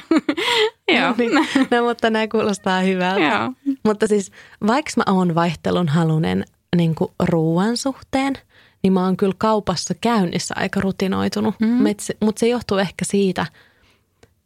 Joo. 0.98 1.14
niin, 1.18 1.34
no, 1.70 1.86
mutta 1.88 2.10
nämä 2.10 2.28
kuulostaa 2.28 2.80
hyvältä. 2.80 3.20
Joo. 3.20 3.52
Mutta 3.84 4.06
siis 4.06 4.32
vaikka 4.66 4.90
mä 4.96 5.12
oon 5.12 5.34
vaihtelun 5.34 5.88
halunen 5.88 6.44
niin 6.76 6.94
ruoan 7.28 7.76
suhteen, 7.76 8.34
niin 8.82 8.92
mä 8.92 9.04
oon 9.04 9.16
kyllä 9.16 9.34
kaupassa 9.38 9.94
käynnissä 10.00 10.54
aika 10.58 10.80
rutinoitunut. 10.80 11.54
Mm. 11.60 11.66
Mm. 11.66 11.84
Mutta 12.20 12.40
se 12.40 12.48
johtuu 12.48 12.78
ehkä 12.78 13.04
siitä, 13.04 13.46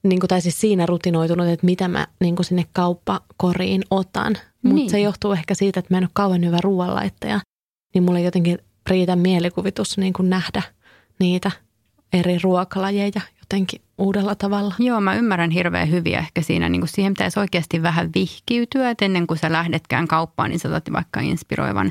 niin 0.03 0.21
kuin, 0.21 0.29
tai 0.29 0.41
siis 0.41 0.61
siinä 0.61 0.87
rutinoitunut, 0.87 1.49
että 1.49 1.67
mitä 1.67 1.89
mä 1.89 2.07
niin 2.21 2.37
kuin 2.37 2.47
sinne 2.47 2.67
kauppakoriin 2.73 3.83
otan. 3.91 4.37
Mutta 4.63 4.75
Niin. 4.75 4.91
se 4.91 5.01
johtuu 5.01 5.33
ehkä 5.33 5.55
siitä, 5.55 5.81
että 5.81 5.95
mä 5.95 5.99
en 5.99 6.05
ole 6.05 6.11
kauan 6.13 6.45
hyvä 6.45 6.59
ruoanlaittaja. 6.63 7.41
Niin 7.95 8.05
mulle 8.05 8.21
jotenkin 8.21 8.59
riitä 8.91 9.17
mielikuvitus 9.17 9.99
niin 9.99 10.13
kuin 10.13 10.31
nähdä 10.31 10.63
niitä 11.19 11.51
eri 12.13 12.39
ruokalajeja 12.43 13.21
jotenkin 13.41 13.81
uudella 13.99 14.35
tavalla. 14.35 14.75
Joo, 14.79 15.01
mä 15.01 15.15
ymmärrän 15.15 15.51
hirveän 15.51 15.91
hyviä 15.91 16.19
ehkä 16.19 16.43
siinä. 16.43 16.69
Niin 16.69 16.81
kuin 16.81 16.89
siihen 16.89 17.15
pitäisi 17.15 17.41
oikeasti 17.41 17.83
vähän 17.83 18.11
vihkiytyä, 18.15 18.91
että 18.91 19.05
ennen 19.05 19.27
kuin 19.27 19.39
sä 19.39 19.53
lähdetkään 19.53 20.09
kauppaan, 20.09 20.51
niin 20.51 20.61
sä 20.61 20.69
otat 20.69 20.93
vaikka 20.93 21.21
inspiroivan 21.21 21.89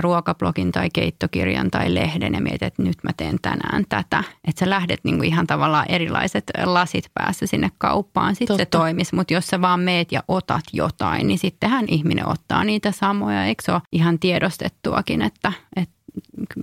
ruokablogin 0.00 0.72
tai 0.72 0.88
keittokirjan 0.92 1.70
tai 1.70 1.94
lehden 1.94 2.34
ja 2.34 2.40
mietit, 2.40 2.62
että 2.62 2.82
nyt 2.82 2.96
mä 3.02 3.10
teen 3.16 3.36
tänään 3.42 3.84
tätä. 3.88 4.24
Että 4.48 4.60
sä 4.60 4.70
lähdet 4.70 5.00
niin 5.04 5.16
kuin 5.16 5.28
ihan 5.28 5.46
tavallaan 5.46 5.86
erilaiset 5.88 6.44
lasit 6.64 7.04
päässä 7.14 7.46
sinne 7.46 7.70
kauppaan, 7.78 8.34
sitten 8.34 8.56
se 8.56 8.66
toimisi. 8.66 9.14
Mutta 9.14 9.34
jos 9.34 9.46
sä 9.46 9.60
vaan 9.60 9.80
meet 9.80 10.12
ja 10.12 10.22
otat 10.28 10.64
jotain, 10.72 11.26
niin 11.26 11.38
sittenhän 11.38 11.84
ihminen 11.88 12.28
ottaa 12.28 12.64
niitä 12.64 12.92
samoja. 12.92 13.44
Eikö 13.44 13.62
se 13.64 13.72
ole 13.72 13.82
ihan 13.92 14.18
tiedostettuakin, 14.18 15.22
että, 15.22 15.52
että 15.76 15.94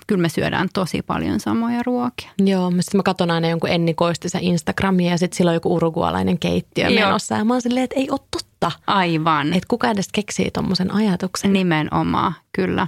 kyllä 0.08 0.22
me 0.22 0.30
syödään 0.30 0.70
tosi 0.74 1.02
paljon 1.02 1.40
samoja 1.40 1.84
ruokia. 1.86 2.32
Joo, 2.46 2.72
mä, 2.72 2.82
sit 2.82 2.94
mä 2.94 3.04
katson 3.04 3.32
aina 3.32 3.50
jonkun 3.50 3.70
Enni 3.70 3.94
Koistisen 3.94 4.44
Instagramia 4.44 5.12
ja 5.12 5.18
sitten 5.18 5.38
sillä 5.38 5.50
on 5.50 5.56
joku 5.56 5.76
urugualainen 5.76 6.40
keittiö 6.40 6.88
Joo. 6.88 7.06
menossa. 7.06 7.36
Ja 7.36 7.46
mä 7.46 7.54
oon 7.54 7.62
silleen, 7.62 7.84
että 7.84 8.00
ei 8.00 8.10
ole 8.10 8.20
totta. 8.32 8.72
Aivan. 8.88 9.48
Että 9.48 9.68
kuka 9.68 9.90
edes 9.90 10.08
keksii 10.14 10.52
tommosen 10.52 10.94
ajatuksen. 10.94 11.54
Nimenomaan, 11.54 12.34
kyllä. 12.52 12.88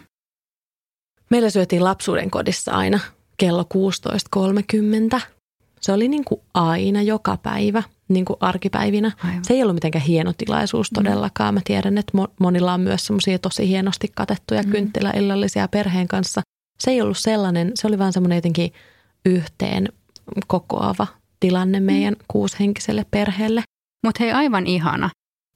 Meillä 1.30 1.50
syötiin 1.50 1.84
lapsuuden 1.84 2.32
kodissa 2.32 2.72
aina 2.72 3.00
kello 3.38 3.65
16.30. 5.15 5.22
Se 5.82 5.92
oli 5.92 6.08
niin 6.08 6.26
kuin 6.26 6.42
aina 6.54 7.02
joka 7.02 7.38
päivä, 7.38 7.84
niin 8.08 8.26
kuin 8.26 8.38
arkipäivinä. 8.39 9.12
Aivan. 9.24 9.46
Se 9.46 9.54
ei 9.54 9.62
ollut 9.63 9.76
mitenkään 9.76 10.06
hieno 10.06 10.34
tilaisuus 10.38 10.89
todellakaan. 10.94 11.54
Mä 11.54 11.62
tiedän, 11.63 11.98
että 11.98 12.18
mo- 12.18 12.32
monilla 12.39 12.74
on 12.74 12.82
myös 12.82 13.06
semmoisia 13.06 13.39
tosi 13.39 13.68
hienosti 13.68 14.12
katettuja 14.15 14.63
Mm. 14.63 14.72
kynttiläillallisia 14.72 15.68
perheen 15.68 16.08
kanssa. 16.08 16.42
Se 16.80 16.92
ei 16.92 17.02
ollut 17.02 17.18
sellainen, 17.18 17.72
se 17.76 17.88
oli 17.88 18.00
vaan 18.00 18.13
semmoinen 18.13 18.36
jotenkin 18.38 18.74
yhteen 19.26 19.88
kokoava 20.48 21.08
tilanne 21.39 21.80
meidän 21.80 22.15
kuushenkiselle 22.28 23.06
perheelle. 23.12 23.63
Mutta 24.06 24.24
hei, 24.24 24.32
aivan 24.32 24.68
ihana. 24.68 25.10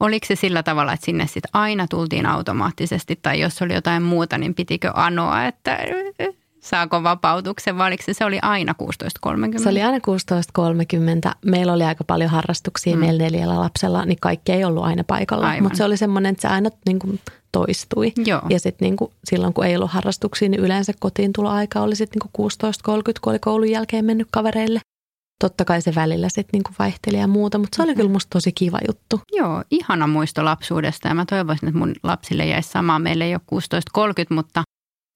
Oliko 0.03 0.25
se 0.25 0.35
sillä 0.35 0.63
tavalla, 0.63 0.93
että 0.93 1.05
sinne 1.05 1.27
sitten 1.27 1.49
aina 1.53 1.87
tultiin 1.87 2.25
automaattisesti, 2.25 3.19
tai 3.21 3.39
jos 3.39 3.61
oli 3.61 3.73
jotain 3.73 4.03
muuta, 4.03 4.37
niin 4.37 4.53
pitikö 4.55 4.91
anoa, 4.93 5.45
että 5.45 5.79
saako 6.59 7.03
vapautuksen, 7.03 7.77
vai 7.77 7.87
oliko 7.87 8.03
se, 8.03 8.13
se 8.13 8.25
oli 8.25 8.39
aina 8.41 8.75
16.30? 8.83 9.63
Se 9.63 9.69
oli 9.69 9.81
aina 9.83 9.97
16.30. 9.97 11.31
Meillä 11.45 11.73
oli 11.73 11.83
aika 11.83 12.03
paljon 12.03 12.29
harrastuksia 12.29 12.95
Mm. 12.95 12.99
meillä 12.99 13.23
neljällä 13.23 13.59
lapsella, 13.59 14.05
niin 14.05 14.17
kaikki 14.21 14.51
ei 14.51 14.63
ollut 14.63 14.83
aina 14.83 15.03
paikalla. 15.03 15.47
Aivan. 15.47 15.63
Mutta 15.63 15.77
se 15.77 15.83
oli 15.83 15.97
semmoinen, 15.97 16.31
että 16.31 16.41
se 16.41 16.47
aina 16.47 16.69
niin 16.85 16.99
kuin 16.99 17.19
toistui. 17.51 18.13
Joo. 18.25 18.41
Ja 18.49 18.59
sitten 18.59 18.85
niin 18.85 19.09
silloin, 19.23 19.53
kun 19.53 19.65
ei 19.65 19.75
ollut 19.75 19.91
harrastuksia, 19.91 20.49
niin 20.49 20.61
yleensä 20.61 20.93
kotiin 20.99 21.33
tuloaika 21.33 21.79
oli 21.79 21.95
sitten 21.95 22.21
niin 22.37 22.49
16.30, 22.51 23.13
kun 23.21 23.31
oli 23.31 23.39
koulun 23.39 23.69
jälkeen 23.69 24.05
mennyt 24.05 24.27
kavereille. 24.31 24.79
Totta 25.39 25.65
kai 25.65 25.81
se 25.81 25.95
välillä 25.95 26.29
sitten 26.29 26.59
niin 26.59 26.75
vaihteli 26.79 27.17
ja 27.17 27.27
muuta, 27.27 27.57
mutta 27.57 27.75
se 27.75 27.83
oli 27.83 27.95
kyllä 27.95 28.09
musta 28.09 28.29
tosi 28.29 28.51
kiva 28.51 28.79
juttu. 28.87 29.21
Joo, 29.31 29.63
ihana 29.71 30.07
muisto 30.07 30.45
lapsuudesta 30.45 31.07
ja 31.07 31.13
mä 31.13 31.25
toivoisin, 31.25 31.69
että 31.69 31.79
mun 31.79 31.93
lapsille 32.03 32.45
jäisi 32.45 32.69
sama. 32.69 32.99
Meillä 32.99 33.25
ei 33.25 33.35
ole 33.35 33.61
16.30, 34.29 34.35
mutta 34.35 34.63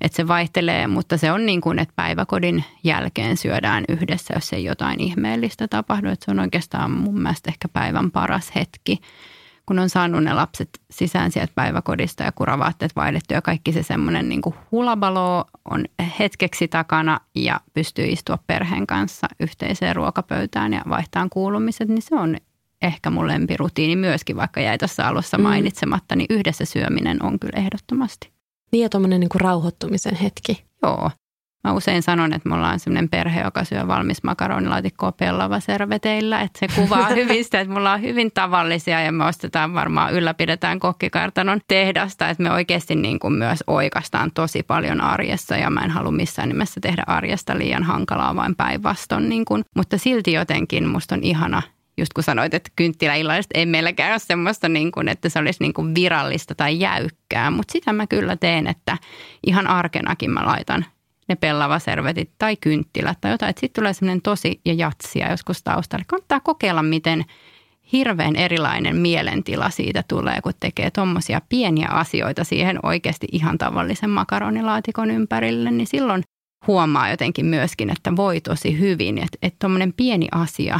että 0.01 0.15
se 0.15 0.27
vaihtelee, 0.27 0.87
mutta 0.87 1.17
se 1.17 1.31
on 1.31 1.45
niin 1.45 1.61
kuin, 1.61 1.79
että 1.79 1.93
päiväkodin 1.95 2.63
jälkeen 2.83 3.37
syödään 3.37 3.83
yhdessä, 3.89 4.33
jos 4.33 4.53
ei 4.53 4.63
jotain 4.63 5.01
ihmeellistä 5.01 5.67
tapahdu. 5.67 6.09
Että 6.09 6.25
se 6.25 6.31
on 6.31 6.39
oikeastaan 6.39 6.91
mun 6.91 7.21
mielestä 7.21 7.49
ehkä 7.49 7.67
päivän 7.67 8.11
paras 8.11 8.51
hetki, 8.55 8.99
kun 9.67 9.79
on 9.79 9.89
saanut 9.89 10.23
ne 10.23 10.33
lapset 10.33 10.69
sisään 10.91 11.31
sieltä 11.31 11.51
päiväkodista 11.55 12.23
ja 12.23 12.31
kuravaatteet 12.31 12.95
vaihdettu 12.95 13.33
ja 13.33 13.41
kaikki 13.41 13.71
se 13.71 13.83
semmoinen 13.83 14.29
niin 14.29 14.41
hulabalo 14.71 15.45
on 15.71 15.85
hetkeksi 16.19 16.67
takana 16.67 17.19
ja 17.35 17.59
pystyy 17.73 18.05
istua 18.05 18.37
perheen 18.47 18.87
kanssa 18.87 19.27
yhteiseen 19.39 19.95
ruokapöytään 19.95 20.73
ja 20.73 20.81
vaihtaa 20.89 21.27
kuulumiset, 21.29 21.89
niin 21.89 22.01
se 22.01 22.15
on 22.15 22.37
ehkä 22.81 23.09
mun 23.09 23.27
lempirutiini 23.27 23.95
myöskin, 23.95 24.35
vaikka 24.35 24.61
jäi 24.61 24.77
tuossa 24.77 25.07
alussa 25.07 25.37
Mm. 25.37 25.43
mainitsematta, 25.43 26.15
niin 26.15 26.27
yhdessä 26.29 26.65
syöminen 26.65 27.23
on 27.23 27.39
kyllä 27.39 27.59
ehdottomasti. 27.59 28.31
Niin 28.71 28.83
ja 28.83 28.89
tuommoinen 28.89 29.19
niin 29.19 29.29
rauhoittumisen 29.35 30.15
hetki. 30.15 30.63
Joo. 30.83 31.11
Mä 31.67 31.73
usein 31.73 32.03
sanon, 32.03 32.33
että 32.33 32.49
me 32.49 32.55
ollaan 32.55 32.79
sellainen 32.79 33.09
perhe, 33.09 33.41
joka 33.41 33.63
syö 33.63 33.87
valmis 33.87 34.23
makaronilaatikkoa 34.23 35.11
pellava 35.11 35.59
serveteillä. 35.59 36.41
Että 36.41 36.59
se 36.59 36.67
kuvaa 36.75 37.07
hyvin 37.15 37.43
sitä, 37.43 37.59
että 37.59 37.73
me 37.73 37.79
ollaan 37.79 38.01
hyvin 38.01 38.31
tavallisia 38.33 39.01
ja 39.01 39.11
me 39.11 39.25
ostetaan 39.25 39.73
varmaan, 39.73 40.13
ylläpidetään 40.13 40.79
kokkikartanon 40.79 41.61
tehdasta. 41.67 42.29
Että 42.29 42.43
me 42.43 42.51
oikeasti 42.51 42.95
niin 42.95 43.19
kuin 43.19 43.33
myös 43.33 43.63
oikastaan 43.67 44.31
tosi 44.33 44.63
paljon 44.63 45.01
arjessa 45.01 45.57
ja 45.57 45.69
mä 45.69 45.81
en 45.81 45.91
halua 45.91 46.11
missään 46.11 46.49
nimessä 46.49 46.79
tehdä 46.81 47.03
arjesta 47.07 47.57
liian 47.57 47.83
hankalaa, 47.83 48.35
vain 48.35 48.55
päinvastoin. 48.55 49.29
Niin 49.29 49.45
kuin. 49.45 49.65
Mutta 49.75 49.97
silti 49.97 50.33
jotenkin 50.33 50.87
musta 50.87 51.15
on 51.15 51.23
ihana 51.23 51.61
just 51.97 52.13
kun 52.13 52.23
sanoit, 52.23 52.53
että 52.53 52.71
kynttiläillallista 52.75 53.59
ei 53.59 53.65
meilläkään 53.65 54.11
ole 54.11 54.19
semmoista, 54.19 54.69
niin 54.69 54.91
kuin, 54.91 55.07
että 55.07 55.29
se 55.29 55.39
olisi 55.39 55.63
niin 55.63 55.73
kuin 55.73 55.95
virallista 55.95 56.55
tai 56.55 56.79
jäykkää, 56.79 57.51
mutta 57.51 57.71
sitä 57.71 57.93
mä 57.93 58.07
kyllä 58.07 58.35
teen, 58.35 58.67
että 58.67 58.97
ihan 59.47 59.67
arkenakin 59.67 60.31
mä 60.31 60.45
laitan 60.45 60.85
ne 61.27 61.35
pellavaservetit 61.35 62.31
tai 62.37 62.55
kynttilät 62.55 63.17
tai 63.21 63.31
jotain. 63.31 63.53
Sitten 63.59 63.81
tulee 63.81 63.93
semmoinen 63.93 64.21
tosi 64.21 64.61
ja 64.65 64.73
jatsia 64.73 65.31
joskus 65.31 65.63
taustalle. 65.63 66.05
Kannattaa 66.07 66.39
kokeilla, 66.39 66.83
miten 66.83 67.25
hirveän 67.93 68.35
erilainen 68.35 68.95
mielentila 68.95 69.69
siitä 69.69 70.03
tulee, 70.07 70.41
kun 70.41 70.53
tekee 70.59 70.91
tuommoisia 70.91 71.41
pieniä 71.49 71.87
asioita 71.87 72.43
siihen 72.43 72.79
oikeasti 72.83 73.27
ihan 73.31 73.57
tavallisen 73.57 74.09
makaronilaatikon 74.09 75.11
ympärille, 75.11 75.71
niin 75.71 75.87
silloin 75.87 76.23
huomaa 76.67 77.09
jotenkin 77.09 77.45
myöskin, 77.45 77.89
että 77.89 78.15
voi 78.15 78.41
tosi 78.41 78.79
hyvin. 78.79 79.17
Että 79.17 79.57
tuommoinen 79.59 79.93
pieni 79.93 80.27
asia, 80.31 80.79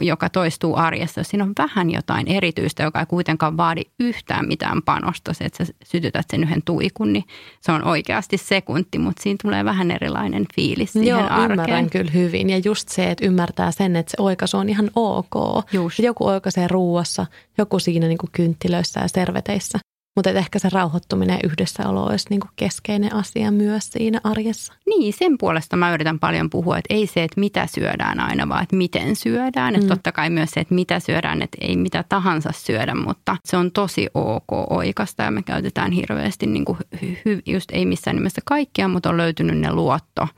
joka 0.00 0.28
toistuu 0.28 0.76
arjessa, 0.76 1.20
jos 1.20 1.28
siinä 1.28 1.44
on 1.44 1.52
vähän 1.58 1.90
jotain 1.90 2.28
erityistä, 2.28 2.82
joka 2.82 3.00
ei 3.00 3.06
kuitenkaan 3.06 3.56
vaadi 3.56 3.82
yhtään 4.00 4.48
mitään 4.48 4.82
panosta, 4.82 5.34
se, 5.34 5.44
että 5.44 5.64
sä 5.64 5.72
sytytät 5.84 6.26
sen 6.30 6.42
yhden 6.42 6.62
tuikun, 6.64 7.12
niin 7.12 7.24
se 7.60 7.72
on 7.72 7.84
oikeasti 7.84 8.36
sekunti, 8.36 8.98
mutta 8.98 9.22
siinä 9.22 9.36
tulee 9.42 9.64
vähän 9.64 9.90
erilainen 9.90 10.44
fiilis 10.54 10.92
siihen 10.92 11.08
Joo, 11.08 11.20
arkeen. 11.20 11.50
ymmärrän 11.50 11.90
kyllä 11.90 12.10
hyvin. 12.10 12.50
Ja 12.50 12.58
just 12.64 12.88
se, 12.88 13.10
että 13.10 13.26
ymmärtää 13.26 13.70
sen, 13.70 13.96
että 13.96 14.10
se 14.10 14.16
oikaisu 14.22 14.56
on 14.56 14.68
ihan 14.68 14.90
ok. 14.94 15.64
Just. 15.72 15.98
Joku 15.98 16.26
oikaisee 16.26 16.68
ruuassa, 16.68 17.26
joku 17.58 17.78
siinä 17.78 18.08
niin 18.08 18.18
kuin 18.18 18.30
kynttilöissä 18.32 19.00
ja 19.00 19.08
serveteissä. 19.08 19.78
Mutta 20.20 20.30
ehkä 20.38 20.58
se 20.58 20.68
rauhoittuminen 20.72 21.34
ja 21.34 21.48
yhdessäolo 21.50 22.04
olisi 22.04 22.26
niin 22.30 22.40
kuin 22.40 22.50
keskeinen 22.56 23.14
asia 23.14 23.50
myös 23.50 23.90
siinä 23.90 24.20
arjessa. 24.24 24.72
Niin, 24.86 25.12
sen 25.12 25.38
puolesta 25.38 25.76
mä 25.76 25.94
yritän 25.94 26.18
paljon 26.18 26.50
puhua, 26.50 26.78
että 26.78 26.94
ei 26.94 27.06
se, 27.06 27.24
että 27.24 27.40
mitä 27.40 27.66
syödään 27.66 28.20
aina, 28.20 28.48
vaan 28.48 28.62
että 28.62 28.76
miten 28.76 29.16
syödään. 29.16 29.74
Että 29.74 29.86
Mm. 29.86 29.88
totta 29.88 30.12
kai 30.12 30.30
myös 30.30 30.50
se, 30.50 30.60
että 30.60 30.74
mitä 30.74 31.00
syödään, 31.00 31.42
että 31.42 31.58
ei 31.60 31.76
mitä 31.76 32.04
tahansa 32.08 32.52
syödä, 32.52 32.94
mutta 32.94 33.36
se 33.44 33.56
on 33.56 33.72
tosi 33.72 34.06
ok 34.14 34.70
oikasta 34.70 35.22
ja 35.22 35.30
me 35.30 35.42
käytetään 35.42 35.92
hirveästi 35.92 36.46
niin 36.46 36.64
kuin 36.64 36.78
hy- 36.96 37.42
just 37.46 37.70
ei 37.72 37.86
missään 37.86 38.16
nimessä 38.16 38.40
kaikkea, 38.44 38.88
mutta 38.88 39.10
on 39.10 39.16
löytynyt 39.16 39.58
ne 39.58 39.72
luotto 39.72 40.28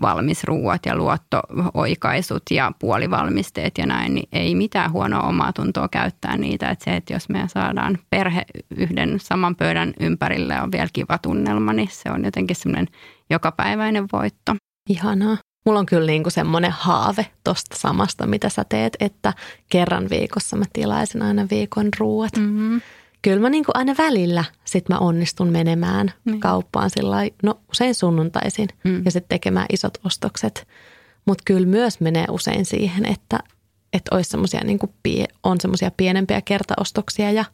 valmisruuat 0.00 0.86
ja 0.86 0.96
luotto-oikaisut 0.96 2.42
ja 2.50 2.72
puolivalmisteet 2.78 3.78
ja 3.78 3.86
näin, 3.86 4.14
niin 4.14 4.28
ei 4.32 4.54
mitään 4.54 4.92
huonoa 4.92 5.28
omaa 5.28 5.52
tuntoa 5.52 5.88
käyttää 5.88 6.36
niitä. 6.36 6.70
Että 6.70 6.84
se, 6.84 6.96
että 6.96 7.12
jos 7.12 7.28
me 7.28 7.44
saadaan 7.46 7.98
perhe 8.10 8.44
yhden 8.76 9.20
saman 9.20 9.56
pöydän 9.56 9.94
ympärille 10.00 10.62
on 10.62 10.72
vielä 10.72 10.88
kiva 10.92 11.18
tunnelma, 11.18 11.72
niin 11.72 11.88
se 11.92 12.10
on 12.10 12.24
jotenkin 12.24 12.56
semmoinen 12.56 12.88
jokapäiväinen 13.30 14.06
voitto. 14.12 14.54
Ihanaa. 14.88 15.36
Mulla 15.66 15.78
on 15.78 15.86
kyllä 15.86 16.06
niin 16.06 16.22
kuin 16.22 16.32
semmoinen 16.32 16.70
haave 16.70 17.26
tosta 17.44 17.76
samasta, 17.76 18.26
mitä 18.26 18.48
sä 18.48 18.64
teet, 18.68 18.96
että 19.00 19.32
kerran 19.70 20.10
viikossa 20.10 20.56
mä 20.56 20.64
tilaisin 20.72 21.22
aina 21.22 21.46
viikon 21.50 21.88
ruuat. 21.98 22.36
Mm. 22.36 22.42
Mm-hmm. 22.42 22.80
Kyllä 23.22 23.40
mä 23.40 23.50
niin 23.50 23.64
kuin 23.64 23.76
aina 23.76 23.94
välillä 23.98 24.44
sit 24.64 24.88
mä 24.88 24.98
onnistun 24.98 25.48
menemään 25.48 26.12
Niin. 26.24 26.40
kauppaan 26.40 26.90
sillä 26.90 27.16
no 27.42 27.60
usein 27.70 27.94
sunnuntaisin 27.94 28.68
Mm. 28.84 29.02
ja 29.04 29.10
sitten 29.10 29.28
tekemään 29.28 29.66
isot 29.72 29.98
ostokset. 30.04 30.68
Mutta 31.24 31.42
kyllä 31.46 31.66
myös 31.66 32.00
menee 32.00 32.24
usein 32.30 32.64
siihen, 32.64 33.04
että, 33.06 33.38
että 33.92 34.14
olisi 34.16 34.30
semmosia 34.30 34.60
niin 34.64 34.78
kuin 34.78 34.92
pie, 35.02 35.26
on 35.42 35.60
semmoisia 35.60 35.90
pienempiä 35.96 36.42
kertaostoksia 36.42 37.30
ja 37.30 37.44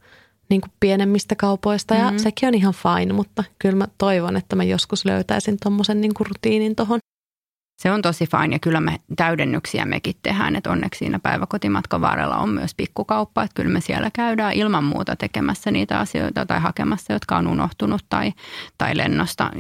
niin 0.50 0.60
kuin 0.60 0.72
pienemmistä 0.80 1.34
kaupoista 1.36 1.94
ja 1.94 2.04
mm-hmm. 2.04 2.18
sekin 2.18 2.46
on 2.48 2.54
ihan 2.54 2.74
fine, 2.74 3.12
mutta 3.12 3.44
kyllä 3.58 3.76
mä 3.76 3.88
toivon, 3.98 4.36
että 4.36 4.56
mä 4.56 4.64
joskus 4.64 5.04
löytäisin 5.04 5.56
tuommoisen 5.62 6.00
niin 6.00 6.12
rutiinin 6.18 6.76
tuohon 6.76 6.98
se 7.76 7.90
on 7.90 8.02
tosi 8.02 8.26
fine 8.26 8.54
ja 8.54 8.58
kyllä 8.58 8.80
me 8.80 9.00
täydennyksiä 9.16 9.84
mekin 9.84 10.14
tehdään, 10.22 10.56
että 10.56 10.70
onneksi 10.70 10.98
siinä 10.98 11.18
päiväkotimatkan 11.18 12.00
varrella 12.00 12.36
on 12.36 12.48
myös 12.48 12.74
pikkukauppa, 12.74 13.42
että 13.42 13.54
kyllä 13.54 13.72
me 13.72 13.80
siellä 13.80 14.10
käydään 14.12 14.52
ilman 14.52 14.84
muuta 14.84 15.16
tekemässä 15.16 15.70
niitä 15.70 15.98
asioita 15.98 16.46
tai 16.46 16.60
hakemassa, 16.60 17.12
jotka 17.12 17.36
on 17.36 17.46
unohtunut 17.46 18.04
tai, 18.08 18.32
tai 18.78 18.96
lennosta 18.96 19.50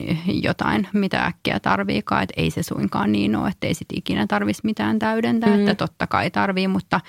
jotain, 0.42 0.88
mitä 0.92 1.24
äkkiä 1.24 1.60
tarviikaan, 1.60 2.22
että 2.22 2.34
ei 2.36 2.50
se 2.50 2.62
suinkaan 2.62 3.12
niin 3.12 3.36
ole, 3.36 3.48
että 3.48 3.66
ei 3.66 3.74
sitten 3.74 3.98
ikinä 3.98 4.26
tarvitsisi 4.26 4.66
mitään 4.66 4.98
täydentää, 4.98 5.50
mm. 5.50 5.60
että 5.60 5.74
totta 5.74 6.06
kai 6.06 6.30
tarvii, 6.30 6.68
mutta 6.68 7.00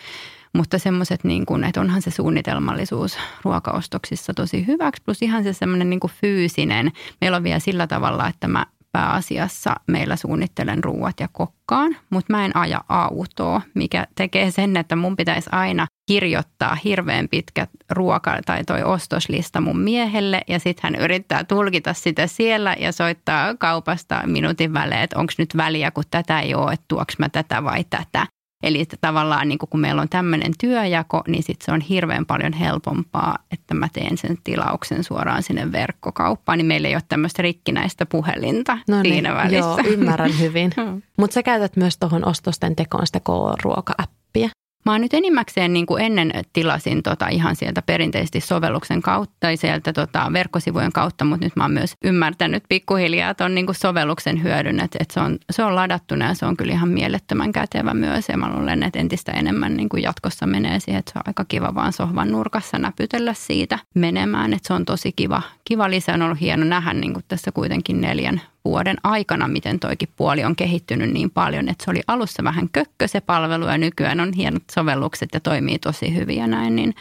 mutta 0.53 0.79
semmoiset, 0.79 1.23
niin 1.23 1.45
kuin, 1.45 1.63
että 1.63 1.81
onhan 1.81 2.01
se 2.01 2.11
suunnitelmallisuus 2.11 3.17
ruokaostoksissa 3.43 4.33
tosi 4.33 4.67
hyväksi, 4.67 5.01
plus 5.05 5.21
ihan 5.21 5.43
se 5.43 5.53
semmoinen 5.53 5.89
niin 5.89 5.99
fyysinen. 6.21 6.91
Meillä 7.21 7.37
on 7.37 7.43
vielä 7.43 7.59
sillä 7.59 7.87
tavalla, 7.87 8.27
että 8.27 8.47
mä 8.47 8.65
pääasiassa 8.95 9.75
meillä 9.87 10.15
suunnittelen 10.15 10.83
ruuat 10.83 11.19
ja 11.19 11.27
kokkaan, 11.31 11.97
mutta 12.09 12.33
mä 12.33 12.45
en 12.45 12.57
aja 12.57 12.83
autoa, 12.89 13.61
mikä 13.73 14.07
tekee 14.15 14.51
sen, 14.51 14.77
että 14.77 14.95
mun 14.95 15.15
pitäisi 15.15 15.49
aina 15.51 15.87
kirjoittaa 16.07 16.75
hirveän 16.75 17.29
pitkä 17.29 17.67
ruoka- 17.91 18.41
tai 18.45 18.63
toi 18.63 18.83
ostoslista 18.83 19.61
mun 19.61 19.79
miehelle 19.79 20.41
ja 20.47 20.59
sitten 20.59 20.83
hän 20.83 21.01
yrittää 21.01 21.43
tulkita 21.43 21.93
sitä 21.93 22.27
siellä 22.27 22.75
ja 22.79 22.91
soittaa 22.91 23.55
kaupasta 23.55 24.21
minuutin 24.25 24.73
välein, 24.73 25.01
että 25.01 25.19
onko 25.19 25.33
nyt 25.37 25.57
väliä, 25.57 25.91
kun 25.91 26.03
tätä 26.11 26.39
ei 26.39 26.55
ole, 26.55 26.73
että 26.73 26.85
tuoks 26.87 27.19
mä 27.19 27.29
tätä 27.29 27.63
vai 27.63 27.83
tätä. 27.83 28.27
Eli 28.65 28.81
että 28.81 28.97
tavallaan 29.01 29.47
niin 29.47 29.59
kun 29.59 29.79
meillä 29.79 30.01
on 30.01 30.09
tämmöinen 30.09 30.51
työjako, 30.59 31.23
niin 31.27 31.43
sitten 31.43 31.65
se 31.65 31.71
on 31.71 31.81
hirveän 31.81 32.25
paljon 32.25 32.53
helpompaa, 32.53 33.37
että 33.51 33.73
mä 33.73 33.87
teen 33.93 34.17
sen 34.17 34.37
tilauksen 34.43 35.03
suoraan 35.03 35.43
sinne 35.43 35.71
verkkokauppaan, 35.71 36.57
niin 36.57 36.65
meillä 36.65 36.87
ei 36.87 36.95
ole 36.95 37.03
tämmöistä 37.07 37.41
rikkinäistä 37.41 38.05
puhelinta 38.05 38.77
no 38.87 39.01
niin, 39.01 39.13
siinä 39.13 39.35
välissä. 39.35 39.57
Joo, 39.57 39.79
ymmärrän 39.87 40.39
hyvin. 40.39 40.71
Mutta 41.19 41.33
sä 41.33 41.43
käytät 41.43 41.75
myös 41.75 41.97
tuohon 41.97 42.27
ostosten 42.27 42.75
tekoon 42.75 43.07
sitä 43.07 43.19
K-ruoka-appia. 43.19 44.49
Mä 44.85 44.99
nyt 44.99 45.13
enimmäkseen 45.13 45.73
niin 45.73 45.85
kuin 45.85 46.03
ennen 46.03 46.31
tilasin 46.53 47.03
tota 47.03 47.27
ihan 47.27 47.55
sieltä 47.55 47.81
perinteisesti 47.81 48.41
sovelluksen 48.41 49.01
kautta 49.01 49.35
tai 49.39 49.57
sieltä 49.57 49.93
tota 49.93 50.33
verkkosivujen 50.33 50.91
kautta, 50.91 51.25
mutta 51.25 51.45
nyt 51.45 51.55
mä 51.55 51.63
oon 51.63 51.71
myös 51.71 51.93
ymmärtänyt 52.03 52.63
pikkuhiljaa 52.69 53.33
tuon 53.33 53.55
niin 53.55 53.65
kuin 53.65 53.75
sovelluksen 53.75 54.43
hyödyn, 54.43 54.79
että, 54.79 54.97
että 55.01 55.13
se, 55.13 55.19
on, 55.19 55.37
se 55.51 55.63
on 55.63 55.75
ladattuna 55.75 56.27
ja 56.27 56.33
se 56.33 56.45
on 56.45 56.57
kyllä 56.57 56.73
ihan 56.73 56.89
mielettömän 56.89 57.51
kätevä 57.51 57.93
myös 57.93 58.29
ja 58.29 58.37
mä 58.37 58.53
luulen, 58.53 58.83
että 58.83 58.99
entistä 58.99 59.31
enemmän 59.31 59.77
niin 59.77 59.89
kuin 59.89 60.03
jatkossa 60.03 60.47
menee 60.47 60.79
siihen, 60.79 60.99
että 60.99 61.11
se 61.11 61.19
on 61.19 61.23
aika 61.27 61.45
kiva 61.45 61.75
vaan 61.75 61.93
sohvan 61.93 62.31
nurkassa 62.31 62.79
näpytellä 62.79 63.33
siitä 63.33 63.79
menemään, 63.93 64.53
että 64.53 64.67
se 64.67 64.73
on 64.73 64.85
tosi 64.85 65.11
kiva, 65.11 65.41
kiva 65.65 65.89
lisä. 65.89 66.13
On 66.13 66.21
ollut 66.21 66.41
hieno 66.41 66.65
nähdä 66.65 66.93
niin 66.93 67.13
kuin 67.13 67.25
tässä 67.27 67.51
kuitenkin 67.51 68.01
neljän 68.01 68.41
vuoden 68.65 68.97
aikana, 69.03 69.47
miten 69.47 69.79
toikin 69.79 70.09
puoli 70.15 70.43
on 70.43 70.55
kehittynyt 70.55 71.11
niin 71.11 71.31
paljon, 71.31 71.69
että 71.69 71.85
se 71.85 71.91
oli 71.91 72.01
alussa 72.07 72.43
vähän 72.43 72.69
kökkö 72.69 73.07
se 73.07 73.21
palvelu 73.21 73.65
ja 73.65 73.77
nykyään 73.77 74.19
on 74.19 74.33
hienot 74.33 74.63
sovellukset 74.71 75.29
ja 75.33 75.39
toimii 75.39 75.79
tosi 75.79 76.15
hyvin 76.15 76.37
ja 76.37 76.47
näin, 76.47 76.75
niin 76.75 76.95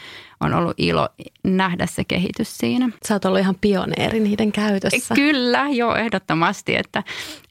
on 0.44 0.54
ollut 0.54 0.74
ilo 0.76 1.08
nähdä 1.44 1.86
se 1.86 2.04
kehitys 2.04 2.58
siinä. 2.58 2.88
Sä 3.08 3.14
oot 3.14 3.24
ollut 3.24 3.40
ihan 3.40 3.56
pioneeri 3.60 4.20
niiden 4.20 4.52
käytössä. 4.52 5.14
Kyllä, 5.14 5.66
joo, 5.70 5.96
ehdottomasti, 5.96 6.76
että, 6.76 7.02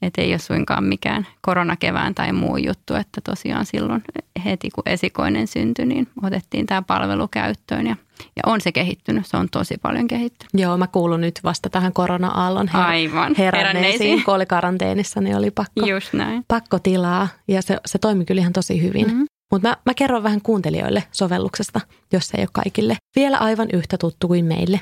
että 0.02 0.22
ei 0.22 0.32
ole 0.32 0.38
suinkaan 0.38 0.84
mikään 0.84 1.26
koronakevään 1.40 2.14
tai 2.14 2.32
muu 2.32 2.56
juttu, 2.56 2.94
että 2.94 3.20
tosiaan 3.20 3.66
silloin 3.66 4.02
heti 4.44 4.70
kun 4.70 4.82
esikoinen 4.86 5.46
syntyi, 5.46 5.86
niin 5.86 6.08
otettiin 6.22 6.66
tämä 6.66 6.82
palvelu 6.82 7.28
käyttöön 7.28 7.86
ja 7.86 7.96
ja 8.36 8.42
on 8.46 8.60
se 8.60 8.72
kehittynyt, 8.72 9.26
se 9.26 9.36
on 9.36 9.48
tosi 9.48 9.74
paljon 9.82 10.06
kehittynyt. 10.08 10.50
Joo, 10.54 10.76
mä 10.76 10.86
kuulun 10.86 11.20
nyt 11.20 11.40
vasta 11.44 11.70
tähän 11.70 11.92
korona-aallon 11.92 12.68
her- 12.68 12.76
Aivan. 12.76 13.34
heränneisiin. 13.38 14.24
Kun 14.24 14.34
oli 14.34 14.46
karanteenissa, 14.46 15.20
niin 15.20 15.36
oli 15.36 15.50
pakko, 15.50 15.86
Just 15.86 16.12
näin. 16.12 16.44
pakko 16.48 16.78
tilaa 16.78 17.28
ja 17.48 17.62
se, 17.62 17.78
se 17.86 17.98
toimi 17.98 18.24
kyllä 18.24 18.40
ihan 18.40 18.52
tosi 18.52 18.82
hyvin. 18.82 19.06
Mm-hmm. 19.06 19.26
Mutta 19.54 19.68
mä, 19.68 19.76
mä 19.86 19.94
kerron 19.94 20.22
vähän 20.22 20.40
kuuntelijoille 20.42 21.04
sovelluksesta, 21.12 21.80
jos 22.12 22.30
ei 22.34 22.40
ole 22.40 22.48
kaikille 22.52 22.96
vielä 23.16 23.38
aivan 23.38 23.68
yhtä 23.72 23.98
tuttu 23.98 24.28
kuin 24.28 24.44
meille. 24.44 24.80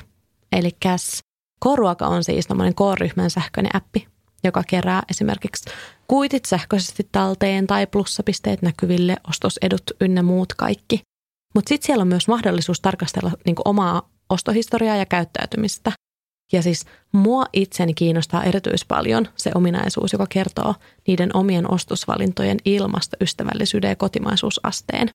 Eli 0.51 0.71
K-ruoka 1.63 2.07
on 2.07 2.23
siis 2.23 2.47
K-ryhmän 2.47 3.29
sähköinen 3.29 3.75
appi, 3.75 4.07
joka 4.43 4.63
kerää 4.67 5.03
esimerkiksi 5.09 5.69
kuitit 6.07 6.45
sähköisesti 6.45 7.07
talteen 7.11 7.67
tai 7.67 7.87
plussapisteet 7.87 8.61
näkyville, 8.61 9.17
ostosedut 9.29 9.83
ynnä 10.01 10.23
muut 10.23 10.53
kaikki. 10.53 11.01
Mutta 11.55 11.69
sitten 11.69 11.85
siellä 11.85 12.01
on 12.01 12.07
myös 12.07 12.27
mahdollisuus 12.27 12.79
tarkastella 12.79 13.31
niinku 13.45 13.61
omaa 13.65 14.09
ostohistoriaa 14.29 14.95
ja 14.95 15.05
käyttäytymistä. 15.05 15.91
Ja 16.51 16.61
siis 16.61 16.85
mua 17.11 17.45
itseni 17.53 17.93
kiinnostaa 17.93 18.43
erityispaljon 18.43 19.27
se 19.35 19.51
ominaisuus, 19.55 20.13
joka 20.13 20.25
kertoo 20.29 20.75
niiden 21.07 21.35
omien 21.35 21.71
ostosvalintojen 21.71 22.57
ilmastoystävällisyyden 22.65 23.89
ja 23.89 23.95
kotimaisuusasteen. 23.95 25.09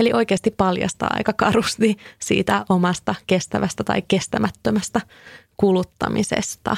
Eli 0.00 0.12
oikeasti 0.12 0.50
paljastaa 0.50 1.10
aika 1.12 1.32
karusti 1.32 1.96
siitä 2.18 2.64
omasta 2.68 3.14
kestävästä 3.26 3.84
tai 3.84 4.02
kestämättömästä 4.08 5.00
kuluttamisesta. 5.56 6.76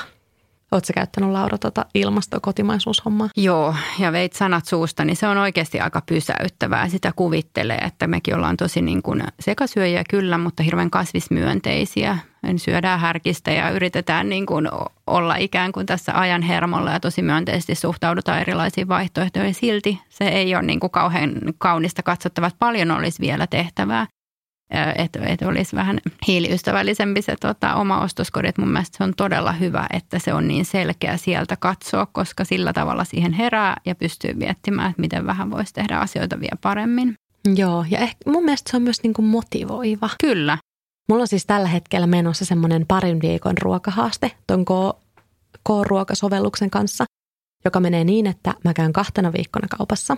Oletko 0.72 0.92
käyttänyt 0.94 1.30
Laura 1.30 1.58
tuota 1.58 1.86
ilmastokotimaisuushommaa? 1.94 3.28
Joo, 3.36 3.74
ja 3.98 4.12
veit 4.12 4.32
sanat 4.32 4.66
suusta, 4.66 5.04
niin 5.04 5.16
se 5.16 5.28
on 5.28 5.38
oikeasti 5.38 5.80
aika 5.80 6.02
pysäyttävää. 6.06 6.88
Sitä 6.88 7.12
kuvittelee, 7.16 7.76
että 7.78 8.06
mekin 8.06 8.34
ollaan 8.34 8.56
tosi 8.56 8.82
niin 8.82 9.02
kuin 9.02 9.22
sekasyöjiä 9.40 10.04
kyllä, 10.10 10.38
mutta 10.38 10.62
hirveän 10.62 10.90
kasvismyönteisiä. 10.90 12.18
Syödään 12.56 13.00
härkistä 13.00 13.50
ja 13.50 13.70
yritetään 13.70 14.28
niin 14.28 14.46
kuin 14.46 14.68
olla 15.06 15.36
ikään 15.36 15.72
kuin 15.72 15.86
tässä 15.86 16.20
ajan 16.20 16.42
hermolla 16.42 16.90
ja 16.90 17.00
tosi 17.00 17.22
myönteisesti 17.22 17.74
suhtaudutaan 17.74 18.40
erilaisiin 18.40 18.88
vaihtoehtoihin. 18.88 19.54
Silti 19.54 20.00
se 20.08 20.28
ei 20.28 20.54
ole 20.54 20.62
niin 20.62 20.80
kuin 20.80 20.90
kauhean 20.90 21.32
kaunista 21.58 22.02
katsottavaa, 22.02 22.50
paljon 22.58 22.90
olisi 22.90 23.20
vielä 23.20 23.46
tehtävää 23.46 24.06
että 24.70 25.20
et 25.26 25.42
olisi 25.42 25.76
vähän 25.76 26.00
hiiliystävällisempi 26.26 27.22
se 27.22 27.36
tota, 27.40 27.74
oma 27.74 28.00
ostoskori. 28.00 28.50
mun 28.58 28.68
mielestä 28.68 28.96
se 28.98 29.04
on 29.04 29.14
todella 29.16 29.52
hyvä, 29.52 29.86
että 29.92 30.18
se 30.18 30.34
on 30.34 30.48
niin 30.48 30.64
selkeä 30.64 31.16
sieltä 31.16 31.56
katsoa, 31.56 32.06
koska 32.06 32.44
sillä 32.44 32.72
tavalla 32.72 33.04
siihen 33.04 33.32
herää 33.32 33.76
ja 33.84 33.94
pystyy 33.94 34.34
miettimään, 34.34 34.90
että 34.90 35.00
miten 35.00 35.26
vähän 35.26 35.50
voisi 35.50 35.74
tehdä 35.74 35.98
asioita 35.98 36.40
vielä 36.40 36.56
paremmin. 36.60 37.14
Joo, 37.54 37.84
ja 37.90 37.98
ehkä 37.98 38.30
mun 38.30 38.44
mielestä 38.44 38.70
se 38.70 38.76
on 38.76 38.82
myös 38.82 39.02
niin 39.02 39.14
kuin 39.14 39.26
motivoiva. 39.26 40.10
Kyllä. 40.20 40.58
Mulla 41.08 41.22
on 41.22 41.28
siis 41.28 41.46
tällä 41.46 41.68
hetkellä 41.68 42.06
menossa 42.06 42.44
semmoinen 42.44 42.86
parin 42.88 43.20
viikon 43.20 43.58
ruokahaaste 43.62 44.30
ton 44.46 44.64
K-ruokasovelluksen 45.68 46.70
kanssa, 46.70 47.04
joka 47.64 47.80
menee 47.80 48.04
niin, 48.04 48.26
että 48.26 48.54
mä 48.64 48.74
käyn 48.74 48.92
kahtena 48.92 49.32
viikkona 49.32 49.68
kaupassa 49.78 50.16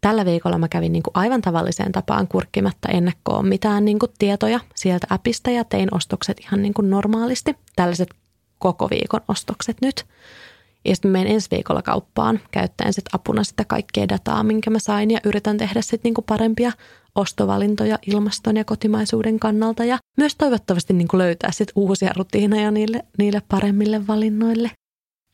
Tällä 0.00 0.24
viikolla 0.24 0.58
mä 0.58 0.68
kävin 0.68 0.92
niin 0.92 1.02
kuin 1.02 1.12
aivan 1.14 1.42
tavalliseen 1.42 1.92
tapaan 1.92 2.28
kurkkimatta 2.28 2.88
ennakkoon 2.88 3.48
mitään 3.48 3.84
niin 3.84 3.98
kuin 3.98 4.12
tietoja 4.18 4.60
sieltä 4.74 5.06
appista 5.10 5.50
ja 5.50 5.64
tein 5.64 5.94
ostokset 5.94 6.40
ihan 6.40 6.62
niin 6.62 6.74
kuin 6.74 6.90
normaalisti. 6.90 7.54
Tällaiset 7.76 8.08
koko 8.58 8.90
viikon 8.90 9.20
ostokset 9.28 9.76
nyt. 9.82 10.04
Ja 10.84 10.94
sitten 10.94 11.10
menen 11.10 11.32
ensi 11.32 11.50
viikolla 11.50 11.82
kauppaan 11.82 12.40
käyttäen 12.50 12.92
sit 12.92 13.04
apuna 13.12 13.44
sitä 13.44 13.64
kaikkea 13.64 14.08
dataa, 14.08 14.42
minkä 14.42 14.70
mä 14.70 14.78
sain 14.78 15.10
ja 15.10 15.20
yritän 15.24 15.58
tehdä 15.58 15.82
sitten 15.82 16.00
niinku 16.04 16.22
parempia 16.22 16.72
ostovalintoja 17.14 17.98
ilmaston 18.06 18.56
ja 18.56 18.64
kotimaisuuden 18.64 19.40
kannalta 19.40 19.84
ja 19.84 19.98
myös 20.16 20.36
toivottavasti 20.36 20.92
niinku 20.92 21.18
löytää 21.18 21.52
sit 21.52 21.72
uusia 21.74 22.12
rutiineja 22.16 22.70
niille, 22.70 23.04
niille 23.18 23.42
paremmille 23.48 24.06
valinnoille. 24.06 24.70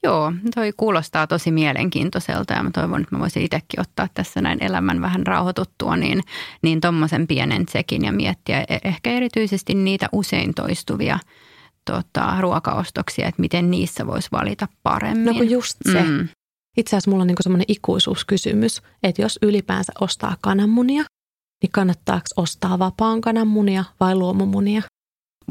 Joo, 0.04 0.32
toi 0.54 0.72
kuulostaa 0.76 1.26
tosi 1.26 1.50
mielenkiintoiselta 1.50 2.54
ja 2.54 2.62
mä 2.62 2.70
toivon, 2.70 3.00
että 3.00 3.16
mä 3.16 3.20
voisin 3.20 3.42
itsekin 3.42 3.80
ottaa 3.80 4.08
tässä 4.14 4.40
näin 4.40 4.62
elämän 4.62 5.00
vähän 5.00 5.26
rauhoituttua, 5.26 5.96
niin, 5.96 6.20
niin 6.62 6.80
tommosen 6.80 7.26
pienen 7.26 7.66
tsekin 7.66 8.04
ja 8.04 8.12
miettiä 8.12 8.60
e- 8.68 8.78
ehkä 8.84 9.10
erityisesti 9.10 9.74
niitä 9.74 10.08
usein 10.12 10.54
toistuvia 10.54 11.18
tota, 11.90 12.36
ruokaostoksia, 12.40 13.28
että 13.28 13.40
miten 13.40 13.70
niissä 13.70 14.06
voisi 14.06 14.28
valita 14.32 14.68
paremmin. 14.82 15.24
No 15.24 15.34
kun 15.34 15.50
just 15.50 15.76
se. 15.92 16.02
Mm. 16.02 16.28
Itse 16.76 16.96
asiassa 16.96 17.10
mulla 17.10 17.22
on 17.22 17.26
niinku 17.26 17.42
semmoinen 17.42 17.64
ikuisuuskysymys, 17.68 18.82
että 19.02 19.22
jos 19.22 19.38
ylipäänsä 19.42 19.92
ostaa 20.00 20.36
kananmunia, 20.40 21.04
niin 21.62 21.72
kannattaako 21.72 22.26
ostaa 22.36 22.78
vapaan 22.78 23.20
kananmunia 23.20 23.84
vai 24.00 24.14
luomumunia? 24.14 24.82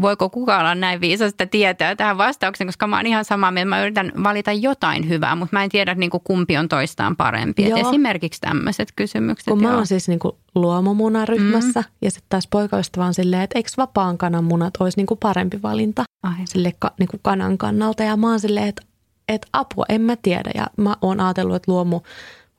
Voiko 0.02 0.30
kukaan 0.30 0.62
olla 0.62 0.76
näin 0.76 1.02
viisas, 1.02 1.32
että 1.32 1.46
tietää 1.46 1.96
tähän 1.96 2.18
vastauksen, 2.18 2.68
koska 2.68 2.88
mä 2.88 2.98
oon 2.98 3.08
ihan 3.08 3.26
samaa 3.26 3.52
mieltä. 3.52 3.70
Mä 3.70 3.82
yritän 3.82 4.12
valita 4.24 4.52
jotain 4.52 5.10
hyvää, 5.10 5.36
mutta 5.36 5.56
mä 5.56 5.64
en 5.64 5.70
tiedä 5.70 5.96
niin 5.96 6.10
kuin 6.10 6.22
kumpi 6.24 6.58
on 6.58 6.68
toistaan 6.68 7.16
parempi. 7.16 7.66
Et 7.66 7.78
esimerkiksi 7.78 8.42
tämmöiset 8.42 8.90
kysymykset. 8.96 9.48
Kun 9.48 9.62
mä 9.62 9.76
oon 9.76 9.88
siis 9.88 10.08
niin 10.08 10.20
kuin 10.20 10.36
luomumunaryhmässä 10.56 11.80
mm. 11.80 11.96
ja 12.02 12.12
sitten 12.12 12.30
taas 12.30 12.48
poikaystävä 12.48 13.06
on 13.06 13.14
silleen, 13.14 13.42
että 13.42 13.60
eikö 13.60 13.70
vapaan 13.78 14.18
kanan 14.18 14.44
munat 14.44 14.74
olisi 14.80 14.98
niin 14.98 15.08
kuin 15.08 15.18
parempi 15.18 15.62
valinta 15.62 16.04
Ai. 16.24 16.34
sille 16.46 16.74
ka, 16.80 16.92
niin 17.00 17.10
kuin 17.10 17.20
kanan 17.24 17.58
kannalta. 17.58 18.04
Ja 18.04 18.18
mä 18.18 18.30
oon 18.30 18.40
silleen, 18.40 18.68
että, 18.68 18.82
että 19.28 19.48
apua, 19.54 19.86
en 19.90 20.02
mä 20.02 20.16
tiedä. 20.16 20.52
Ja 20.56 20.68
mä 20.78 20.96
oon 21.02 21.20
ajatellut, 21.20 21.56
että 21.56 21.72
luomu 21.72 22.02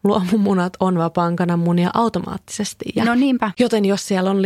luomumunat 0.04 0.72
on 0.80 0.98
vapaan 0.98 1.36
munia 1.56 1.90
automaattisesti. 1.94 2.84
Ja 2.96 3.04
no 3.04 3.14
niinpä. 3.14 3.50
Joten 3.58 3.84
jos 3.84 4.08
siellä 4.08 4.30
on 4.30 4.36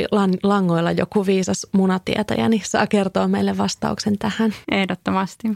langoilla 0.42 0.92
joku 0.92 1.26
viisas 1.26 1.66
munatietäjä, 1.72 2.48
niin 2.48 2.62
saa 2.64 2.86
kertoa 2.86 3.28
meille 3.28 3.58
vastauksen 3.58 4.18
tähän. 4.18 4.54
Ehdottomasti. 4.70 5.48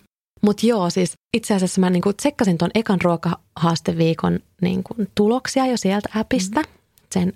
Mutta 0.42 0.66
joo, 0.66 0.90
siis 0.90 1.12
itse 1.34 1.54
asiassa 1.54 1.80
mä 1.80 1.90
niinku 1.90 2.12
tsekkasin 2.12 2.58
tuon 2.58 2.70
ekan 2.74 3.00
ruokahaasteviikon 3.02 4.40
niinku 4.62 4.94
tuloksia 5.14 5.66
jo 5.66 5.76
sieltä 5.76 6.08
appista 6.14 6.60
mm. 6.60 6.66
sen 7.12 7.32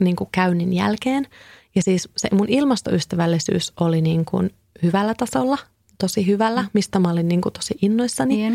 niinku 0.00 0.28
käynnin 0.32 0.72
jälkeen. 0.72 1.26
Ja 1.74 1.82
siis 1.82 2.08
se 2.16 2.28
mun 2.32 2.48
ilmastoystävällisyys 2.48 3.72
oli 3.80 4.00
niinku 4.00 4.42
hyvällä 4.82 5.14
tasolla, 5.14 5.58
tosi 5.98 6.26
hyvällä, 6.26 6.62
mm. 6.62 6.68
mistä 6.72 6.98
mä 6.98 7.10
olin 7.10 7.28
niinku 7.28 7.50
tosi 7.50 7.74
innoissani. 7.82 8.52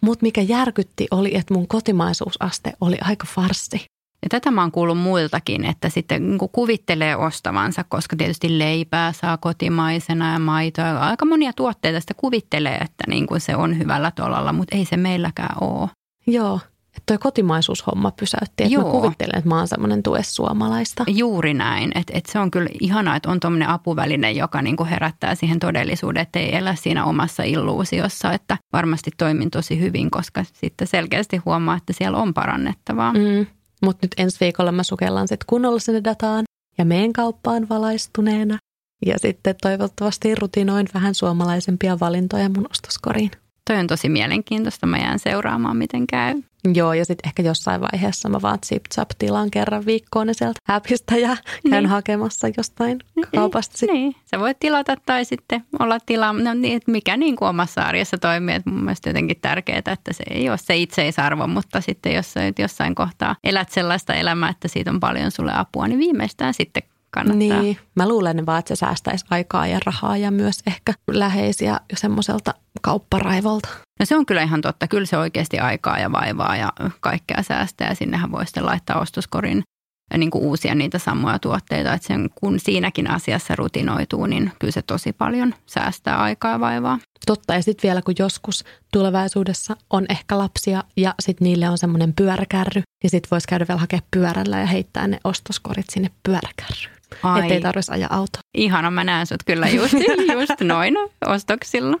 Mutta 0.00 0.22
mikä 0.22 0.40
järkytti 0.40 1.06
oli, 1.10 1.36
että 1.36 1.54
mun 1.54 1.68
kotimaisuusaste 1.68 2.72
oli 2.80 2.96
aika 3.00 3.26
farssi. 3.34 3.86
Ja 4.22 4.28
tätä 4.28 4.50
mä 4.50 4.60
oon 4.60 4.72
kuullut 4.72 4.98
muiltakin, 4.98 5.64
että 5.64 5.88
sitten 5.88 6.30
niin 6.30 6.38
kuvittelee 6.52 7.16
ostavansa, 7.16 7.84
koska 7.88 8.16
tietysti 8.16 8.58
leipää 8.58 9.12
saa 9.12 9.36
kotimaisena 9.36 10.32
ja 10.32 10.38
maitoa. 10.38 10.98
Aika 10.98 11.24
monia 11.24 11.52
tuotteita 11.52 12.00
sitä 12.00 12.14
kuvittelee, 12.14 12.76
että 12.76 13.04
niin 13.08 13.26
kuin 13.26 13.40
se 13.40 13.56
on 13.56 13.78
hyvällä 13.78 14.10
tolalla, 14.10 14.52
mutta 14.52 14.76
ei 14.76 14.84
se 14.84 14.96
meilläkään 14.96 15.56
ole. 15.62 15.90
Joo, 16.26 16.60
että 16.96 17.02
toi 17.06 17.18
kotimaisuushomma 17.18 18.10
pysäytti. 18.10 18.64
Että 18.64 18.74
Joo. 18.74 18.84
mä 18.84 18.90
kuvittelen, 18.90 19.38
että 19.38 19.48
mä 19.48 19.58
oon 19.58 19.68
semmoinen 19.68 20.02
tue 20.02 20.22
suomalaista. 20.22 21.04
Juuri 21.08 21.54
näin. 21.54 21.92
Että 21.94 22.12
et 22.16 22.26
se 22.26 22.38
on 22.38 22.50
kyllä 22.50 22.70
ihanaa, 22.80 23.16
että 23.16 23.30
on 23.30 23.40
tuommoinen 23.40 23.68
apuväline, 23.68 24.32
joka 24.32 24.62
niin 24.62 24.76
kuin 24.76 24.88
herättää 24.88 25.34
siihen 25.34 25.58
todellisuuden, 25.58 26.22
että 26.22 26.38
ei 26.38 26.56
elä 26.56 26.74
siinä 26.74 27.04
omassa 27.04 27.42
illuusiossa. 27.42 28.32
Että 28.32 28.56
varmasti 28.72 29.10
toimin 29.16 29.50
tosi 29.50 29.80
hyvin, 29.80 30.10
koska 30.10 30.44
sitten 30.52 30.86
selkeästi 30.86 31.36
huomaa, 31.36 31.76
että 31.76 31.92
siellä 31.92 32.18
on 32.18 32.34
parannettavaa. 32.34 33.12
Mm. 33.12 33.46
Mutta 33.82 34.06
nyt 34.06 34.14
ensi 34.16 34.40
viikolla 34.40 34.72
mä 34.72 34.82
sukellan 34.82 35.28
sitten 35.28 35.46
kunnolla 35.46 35.78
sinne 35.78 36.04
dataan 36.04 36.44
ja 36.78 36.84
meen 36.84 37.12
kauppaan 37.12 37.68
valaistuneena. 37.68 38.58
Ja 39.06 39.18
sitten 39.18 39.54
toivottavasti 39.62 40.34
rutinoin 40.34 40.86
vähän 40.94 41.14
suomalaisempia 41.14 42.00
valintoja 42.00 42.48
mun 42.48 42.66
ostoskoriin. 42.70 43.30
Toi 43.70 43.78
on 43.78 43.86
tosi 43.86 44.08
mielenkiintoista. 44.08 44.86
Mä 44.86 44.98
jään 44.98 45.18
seuraamaan, 45.18 45.76
miten 45.76 46.06
käy. 46.06 46.42
Joo, 46.74 46.92
ja 46.92 47.04
sitten 47.04 47.28
ehkä 47.28 47.42
jossain 47.42 47.80
vaiheessa 47.80 48.28
mä 48.28 48.42
vaan 48.42 48.58
zip 48.66 48.84
zap 48.94 49.10
tilaan 49.18 49.50
kerran 49.50 49.86
viikkoon 49.86 50.26
ne 50.26 50.34
sieltä 50.34 50.60
appista 50.68 51.16
ja 51.16 51.36
käyn 51.70 51.82
niin. 51.82 51.86
hakemassa 51.86 52.48
jostain 52.56 52.98
niin, 53.16 53.26
kaupasta. 53.34 53.78
Sit. 53.78 53.90
Niin, 53.90 54.16
sä 54.30 54.38
voit 54.40 54.58
tilata 54.60 54.96
tai 55.06 55.24
sitten 55.24 55.64
olla 55.78 55.98
tilaa, 56.06 56.32
no 56.32 56.54
niin, 56.54 56.76
että 56.76 56.90
mikä 56.90 57.16
niin 57.16 57.36
kuin 57.36 57.48
omassa 57.48 57.82
arjessa 57.82 58.18
toimii. 58.18 58.54
Että 58.54 58.70
mun 58.70 58.84
mielestä 58.84 59.08
jotenkin 59.08 59.36
tärkeää, 59.42 59.78
että 59.78 60.12
se 60.12 60.24
ei 60.30 60.48
ole 60.48 60.58
se 60.58 60.76
itseisarvo, 60.76 61.46
mutta 61.46 61.80
sitten 61.80 62.14
jos 62.14 62.32
sä 62.32 62.40
jossain 62.58 62.94
kohtaa 62.94 63.36
elät 63.44 63.70
sellaista 63.70 64.14
elämää, 64.14 64.50
että 64.50 64.68
siitä 64.68 64.90
on 64.90 65.00
paljon 65.00 65.30
sulle 65.30 65.52
apua, 65.54 65.88
niin 65.88 65.98
viimeistään 65.98 66.54
sitten 66.54 66.82
kannattaa. 67.14 67.62
Niin, 67.62 67.78
mä 67.94 68.08
luulen 68.08 68.46
vaan, 68.46 68.58
että 68.58 68.74
se 68.74 68.78
säästäisi 68.78 69.26
aikaa 69.30 69.66
ja 69.66 69.80
rahaa 69.86 70.16
ja 70.16 70.30
myös 70.30 70.58
ehkä 70.66 70.94
läheisiä 71.10 71.80
semmoiselta 71.96 72.54
kaupparaivolta. 72.82 73.68
No 74.00 74.06
se 74.06 74.16
on 74.16 74.26
kyllä 74.26 74.42
ihan 74.42 74.60
totta. 74.60 74.88
Kyllä 74.88 75.06
se 75.06 75.18
oikeasti 75.18 75.58
aikaa 75.58 75.98
ja 75.98 76.12
vaivaa 76.12 76.56
ja 76.56 76.72
kaikkea 77.00 77.42
säästää. 77.42 77.94
Sinnehän 77.94 78.32
voi 78.32 78.46
sitten 78.46 78.66
laittaa 78.66 79.00
ostoskorin 79.00 79.62
niin 80.18 80.30
kuin 80.30 80.44
uusia 80.44 80.74
niitä 80.74 80.98
samoja 80.98 81.38
tuotteita. 81.38 81.92
Että 81.92 82.06
sen, 82.06 82.30
kun 82.34 82.60
siinäkin 82.60 83.10
asiassa 83.10 83.56
rutinoituu, 83.56 84.26
niin 84.26 84.52
kyllä 84.58 84.70
se 84.70 84.82
tosi 84.82 85.12
paljon 85.12 85.54
säästää 85.66 86.22
aikaa 86.22 86.52
ja 86.52 86.60
vaivaa. 86.60 86.98
Totta, 87.26 87.54
ja 87.54 87.62
sitten 87.62 87.88
vielä 87.88 88.02
kun 88.02 88.14
joskus 88.18 88.64
tulevaisuudessa 88.92 89.76
on 89.90 90.06
ehkä 90.08 90.38
lapsia 90.38 90.84
ja 90.96 91.14
sitten 91.20 91.44
niille 91.44 91.68
on 91.68 91.78
semmoinen 91.78 92.12
pyöräkärry, 92.14 92.82
niin 93.02 93.10
sitten 93.10 93.30
voisi 93.30 93.48
käydä 93.48 93.66
vielä 93.68 93.80
hakea 93.80 94.00
pyörällä 94.10 94.60
ja 94.60 94.66
heittää 94.66 95.06
ne 95.06 95.18
ostoskorit 95.24 95.90
sinne 95.90 96.10
pyöräkärryyn. 96.22 96.93
Ai. 97.22 97.40
Ettei 97.42 97.60
tarvitsisi 97.60 97.92
ajaa 97.92 98.14
auto. 98.16 98.38
Ihana, 98.54 98.90
mä 98.90 99.04
näen 99.04 99.26
sut 99.26 99.42
kyllä 99.46 99.68
just, 99.68 99.94
just 100.40 100.60
noin 100.60 100.94
ostoksilla. 101.26 101.96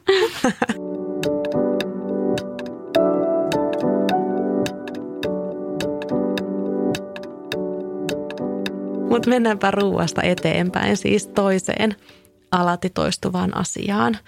Mutta 9.08 9.28
mennäänpä 9.30 9.70
ruuasta 9.70 10.22
eteenpäin, 10.22 10.96
siis 10.96 11.26
toiseen 11.26 11.96
alati 12.50 12.90
toistuvaan 12.90 13.56
asiaan, 13.56 14.18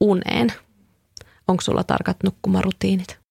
uneen. 0.00 0.52
Onko 1.48 1.60
sulla 1.60 1.84
tarkat 1.84 2.16
nukkumarutiinit? 2.24 3.23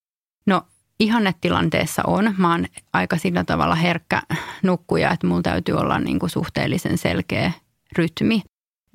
Ihannetilanteessa 1.04 2.02
on. 2.08 2.36
Mä 2.38 2.52
oon 2.52 2.66
aika 2.94 3.18
sillä 3.18 3.44
tavalla 3.44 3.76
herkkä 3.76 4.22
nukkuja, 4.64 5.12
että 5.12 5.28
mulla 5.28 5.42
täytyy 5.42 5.76
olla 5.76 6.00
niin 6.00 6.20
kuin 6.20 6.30
suhteellisen 6.30 6.98
selkeä 6.98 7.52
rytmi. 7.98 8.42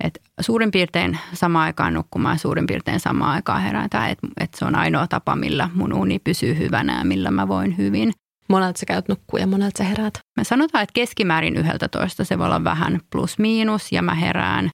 Et 0.03 0.21
suurin 0.39 0.71
piirtein 0.71 1.19
sama 1.33 1.63
aikaan 1.63 1.93
nukkumaan 1.93 2.35
ja 2.35 2.39
suurin 2.39 2.65
piirtein 2.67 2.99
sama 2.99 3.31
aikaan 3.31 3.61
herätään. 3.61 4.09
Että 4.09 4.27
et 4.39 4.53
se 4.53 4.65
on 4.65 4.75
ainoa 4.75 5.07
tapa, 5.07 5.35
millä 5.35 5.69
mun 5.73 5.93
uni 5.93 6.19
pysyy 6.19 6.57
hyvänä 6.57 6.97
ja 6.97 7.05
millä 7.05 7.31
mä 7.31 7.47
voin 7.47 7.77
hyvin. 7.77 8.13
Monelta 8.49 8.79
sä 8.79 8.85
käyt 8.85 9.07
nukkua 9.07 9.39
ja 9.39 9.47
monelta 9.47 9.77
sä 9.77 9.83
heräät? 9.83 10.19
Me 10.37 10.43
sanotaan, 10.43 10.83
että 10.83 10.93
keskimäärin 10.93 11.57
yhdeltä 11.57 11.87
toista 11.87 12.25
se 12.25 12.37
voi 12.37 12.45
olla 12.45 12.63
vähän 12.63 12.99
plus 13.09 13.39
miinus 13.39 13.91
ja 13.91 14.01
mä 14.01 14.15
herään 14.15 14.69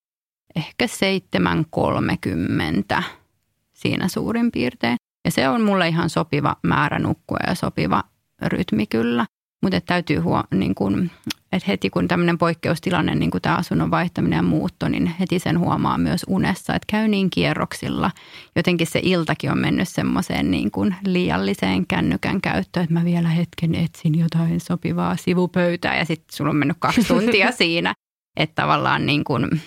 ehkä 0.56 0.86
7.30 2.98 3.04
siinä 3.74 4.08
suurin 4.08 4.52
piirtein. 4.52 4.98
Ja 5.26 5.32
se 5.32 5.50
on 5.50 5.62
mulle 5.62 5.88
ihan 5.88 6.10
sopiva 6.10 6.56
määrä 6.64 7.00
nukkua 7.00 7.38
ja 7.48 7.56
sopiva 7.56 8.04
rytmi 8.42 8.88
kyllä. 8.88 9.26
Mutta 9.64 9.82
täytyy 9.82 10.18
huo, 10.18 10.44
niin 10.52 10.76
kun, 10.76 11.12
että 11.52 11.68
heti 11.68 11.90
kun 11.90 12.08
tämmöinen 12.08 12.38
poikkeustilanne, 12.38 13.16
niin 13.16 13.32
kuin 13.32 13.42
tämä 13.42 13.56
asunnon 13.56 13.92
vaihtaminen 13.92 14.38
ja 14.38 14.44
muutto, 14.44 14.88
niin 14.88 15.16
heti 15.20 15.40
sen 15.40 15.60
huomaa 15.60 15.98
myös 15.98 16.26
unessa, 16.28 16.76
että 16.76 16.86
käy 16.92 17.08
niin 17.08 17.30
kierroksilla. 17.30 18.12
Jotenkin 18.56 18.88
se 18.88 19.00
iltakin 19.04 19.52
on 19.52 19.58
mennyt 19.58 19.90
semmoiseen 19.90 20.52
niin 20.52 20.72
kuin 20.72 20.96
liialliseen 21.06 21.88
kännykän 21.88 22.42
käyttöön, 22.42 22.84
että 22.84 22.94
mä 22.94 23.06
vielä 23.06 23.30
hetken 23.30 23.76
etsin 23.76 24.20
jotain 24.20 24.60
sopivaa 24.60 25.18
sivupöytää 25.18 25.98
ja 25.98 26.06
sitten 26.06 26.36
sulla 26.36 26.50
on 26.50 26.56
mennyt 26.58 26.78
kaksi 26.80 27.04
tuntia 27.14 27.52
siinä. 27.52 27.94
Että 28.38 28.62
tavallaan 28.62 29.06
niin 29.06 29.24
kuin, 29.24 29.62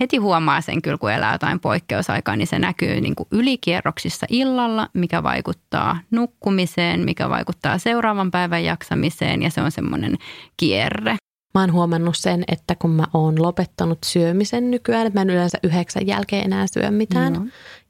heti 0.00 0.16
huomaa 0.16 0.60
sen 0.60 0.82
kyllä, 0.82 0.98
kun 0.98 1.12
elää 1.12 1.34
jotain 1.34 1.60
poikkeusaikaa, 1.60 2.36
niin 2.36 2.46
se 2.46 2.58
näkyy 2.58 3.00
niin 3.00 3.14
kuin 3.14 3.26
ylikierroksissa 3.30 4.26
illalla, 4.30 4.88
mikä 4.92 5.22
vaikuttaa 5.22 5.98
nukkumiseen, 6.10 7.00
mikä 7.00 7.28
vaikuttaa 7.28 7.78
seuraavan 7.78 8.30
päivän 8.30 8.64
jaksamiseen 8.64 9.42
ja 9.42 9.50
se 9.50 9.60
on 9.60 9.70
semmoinen 9.70 10.16
kierre. 10.56 11.16
Mä 11.54 11.60
oon 11.60 11.72
huomannut 11.72 12.16
sen, 12.16 12.44
että 12.48 12.74
kun 12.74 12.90
mä 12.90 13.04
oon 13.14 13.42
lopettanut 13.42 13.98
syömisen 14.04 14.70
nykyään, 14.70 15.06
että 15.06 15.18
mä 15.18 15.22
en 15.22 15.30
yleensä 15.30 15.58
yhdeksän 15.62 16.06
jälkeen 16.06 16.44
enää 16.44 16.66
syö 16.66 16.90
mitään. 16.90 17.32
No. 17.32 17.46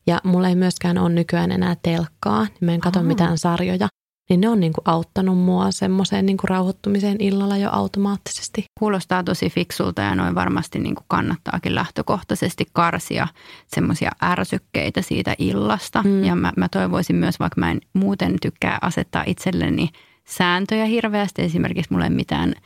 Ja 0.07 0.20
mulla 0.25 0.49
ei 0.49 0.55
myöskään 0.55 0.99
ole 0.99 1.09
nykyään 1.09 1.53
enää 1.53 1.77
telkkaa, 1.83 2.42
niin 2.42 2.59
mä 2.61 2.72
en 2.72 2.81
katso 2.81 3.01
Aha. 3.01 3.09
mitään 3.09 3.38
sarjoja 3.38 3.88
niin 4.28 4.40
ne 4.40 4.48
on 4.48 4.60
niin 4.60 4.72
kuin 4.72 4.82
auttanut 4.84 5.38
mua 5.38 5.70
semmoiseen 5.70 6.26
niin 6.26 6.36
kuin 6.36 6.48
rauhoittumiseen 6.48 7.16
illalla 7.20 7.56
jo 7.56 7.70
automaattisesti. 7.72 8.64
Kuulostaa 8.78 9.24
tosi 9.24 9.50
fiksulta 9.50 10.02
ja 10.02 10.14
noin 10.14 10.34
varmasti 10.34 10.78
niin 10.78 10.94
kuin 10.94 11.04
kannattaakin 11.08 11.74
lähtökohtaisesti 11.74 12.64
karsia 12.72 13.28
semmoisia 13.66 14.10
ärsykkeitä 14.22 15.02
siitä 15.02 15.34
illasta. 15.38 16.02
Mm. 16.02 16.24
Ja 16.24 16.36
mä, 16.36 16.52
mä 16.56 16.68
toivoisin 16.68 17.16
myös, 17.16 17.40
vaikka 17.40 17.60
mä 17.60 17.70
en 17.70 17.80
muuten 17.92 18.36
tykkää 18.42 18.78
asettaa 18.82 19.24
itselleni 19.26 19.88
sääntöjä 20.24 20.84
hirveästi, 20.84 21.42
esimerkiksi 21.42 21.92
mulle 21.92 22.04
ei 22.04 22.10
mitään– 22.10 22.54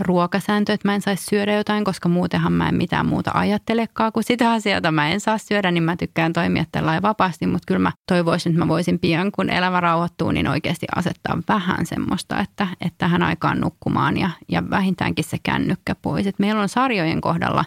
ruokasääntö, 0.00 0.72
että 0.72 0.88
mä 0.88 0.94
en 0.94 1.00
saisi 1.00 1.24
syödä 1.24 1.52
jotain, 1.52 1.84
koska 1.84 2.08
muutenhan 2.08 2.52
mä 2.52 2.68
en 2.68 2.74
mitään 2.74 3.06
muuta 3.06 3.30
ajattelekaan 3.34 4.12
kuin 4.12 4.24
sitä 4.24 4.52
asiaa, 4.52 4.76
jota 4.76 4.92
mä 4.92 5.08
en 5.08 5.20
saa 5.20 5.38
syödä, 5.38 5.70
niin 5.70 5.82
mä 5.82 5.96
tykkään 5.96 6.32
toimia 6.32 6.64
tällä 6.72 7.02
vapaasti, 7.02 7.46
mutta 7.46 7.66
kyllä 7.66 7.78
mä 7.78 7.92
toivoisin, 8.08 8.52
että 8.52 8.64
mä 8.64 8.68
voisin 8.68 8.98
pian, 8.98 9.32
kun 9.32 9.50
elämä 9.50 9.80
rauhoittuu, 9.80 10.30
niin 10.30 10.48
oikeasti 10.48 10.86
asettaa 10.96 11.42
vähän 11.48 11.86
semmoista, 11.86 12.40
että, 12.40 12.66
että 12.80 12.98
tähän 12.98 13.22
aikaan 13.22 13.60
nukkumaan 13.60 14.16
ja, 14.16 14.30
ja 14.48 14.70
vähintäänkin 14.70 15.24
se 15.24 15.36
kännykkä 15.42 15.94
pois. 15.94 16.26
Et 16.26 16.38
meillä 16.38 16.62
on 16.62 16.68
sarjojen 16.68 17.20
kohdalla 17.20 17.64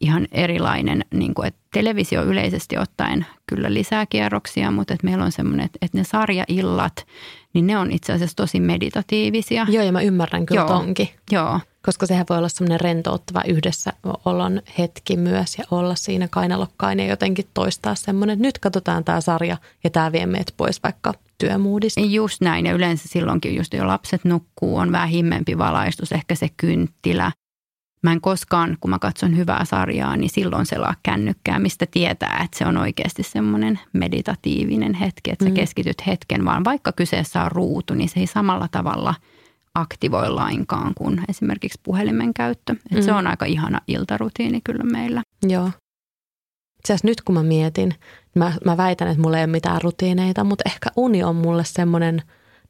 ihan 0.00 0.28
erilainen, 0.32 1.04
niin 1.14 1.34
kuin, 1.34 1.48
että 1.48 1.60
televisio 1.72 2.24
yleisesti 2.24 2.78
ottaen 2.78 3.26
kyllä 3.46 3.74
lisää 3.74 4.06
kierroksia, 4.06 4.70
mutta 4.70 4.94
että 4.94 5.06
meillä 5.06 5.24
on 5.24 5.32
semmoinen, 5.32 5.66
että, 5.66 5.78
että 5.82 5.98
ne 5.98 6.04
sarjaillat, 6.04 7.06
niin 7.52 7.66
ne 7.66 7.78
on 7.78 7.90
itse 7.90 8.12
asiassa 8.12 8.36
tosi 8.36 8.60
meditatiivisia. 8.60 9.66
Joo, 9.70 9.84
ja 9.84 9.92
mä 9.92 10.00
ymmärrän 10.00 10.46
kyllä 10.46 10.60
Joo. 10.60 10.68
tonkin. 10.68 11.08
Joo. 11.30 11.60
Koska 11.86 12.06
sehän 12.06 12.26
voi 12.30 12.38
olla 12.38 12.48
semmoinen 12.48 12.80
rentouttava 12.80 13.42
yhdessäolon 13.48 14.62
hetki 14.78 15.16
myös 15.16 15.58
ja 15.58 15.64
olla 15.70 15.94
siinä 15.94 16.28
kainalokkain 16.28 17.00
ja 17.00 17.06
jotenkin 17.06 17.44
toistaa 17.54 17.94
semmoinen, 17.94 18.34
että 18.34 18.42
nyt 18.42 18.58
katsotaan 18.58 19.04
tämä 19.04 19.20
sarja 19.20 19.56
ja 19.84 19.90
tämä 19.90 20.12
vie 20.12 20.26
meidät 20.26 20.54
pois 20.56 20.82
vaikka 20.82 21.14
työmuudista. 21.38 22.00
Just 22.00 22.40
näin 22.40 22.66
ja 22.66 22.72
yleensä 22.72 23.08
silloinkin 23.08 23.56
just 23.56 23.74
jo 23.74 23.86
lapset 23.86 24.24
nukkuu, 24.24 24.76
on 24.76 24.92
vähän 24.92 25.08
himmempi 25.08 25.58
valaistus, 25.58 26.12
ehkä 26.12 26.34
se 26.34 26.48
kynttilä 26.56 27.32
Mä 28.02 28.12
en 28.12 28.20
koskaan, 28.20 28.76
kun 28.80 28.90
mä 28.90 28.98
katson 28.98 29.36
hyvää 29.36 29.64
sarjaa, 29.64 30.16
niin 30.16 30.30
silloin 30.30 30.66
selaa 30.66 30.94
kännykkää, 31.02 31.58
mistä 31.58 31.86
tietää, 31.90 32.40
että 32.44 32.58
se 32.58 32.66
on 32.66 32.76
oikeasti 32.76 33.22
semmoinen 33.22 33.80
meditatiivinen 33.92 34.94
hetki, 34.94 35.30
että 35.30 35.44
sä 35.44 35.48
mm. 35.48 35.54
keskityt 35.54 36.06
hetken, 36.06 36.44
vaan 36.44 36.64
vaikka 36.64 36.92
kyseessä 36.92 37.42
on 37.42 37.52
ruutu, 37.52 37.94
niin 37.94 38.08
se 38.08 38.20
ei 38.20 38.26
samalla 38.26 38.68
tavalla 38.70 39.14
aktivoi 39.74 40.30
lainkaan 40.30 40.92
kuin 40.94 41.20
esimerkiksi 41.28 41.80
puhelimen 41.82 42.34
käyttö. 42.34 42.72
Et 42.72 42.98
mm. 42.98 43.02
Se 43.02 43.12
on 43.12 43.26
aika 43.26 43.44
ihana 43.44 43.80
iltarutiini 43.88 44.60
kyllä 44.64 44.84
meillä. 44.84 45.22
Joo. 45.48 45.70
Itse 46.78 46.96
nyt 47.02 47.20
kun 47.20 47.34
mä 47.34 47.42
mietin, 47.42 47.94
mä, 48.34 48.52
mä 48.64 48.76
väitän, 48.76 49.08
että 49.08 49.22
mulla 49.22 49.38
ei 49.38 49.44
ole 49.44 49.52
mitään 49.52 49.82
rutiineita, 49.82 50.44
mutta 50.44 50.62
ehkä 50.66 50.90
uni 50.96 51.22
on 51.22 51.36
mulle 51.36 51.64
semmoinen 51.64 52.22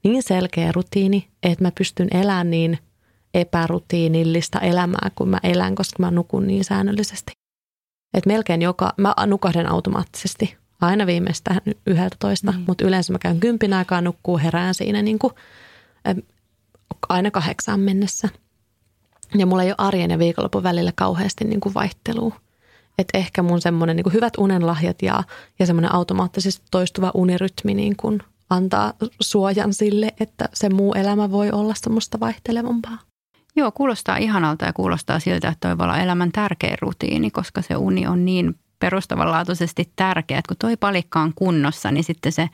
niin 0.04 0.22
selkeä 0.22 0.72
rutiini, 0.72 1.28
että 1.42 1.64
mä 1.64 1.72
pystyn 1.78 2.08
elämään 2.10 2.50
niin– 2.50 2.78
epärutiinillista 3.34 4.60
elämää, 4.60 5.10
kun 5.14 5.28
mä 5.28 5.40
elän, 5.42 5.74
koska 5.74 5.96
mä 5.98 6.10
nukun 6.10 6.46
niin 6.46 6.64
säännöllisesti. 6.64 7.32
Et 8.14 8.26
melkein 8.26 8.62
joka, 8.62 8.94
mä 8.96 9.14
nukahden 9.26 9.70
automaattisesti 9.70 10.56
aina 10.80 11.06
viimeistään 11.06 11.60
yhdeltä 11.86 12.16
toista, 12.18 12.52
mm. 12.52 12.64
mutta 12.66 12.84
yleensä 12.84 13.12
mä 13.12 13.18
käyn 13.18 13.40
kympin 13.40 13.72
aikaa 13.72 14.00
nukkuu, 14.00 14.38
herään 14.38 14.74
siinä 14.74 15.02
niin 15.02 15.18
kuin, 15.18 15.32
aina 17.08 17.30
kahdeksaan 17.30 17.80
mennessä. 17.80 18.28
Ja 19.34 19.46
mulla 19.46 19.62
ei 19.62 19.68
ole 19.68 19.74
arjen 19.78 20.10
ja 20.10 20.18
viikonlopun 20.18 20.62
välillä 20.62 20.92
kauheasti 20.94 21.44
niin 21.44 21.60
kuin 21.60 21.74
vaihtelua. 21.74 22.40
Että 22.98 23.18
ehkä 23.18 23.42
mun 23.42 23.60
semmoinen 23.60 23.96
niin 23.96 24.12
hyvät 24.12 24.32
unenlahjat 24.38 25.02
ja, 25.02 25.22
ja 25.58 25.66
semmoinen 25.66 25.94
automaattisesti 25.94 26.66
toistuva 26.70 27.10
unirytmi 27.14 27.74
niin 27.74 27.96
kuin 27.96 28.22
antaa 28.50 28.92
suojan 29.20 29.74
sille, 29.74 30.14
että 30.20 30.48
se 30.54 30.68
muu 30.68 30.94
elämä 30.94 31.30
voi 31.30 31.50
olla 31.50 31.74
semmoista 31.76 32.20
vaihtelevampaa. 32.20 32.98
Joo, 33.56 33.72
kuulostaa 33.72 34.16
ihanalta 34.16 34.64
ja 34.64 34.72
kuulostaa 34.72 35.20
siltä, 35.20 35.48
että 35.48 35.68
toi 35.68 35.78
voi 35.78 35.84
olla 35.84 35.98
elämän 35.98 36.32
tärkein 36.32 36.78
rutiini, 36.80 37.30
koska 37.30 37.62
se 37.62 37.76
uni 37.76 38.06
on 38.06 38.24
niin 38.24 38.54
perustavanlaatuisesti 38.78 39.92
tärkeä, 39.96 40.38
että 40.38 40.48
kun 40.48 40.56
toi 40.56 40.76
palikka 40.76 41.20
on 41.20 41.32
kunnossa, 41.34 41.90
niin 41.90 42.04
sitten 42.04 42.32
se 42.32 42.48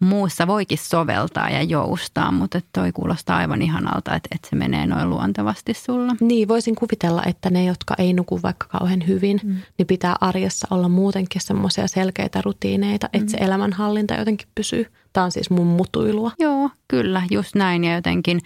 muussa 0.00 0.46
voikin 0.46 0.78
soveltaa 0.78 1.50
ja 1.50 1.62
joustaa, 1.62 2.32
mutta 2.32 2.60
toi 2.72 2.92
kuulostaa 2.92 3.36
aivan 3.36 3.62
ihanalta, 3.62 4.14
että, 4.14 4.28
että 4.34 4.48
se 4.50 4.56
menee 4.56 4.86
noin 4.86 5.10
luontevasti 5.10 5.74
sulla. 5.74 6.16
Niin, 6.20 6.48
voisin 6.48 6.74
kuvitella, 6.74 7.22
että 7.24 7.50
ne, 7.50 7.64
jotka 7.64 7.94
ei 7.98 8.12
nuku 8.12 8.42
vaikka 8.42 8.66
kauhean 8.66 9.06
hyvin, 9.06 9.40
mm. 9.44 9.56
niin 9.78 9.86
pitää 9.86 10.16
arjessa 10.20 10.68
olla 10.70 10.88
muutenkin 10.88 11.40
semmoisia 11.40 11.88
selkeitä 11.88 12.40
rutiineita, 12.44 13.08
että 13.12 13.24
mm. 13.24 13.28
se 13.28 13.36
elämänhallinta 13.36 14.14
jotenkin 14.14 14.48
pysyy. 14.54 14.86
Tämä 15.12 15.24
on 15.24 15.32
siis 15.32 15.50
mun 15.50 15.66
mutuilua. 15.66 16.30
Joo, 16.38 16.70
kyllä, 16.88 17.22
just 17.30 17.54
näin 17.54 17.84
ja 17.84 17.94
jotenkin 17.94 18.40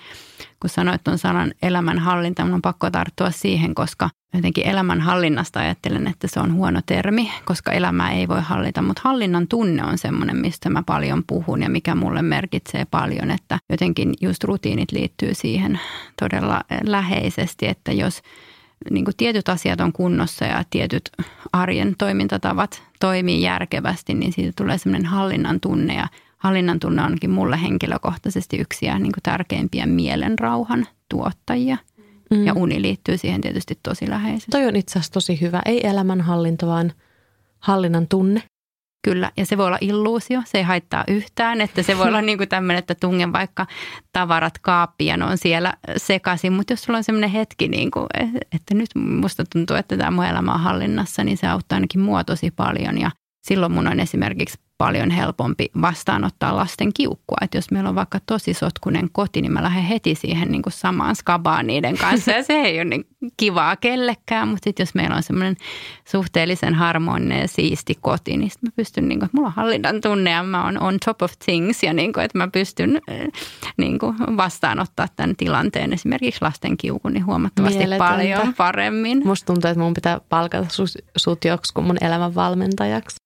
kun 0.60 0.70
sanoit 0.70 1.04
tuon 1.04 1.18
sanan 1.18 1.52
elämänhallinta, 1.62 2.44
minun 2.44 2.54
on 2.54 2.62
pakko 2.62 2.90
tarttua 2.90 3.30
siihen, 3.30 3.74
koska 3.74 4.10
jotenkin 4.34 4.66
elämänhallinnasta 4.66 5.60
ajattelen, 5.60 6.06
että 6.06 6.28
se 6.28 6.40
on 6.40 6.54
huono 6.54 6.80
termi, 6.86 7.32
koska 7.44 7.72
elämää 7.72 8.12
ei 8.12 8.28
voi 8.28 8.40
hallita, 8.40 8.82
mutta 8.82 9.02
hallinnan 9.04 9.48
tunne 9.48 9.84
on 9.84 9.98
semmoinen, 9.98 10.36
mistä 10.36 10.70
mä 10.70 10.82
paljon 10.86 11.24
puhun 11.26 11.62
ja 11.62 11.70
mikä 11.70 11.94
mulle 11.94 12.22
merkitsee 12.22 12.84
paljon, 12.90 13.30
että 13.30 13.58
jotenkin 13.70 14.14
just 14.20 14.44
rutiinit 14.44 14.92
liittyy 14.92 15.34
siihen 15.34 15.80
todella 16.20 16.60
läheisesti, 16.84 17.66
että 17.66 17.92
jos 17.92 18.22
niin 18.90 19.04
kuin 19.04 19.16
tietyt 19.16 19.48
asiat 19.48 19.80
on 19.80 19.92
kunnossa 19.92 20.44
ja 20.44 20.64
tietyt 20.70 21.10
arjen 21.52 21.94
toimintatavat 21.98 22.82
toimii 23.00 23.42
järkevästi, 23.42 24.14
niin 24.14 24.32
siitä 24.32 24.52
tulee 24.56 24.78
semmoinen 24.78 25.06
hallinnan 25.06 25.60
tunne 25.60 25.94
ja 25.94 26.08
hallinnan 26.42 26.80
tunne 26.80 27.02
onkin 27.02 27.30
mulle 27.30 27.62
henkilökohtaisesti 27.62 28.56
yksi 28.56 28.86
ja 28.86 28.98
niin 28.98 29.12
kuin 29.12 29.22
tärkeimpiä 29.22 29.86
mielenrauhan 29.86 30.86
tuottajia. 31.08 31.76
Mm. 32.30 32.46
Ja 32.46 32.52
uni 32.52 32.82
liittyy 32.82 33.18
siihen 33.18 33.40
tietysti 33.40 33.78
tosi 33.82 34.10
läheisesti. 34.10 34.50
Toi 34.50 34.66
on 34.66 34.76
itse 34.76 34.92
asiassa 34.92 35.12
tosi 35.12 35.40
hyvä. 35.40 35.62
Ei 35.66 35.86
elämänhallinta, 35.86 36.66
vaan 36.66 36.92
hallinnan 37.58 38.08
tunne. 38.08 38.42
Kyllä, 39.04 39.30
ja 39.36 39.46
se 39.46 39.58
voi 39.58 39.66
olla 39.66 39.78
illuusio, 39.80 40.42
se 40.44 40.58
ei 40.58 40.64
haittaa 40.64 41.04
yhtään, 41.08 41.60
että 41.60 41.82
se 41.82 41.98
voi 41.98 42.08
olla 42.08 42.22
niin 42.28 42.38
kuin 42.38 42.48
tämmöinen, 42.48 42.78
että 42.78 42.94
tungen 42.94 43.32
vaikka 43.32 43.66
tavarat 44.12 44.58
kaappiin 44.58 45.08
ja 45.08 45.16
ne 45.16 45.24
on 45.24 45.38
siellä 45.38 45.74
sekaisin, 45.96 46.52
mutta 46.52 46.72
jos 46.72 46.82
sulla 46.82 46.96
on 46.96 47.04
semmoinen 47.04 47.30
hetki, 47.30 47.68
niin 47.68 47.90
kuin, 47.90 48.06
että 48.52 48.74
nyt 48.74 48.90
musta 48.94 49.44
tuntuu, 49.52 49.76
että 49.76 49.96
tämä 49.96 50.10
mun 50.10 50.24
elämä 50.24 50.54
on 50.54 50.60
hallinnassa, 50.60 51.24
niin 51.24 51.36
se 51.36 51.46
auttaa 51.46 51.76
ainakin 51.76 52.00
mua 52.00 52.24
tosi 52.24 52.50
paljon 52.50 52.98
ja 52.98 53.10
silloin 53.42 53.72
mun 53.72 53.88
on 53.88 54.00
esimerkiksi 54.00 54.58
paljon 54.82 55.10
helpompi 55.10 55.70
vastaanottaa 55.80 56.56
lasten 56.56 56.92
kiukkua. 56.92 57.36
Että 57.40 57.58
jos 57.58 57.70
meillä 57.70 57.88
on 57.88 57.94
vaikka 57.94 58.18
tosi 58.26 58.54
sotkunen 58.54 59.08
koti, 59.12 59.42
niin 59.42 59.52
mä 59.52 59.62
lähden 59.62 59.84
heti 59.84 60.14
siihen 60.14 60.52
niin 60.52 60.62
kuin 60.62 60.72
samaan 60.72 61.16
skabaan 61.16 61.66
niiden 61.66 61.98
kanssa. 61.98 62.30
Ja 62.30 62.42
se 62.42 62.52
ei 62.52 62.76
ole 62.76 62.84
niin 62.84 63.06
kivaa 63.36 63.76
kellekään, 63.76 64.48
mutta 64.48 64.64
sitten 64.64 64.84
jos 64.84 64.94
meillä 64.94 65.16
on 65.16 65.22
semmoinen 65.22 65.56
suhteellisen 66.04 66.74
harmoninen 66.74 67.40
ja 67.40 67.48
siisti 67.48 67.98
koti, 68.00 68.36
niin 68.36 68.50
sitten 68.50 68.68
mä 68.68 68.72
pystyn, 68.76 69.08
niin 69.08 69.18
kuin, 69.18 69.26
että 69.26 69.36
mulla 69.36 69.48
on 69.48 69.54
hallinnan 69.56 70.00
tunne 70.00 70.30
ja 70.30 70.42
mä 70.42 70.64
oon 70.64 70.82
on 70.82 70.98
top 71.04 71.22
of 71.22 71.32
things 71.44 71.82
ja 71.82 71.92
niin 71.92 72.12
kuin, 72.12 72.24
että 72.24 72.38
mä 72.38 72.48
pystyn 72.48 73.00
eh, 73.08 73.28
niin 73.76 73.98
kuin 73.98 74.16
vastaanottaa 74.36 75.06
tämän 75.16 75.36
tilanteen 75.36 75.92
esimerkiksi 75.92 76.42
lasten 76.42 76.76
kiukun 76.76 77.12
niin 77.12 77.26
huomattavasti 77.26 77.78
Mieletöntä. 77.78 78.08
paljon 78.12 78.54
paremmin. 78.54 79.22
Musta 79.24 79.46
tuntuu, 79.46 79.70
että 79.70 79.82
mun 79.82 79.94
pitää 79.94 80.20
palkata 80.28 80.66
sut 81.16 81.44
joksikin 81.44 81.84
mun 81.84 81.96
elämän 82.00 82.34
valmentajaksi. 82.34 83.16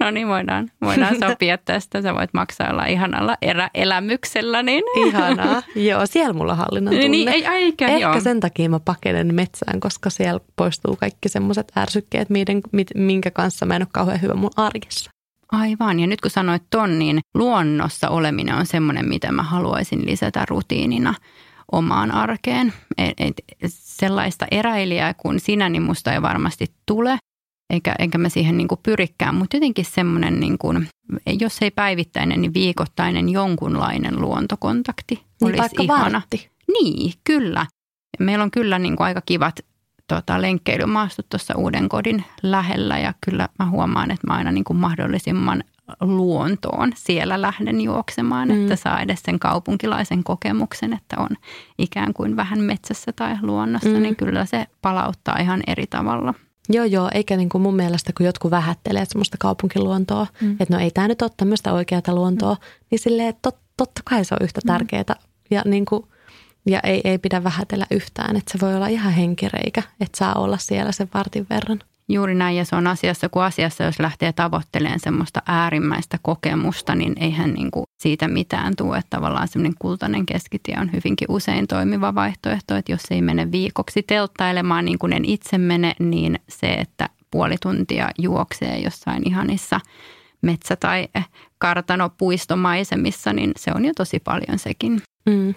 No 0.00 0.10
niin, 0.10 0.28
voidaan, 0.28 0.70
voidaan 0.80 1.03
sopia 1.28 1.58
tästä. 1.58 2.02
Sä 2.02 2.14
voit 2.14 2.30
maksailla 2.34 2.84
ihanalla 2.84 3.36
erä, 3.42 3.70
elämyksellä. 3.74 4.62
Niin. 4.62 4.84
Ihanaa. 5.06 5.62
Joo, 5.76 6.06
siellä 6.06 6.32
mulla 6.32 6.54
hallinnan 6.54 6.94
tunne. 6.94 7.08
Niin, 7.08 7.28
ei, 7.28 7.46
eikä, 7.46 7.86
Ehkä 7.86 7.98
joo. 7.98 8.20
sen 8.20 8.40
takia 8.40 8.68
mä 8.68 8.80
pakenen 8.80 9.34
metsään, 9.34 9.80
koska 9.80 10.10
siellä 10.10 10.40
poistuu 10.56 10.96
kaikki 10.96 11.28
semmoiset 11.28 11.72
ärsykkeet, 11.76 12.28
minkä 12.94 13.30
kanssa 13.30 13.66
mä 13.66 13.76
en 13.76 13.82
ole 13.82 13.88
kauhean 13.92 14.22
hyvä 14.22 14.34
mun 14.34 14.50
arjessa. 14.56 15.10
Aivan. 15.52 16.00
Ja 16.00 16.06
nyt 16.06 16.20
kun 16.20 16.30
sanoit 16.30 16.62
ton, 16.70 16.98
niin 16.98 17.20
luonnossa 17.34 18.08
oleminen 18.08 18.54
on 18.54 18.66
semmoinen, 18.66 19.08
mitä 19.08 19.32
mä 19.32 19.42
haluaisin 19.42 20.06
lisätä 20.06 20.44
rutiinina 20.48 21.14
omaan 21.72 22.10
arkeen. 22.10 22.72
Et, 22.98 23.14
et, 23.18 23.34
sellaista 23.68 24.46
eräilijää 24.50 25.14
kuin 25.14 25.40
sinä, 25.40 25.68
niin 25.68 25.82
musta 25.82 26.12
ei 26.12 26.22
varmasti 26.22 26.66
tule 26.86 27.18
eikä, 27.70 27.94
enkä 27.98 28.18
mä 28.18 28.28
siihen 28.28 28.56
niin 28.56 28.68
kuin 28.68 28.80
pyrikään, 28.82 29.34
mutta 29.34 29.56
jotenkin 29.56 29.84
semmoinen, 29.84 30.40
niin 30.40 30.58
kuin, 30.58 30.88
jos 31.40 31.58
ei 31.62 31.70
päivittäinen, 31.70 32.40
niin 32.40 32.54
viikoittainen 32.54 33.28
jonkunlainen 33.28 34.20
luontokontakti 34.20 35.14
niin 35.14 35.26
olisi 35.42 35.58
vaikka 35.58 35.82
ihana. 35.82 36.12
Vartti. 36.12 36.50
Niin, 36.72 37.12
kyllä. 37.24 37.66
Meillä 38.18 38.42
on 38.42 38.50
kyllä 38.50 38.78
niin 38.78 38.96
kuin 38.96 39.04
aika 39.04 39.22
kivat 39.26 39.60
tota, 40.08 40.40
lenkkeilymaastut 40.40 41.28
tuossa 41.28 41.54
uuden 41.56 41.88
kodin 41.88 42.24
lähellä 42.42 42.98
ja 42.98 43.14
kyllä 43.20 43.48
mä 43.58 43.70
huomaan, 43.70 44.10
että 44.10 44.26
mä 44.26 44.34
aina 44.34 44.52
niin 44.52 44.64
kuin 44.64 44.76
mahdollisimman 44.76 45.64
luontoon 46.00 46.92
siellä 46.96 47.42
lähden 47.42 47.80
juoksemaan, 47.80 48.48
mm. 48.48 48.62
että 48.62 48.76
saa 48.76 49.00
edes 49.00 49.22
sen 49.22 49.38
kaupunkilaisen 49.38 50.24
kokemuksen, 50.24 50.92
että 50.92 51.16
on 51.18 51.28
ikään 51.78 52.14
kuin 52.14 52.36
vähän 52.36 52.60
metsässä 52.60 53.12
tai 53.12 53.36
luonnossa, 53.42 53.88
mm. 53.88 54.02
niin 54.02 54.16
kyllä 54.16 54.44
se 54.44 54.66
palauttaa 54.82 55.38
ihan 55.38 55.62
eri 55.66 55.86
tavalla. 55.86 56.34
Joo, 56.68 56.84
joo, 56.84 57.10
eikä 57.14 57.36
niin 57.36 57.48
kuin 57.48 57.62
mun 57.62 57.76
mielestä, 57.76 58.12
kun 58.16 58.26
jotkut 58.26 58.50
vähättelee 58.50 59.04
semmoista 59.04 59.36
kaupunkiluontoa, 59.40 60.26
mm. 60.40 60.56
että 60.60 60.74
no 60.74 60.80
ei 60.80 60.90
tämä 60.90 61.08
nyt 61.08 61.22
ole 61.22 61.30
tämmöistä 61.36 61.72
oikeaa 61.72 62.02
luontoa, 62.08 62.54
mm. 62.54 62.86
niin 62.90 62.98
silleen 62.98 63.34
tot, 63.42 63.56
totta 63.76 64.00
kai 64.04 64.24
se 64.24 64.34
on 64.34 64.44
yhtä 64.44 64.60
mm. 64.64 64.66
tärkeää 64.66 65.16
ja, 65.50 65.62
niin 65.64 65.84
kuin, 65.84 66.04
ja 66.66 66.80
ei, 66.80 67.00
ei 67.04 67.18
pidä 67.18 67.44
vähätellä 67.44 67.86
yhtään, 67.90 68.36
että 68.36 68.52
se 68.52 68.58
voi 68.60 68.74
olla 68.74 68.86
ihan 68.86 69.12
henkireikä, 69.12 69.82
että 70.00 70.18
saa 70.18 70.34
olla 70.34 70.58
siellä 70.58 70.92
sen 70.92 71.08
vartin 71.14 71.46
verran. 71.50 71.80
Juuri 72.08 72.34
näin, 72.34 72.56
ja 72.56 72.64
se 72.64 72.76
on 72.76 72.86
asiassa 72.86 73.28
kuin 73.28 73.44
asiassa, 73.44 73.84
jos 73.84 74.00
lähtee 74.00 74.32
tavoittelemaan 74.32 75.00
semmoista 75.00 75.42
äärimmäistä 75.46 76.18
kokemusta, 76.22 76.94
niin 76.94 77.12
eihän 77.20 77.54
niin 77.54 77.70
kuin 77.70 77.84
siitä 78.02 78.28
mitään 78.28 78.72
tule. 78.76 78.98
Että 78.98 79.16
tavallaan 79.16 79.48
semmoinen 79.48 79.74
kultainen 79.78 80.26
keskitie 80.26 80.76
on 80.80 80.92
hyvinkin 80.92 81.28
usein 81.30 81.66
toimiva 81.66 82.14
vaihtoehto, 82.14 82.74
että 82.74 82.92
jos 82.92 83.02
ei 83.10 83.22
mene 83.22 83.52
viikoksi 83.52 84.02
telttailemaan 84.02 84.84
niin 84.84 84.98
kuin 84.98 85.12
en 85.12 85.24
itse 85.24 85.58
mene, 85.58 85.94
niin 85.98 86.38
se, 86.48 86.72
että 86.72 87.08
puoli 87.30 87.56
tuntia 87.62 88.10
juoksee 88.18 88.78
jossain 88.78 89.28
ihanissa 89.28 89.80
metsä- 90.42 90.76
tai 90.76 91.08
kartanopuistomaisemissa, 91.58 93.32
niin 93.32 93.52
se 93.56 93.70
on 93.74 93.84
jo 93.84 93.92
tosi 93.96 94.20
paljon 94.20 94.58
sekin. 94.58 95.02
Mm. 95.26 95.54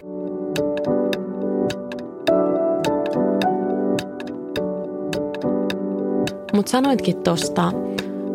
Mutta 6.58 6.70
sanoitkin 6.70 7.22
tuosta 7.22 7.72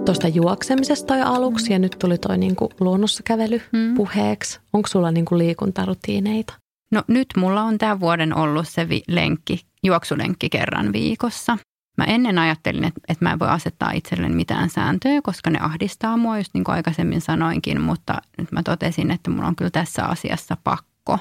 tosta 0.05 0.28
juoksemisesta 0.28 1.15
jo 1.15 1.26
aluksi 1.26 1.74
ja 1.74 1.80
nyt 1.80 1.95
tuli 1.99 2.17
toi 2.17 2.38
niinku 2.38 2.69
luonnossa 2.80 3.24
kävely 3.24 3.61
hmm. 3.71 3.95
puheeksi. 3.95 4.59
Onko 4.74 4.88
sulla 4.88 5.11
niinku 5.11 5.38
liikuntarutiineita? 5.38 6.53
No 6.91 7.03
nyt 7.07 7.28
mulla 7.38 7.63
on 7.63 7.78
tämän 7.78 7.99
vuoden 7.99 8.36
ollut 8.36 8.67
se 8.67 8.89
vi- 8.89 9.03
lenkki, 9.07 9.59
juoksulenkki 9.84 10.49
kerran 10.49 10.93
viikossa. 10.93 11.57
Mä 11.97 12.03
ennen 12.03 12.39
ajattelin, 12.39 12.84
että, 12.84 13.01
että 13.09 13.26
mä 13.26 13.32
en 13.32 13.39
voi 13.39 13.49
asettaa 13.49 13.91
itselleni 13.91 14.36
mitään 14.36 14.69
sääntöjä, 14.69 15.21
koska 15.21 15.49
ne 15.49 15.59
ahdistaa 15.59 16.17
mua, 16.17 16.38
just 16.38 16.53
niin 16.53 16.63
kuin 16.63 16.76
aikaisemmin 16.76 17.21
sanoinkin, 17.21 17.82
mutta 17.82 18.21
nyt 18.38 18.51
mä 18.51 18.63
totesin, 18.63 19.11
että 19.11 19.32
mulla 19.32 19.47
on 19.47 19.55
kyllä 19.55 19.71
tässä 19.71 20.05
asiassa 20.05 20.57
pakko. 20.63 21.19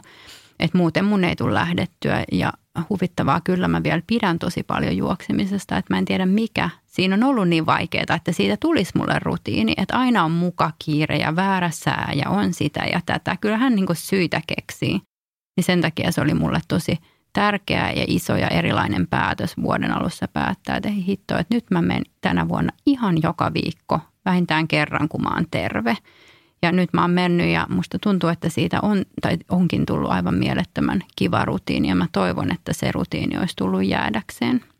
Että 0.60 0.78
muuten 0.78 1.04
mun 1.04 1.24
ei 1.24 1.36
tule 1.36 1.54
lähdettyä 1.54 2.24
ja 2.32 2.52
huvittavaa 2.90 3.40
kyllä 3.40 3.68
mä 3.68 3.82
vielä 3.82 4.02
pidän 4.06 4.38
tosi 4.38 4.62
paljon 4.62 4.96
juoksemisesta, 4.96 5.76
että 5.76 5.94
mä 5.94 5.98
en 5.98 6.04
tiedä 6.04 6.26
mikä. 6.26 6.70
Siinä 6.92 7.14
on 7.14 7.24
ollut 7.24 7.48
niin 7.48 7.66
vaikeaa, 7.66 8.16
että 8.16 8.32
siitä 8.32 8.56
tulisi 8.60 8.92
mulle 8.98 9.18
rutiini, 9.22 9.74
että 9.76 9.98
aina 9.98 10.24
on 10.24 10.30
muka 10.30 10.70
kiire 10.84 11.16
ja 11.16 11.36
väärä 11.36 11.70
sää 11.70 12.12
ja 12.14 12.30
on 12.30 12.52
sitä 12.52 12.84
ja 12.92 13.00
tätä. 13.06 13.36
Kyllähän 13.40 13.74
niin 13.74 13.86
syitä 13.92 14.42
keksii. 14.46 15.00
Niin 15.56 15.64
sen 15.64 15.80
takia 15.80 16.12
se 16.12 16.20
oli 16.20 16.34
mulle 16.34 16.60
tosi 16.68 16.98
tärkeä 17.32 17.90
ja 17.90 18.04
iso 18.06 18.36
ja 18.36 18.48
erilainen 18.48 19.06
päätös 19.06 19.56
vuoden 19.62 19.90
alussa 19.90 20.28
päättää, 20.28 20.76
että 20.76 20.88
hitto, 20.88 21.38
että 21.38 21.54
nyt 21.54 21.64
mä 21.70 21.82
menen 21.82 22.04
tänä 22.20 22.48
vuonna 22.48 22.72
ihan 22.86 23.22
joka 23.22 23.54
viikko, 23.54 24.00
vähintään 24.24 24.68
kerran, 24.68 25.08
kun 25.08 25.22
mä 25.22 25.30
oon 25.34 25.46
terve. 25.50 25.96
Ja 26.62 26.72
nyt 26.72 26.92
mä 26.92 27.00
oon 27.00 27.10
mennyt 27.10 27.46
ja 27.46 27.66
musta 27.70 27.98
tuntuu, 27.98 28.28
että 28.28 28.48
siitä 28.48 28.80
on, 28.82 29.04
tai 29.22 29.38
onkin 29.48 29.86
tullut 29.86 30.10
aivan 30.10 30.34
mielettömän 30.34 31.00
kiva 31.16 31.44
rutiini 31.44 31.88
ja 31.88 31.94
mä 31.94 32.06
toivon, 32.12 32.52
että 32.52 32.72
se 32.72 32.92
rutiini 32.92 33.38
olisi 33.38 33.56
tullut 33.56 33.84
jäädäkseen. 33.84 34.71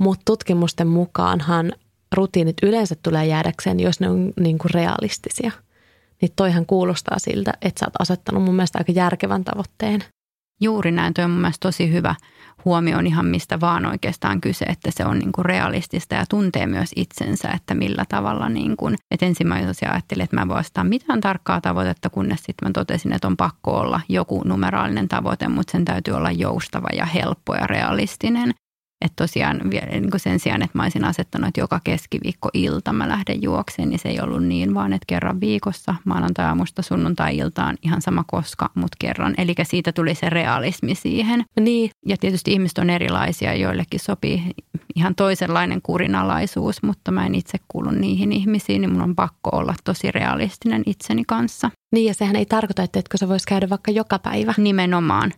Mutta 0.00 0.22
tutkimusten 0.24 0.86
mukaanhan 0.86 1.72
rutiinit 2.16 2.56
yleensä 2.62 2.94
tulee 3.02 3.26
jäädäkseen, 3.26 3.80
jos 3.80 4.00
ne 4.00 4.10
on 4.10 4.32
niin 4.40 4.58
kuin 4.58 4.70
realistisia. 4.74 5.50
Niin 6.22 6.32
toihan 6.36 6.66
kuulostaa 6.66 7.18
siltä, 7.18 7.52
että 7.62 7.78
sä 7.80 7.86
oot 7.86 7.94
asettanut 7.98 8.42
mun 8.42 8.54
mielestä 8.54 8.78
aika 8.78 8.92
järkevän 8.92 9.44
tavoitteen. 9.44 10.04
Juuri 10.60 10.92
näin, 10.92 11.14
toi 11.14 11.24
on 11.24 11.30
mun 11.30 11.40
mielestä 11.40 11.68
tosi 11.68 11.92
hyvä 11.92 12.14
huomio 12.64 12.98
on 12.98 13.06
ihan 13.06 13.26
mistä 13.26 13.60
vaan 13.60 13.86
oikeastaan 13.86 14.40
kyse, 14.40 14.64
että 14.64 14.90
se 14.90 15.04
on 15.04 15.18
niin 15.18 15.32
kuin 15.32 15.44
realistista 15.44 16.14
ja 16.14 16.24
tuntee 16.28 16.66
myös 16.66 16.90
itsensä, 16.96 17.48
että 17.48 17.74
millä 17.74 18.04
tavalla 18.08 18.48
niin 18.48 18.76
kuin, 18.76 18.96
että 19.10 19.26
ensin 19.26 19.48
mä 19.48 19.54
ajattelin, 19.54 20.24
että 20.24 20.36
mä 20.36 20.48
voin 20.48 20.60
ostaa 20.60 20.84
mitään 20.84 21.20
tarkkaa 21.20 21.60
tavoitetta, 21.60 22.10
kunnes 22.10 22.38
sitten 22.38 22.68
mä 22.68 22.72
totesin, 22.72 23.12
että 23.12 23.26
on 23.26 23.36
pakko 23.36 23.70
olla 23.70 24.00
joku 24.08 24.42
numeraalinen 24.44 25.08
tavoite, 25.08 25.48
mutta 25.48 25.72
sen 25.72 25.84
täytyy 25.84 26.14
olla 26.14 26.30
joustava 26.30 26.88
ja 26.92 27.06
helppo 27.06 27.54
ja 27.54 27.66
realistinen. 27.66 28.54
Että 29.00 29.16
tosiaan 29.16 29.60
niin 29.90 30.10
kuin 30.10 30.20
sen 30.20 30.40
sijaan, 30.40 30.62
että 30.62 30.78
mä 30.78 30.82
olisin 30.82 31.04
asettanut, 31.04 31.48
että 31.48 31.60
joka 31.60 31.80
keskiviikko-ilta 31.84 32.92
mä 32.92 33.08
lähden 33.08 33.42
juokseen, 33.42 33.88
niin 33.88 33.98
se 33.98 34.08
ei 34.08 34.20
ollut 34.20 34.44
niin, 34.44 34.74
vaan 34.74 34.92
että 34.92 35.04
kerran 35.06 35.40
viikossa, 35.40 35.94
maanantai-aamusta 36.04 36.82
sunnuntai-iltaan, 36.82 37.78
ihan 37.82 38.02
sama 38.02 38.24
koska, 38.26 38.70
mutta 38.74 38.96
kerran. 38.98 39.34
Eli 39.38 39.54
siitä 39.62 39.92
tuli 39.92 40.14
se 40.14 40.30
realismi 40.30 40.94
siihen. 40.94 41.44
Niin. 41.60 41.90
Ja 42.06 42.16
tietysti 42.16 42.52
ihmiset 42.52 42.78
on 42.78 42.90
erilaisia, 42.90 43.54
joillekin 43.54 44.00
sopii 44.00 44.42
ihan 44.96 45.14
toisenlainen 45.14 45.82
kurinalaisuus, 45.82 46.82
mutta 46.82 47.10
mä 47.10 47.26
en 47.26 47.34
itse 47.34 47.58
kuulu 47.68 47.90
niihin 47.90 48.32
ihmisiin, 48.32 48.80
niin 48.80 48.92
mun 48.92 49.02
on 49.02 49.16
pakko 49.16 49.50
olla 49.52 49.74
tosi 49.84 50.12
realistinen 50.12 50.82
itseni 50.86 51.22
kanssa. 51.26 51.70
Niin 51.92 52.06
ja 52.06 52.14
sehän 52.14 52.36
ei 52.36 52.46
tarkoita, 52.46 52.82
että 52.82 52.98
etkö 52.98 53.18
sä 53.18 53.28
vois 53.28 53.46
käydä 53.46 53.68
vaikka 53.70 53.90
joka 53.90 54.18
päivä. 54.18 54.54
Nimenomaan. 54.56 55.32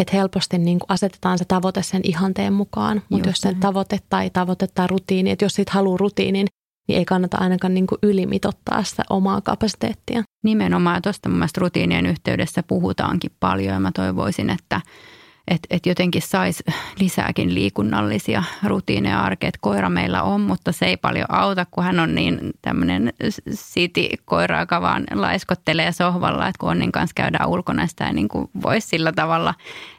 Että 0.00 0.16
helposti 0.16 0.58
niin 0.58 0.78
kuin 0.78 0.90
asetetaan 0.90 1.38
se 1.38 1.44
tavoite 1.44 1.82
sen 1.82 2.00
ihanteen 2.04 2.52
mukaan, 2.52 3.02
mutta 3.08 3.28
jos 3.28 3.38
sen 3.38 3.56
tavoite 3.60 3.98
tai 4.08 4.30
tavoite 4.30 4.66
tai 4.66 4.86
rutiini, 4.86 5.30
että 5.30 5.44
jos 5.44 5.54
siitä 5.54 5.72
haluaa 5.74 5.96
rutiinin, 5.96 6.46
niin 6.88 6.98
ei 6.98 7.04
kannata 7.04 7.36
ainakaan 7.36 7.74
niin 7.74 7.86
kuin 7.86 7.98
ylimitottaa 8.02 8.82
sitä 8.82 9.02
omaa 9.10 9.40
kapasiteettia. 9.40 10.22
Nimenomaan, 10.44 11.02
tuosta 11.02 11.28
mun 11.28 11.38
mielestä 11.38 11.60
rutiinien 11.60 12.06
yhteydessä 12.06 12.62
puhutaankin 12.62 13.30
paljon 13.40 13.74
ja 13.74 13.80
mä 13.80 13.92
toivoisin, 13.92 14.50
että 14.50 14.80
että 15.48 15.66
et 15.70 15.86
jotenkin 15.86 16.22
saisi 16.22 16.64
lisääkin 17.00 17.54
liikunnallisia 17.54 18.42
rutiineja 18.64 19.20
arkeen. 19.20 19.48
Et 19.48 19.58
koira 19.60 19.90
meillä 19.90 20.22
on, 20.22 20.40
mutta 20.40 20.72
se 20.72 20.86
ei 20.86 20.96
paljon 20.96 21.26
auta, 21.28 21.66
kun 21.70 21.84
hän 21.84 22.00
on 22.00 22.14
niin 22.14 22.40
tämmöinen 22.62 23.12
city-koira, 23.50 24.60
joka 24.60 24.80
vaan 24.80 25.04
laiskottelee 25.14 25.92
sohvalla, 25.92 26.48
että 26.48 26.58
kun 26.58 26.70
Onnin 26.70 26.92
kanssa 26.92 27.14
käydään 27.14 27.48
ulkona, 27.48 27.86
sitä 27.86 28.06
ei 28.06 28.12
niin 28.12 28.28
voisi 28.62 28.88
sillä 28.88 29.12
tavalla 29.12 29.54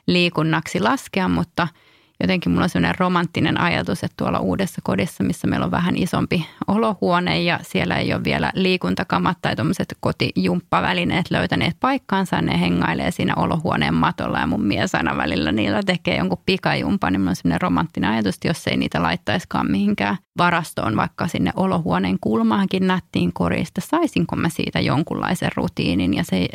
liikunnaksi 0.08 0.80
laskea, 0.80 1.28
mutta– 1.28 1.68
jotenkin 2.20 2.52
mulla 2.52 2.64
on 2.64 2.70
sellainen 2.70 3.00
romanttinen 3.00 3.62
ajatus, 3.62 4.04
että 4.04 4.14
tuolla 4.18 4.40
uudessa 4.40 4.82
kodissa, 4.84 5.24
missä 5.24 5.48
meillä 5.48 5.66
on 5.66 5.72
vähän 5.72 5.98
isompi 5.98 6.46
olohuone 6.68 7.42
ja 7.42 7.60
siellä 7.62 7.96
ei 7.96 8.14
ole 8.14 8.24
vielä 8.24 8.52
liikuntakamat 8.56 9.38
tai 9.42 9.56
tuommoiset 9.56 9.98
kotijumppavälineet 10.00 11.32
löytäneet 11.32 11.78
paikkaansa, 11.80 12.42
ne 12.42 12.60
hengailee 12.62 13.12
siinä 13.12 13.34
olohuoneen 13.36 13.94
matolla 13.94 14.40
ja 14.40 14.48
mun 14.48 14.64
mies 14.64 14.96
aina 14.96 15.18
välillä 15.18 15.52
niillä 15.52 15.82
tekee 15.86 16.18
jonkun 16.18 16.42
pikajumpan, 16.46 17.14
niin 17.14 17.22
mulla 17.22 17.30
on 17.30 17.36
sellainen 17.36 17.62
romanttinen 17.62 18.10
ajatus, 18.10 18.36
että 18.36 18.48
jos 18.48 18.68
ei 18.68 18.78
niitä 18.78 19.02
laittaisikaan 19.02 19.72
mihinkään 19.72 20.18
varastoon, 20.38 20.96
vaikka 20.96 21.28
sinne 21.28 21.52
olohuoneen 21.56 22.18
kulmaankin 22.22 22.88
nättiin 22.88 23.34
korista, 23.34 23.82
saisinko 23.82 24.36
mä 24.36 24.50
siitä 24.50 24.80
jonkunlaisen 24.80 25.52
rutiinin 25.56 26.14
ja 26.14 26.24
se 26.24 26.48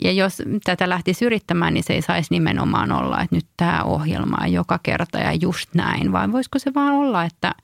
ja 0.00 0.12
jos 0.12 0.42
tätä 0.64 0.88
lähtisi 0.88 1.24
yrittämään, 1.24 1.74
niin 1.74 1.84
se 1.84 1.92
ei 1.92 2.02
saisi 2.02 2.28
nimenomaan 2.30 2.92
olla, 2.92 3.20
että 3.20 3.36
nyt 3.36 3.46
tämä 3.56 3.82
ohjelma 3.82 4.36
on 4.42 4.52
joka 4.52 4.78
kerta 4.82 5.18
ja 5.18 5.32
just 5.32 5.74
näin, 5.74 6.12
vaan 6.12 6.32
voisiko 6.32 6.58
se 6.58 6.74
vaan 6.74 6.94
olla, 6.94 7.24
että 7.24 7.54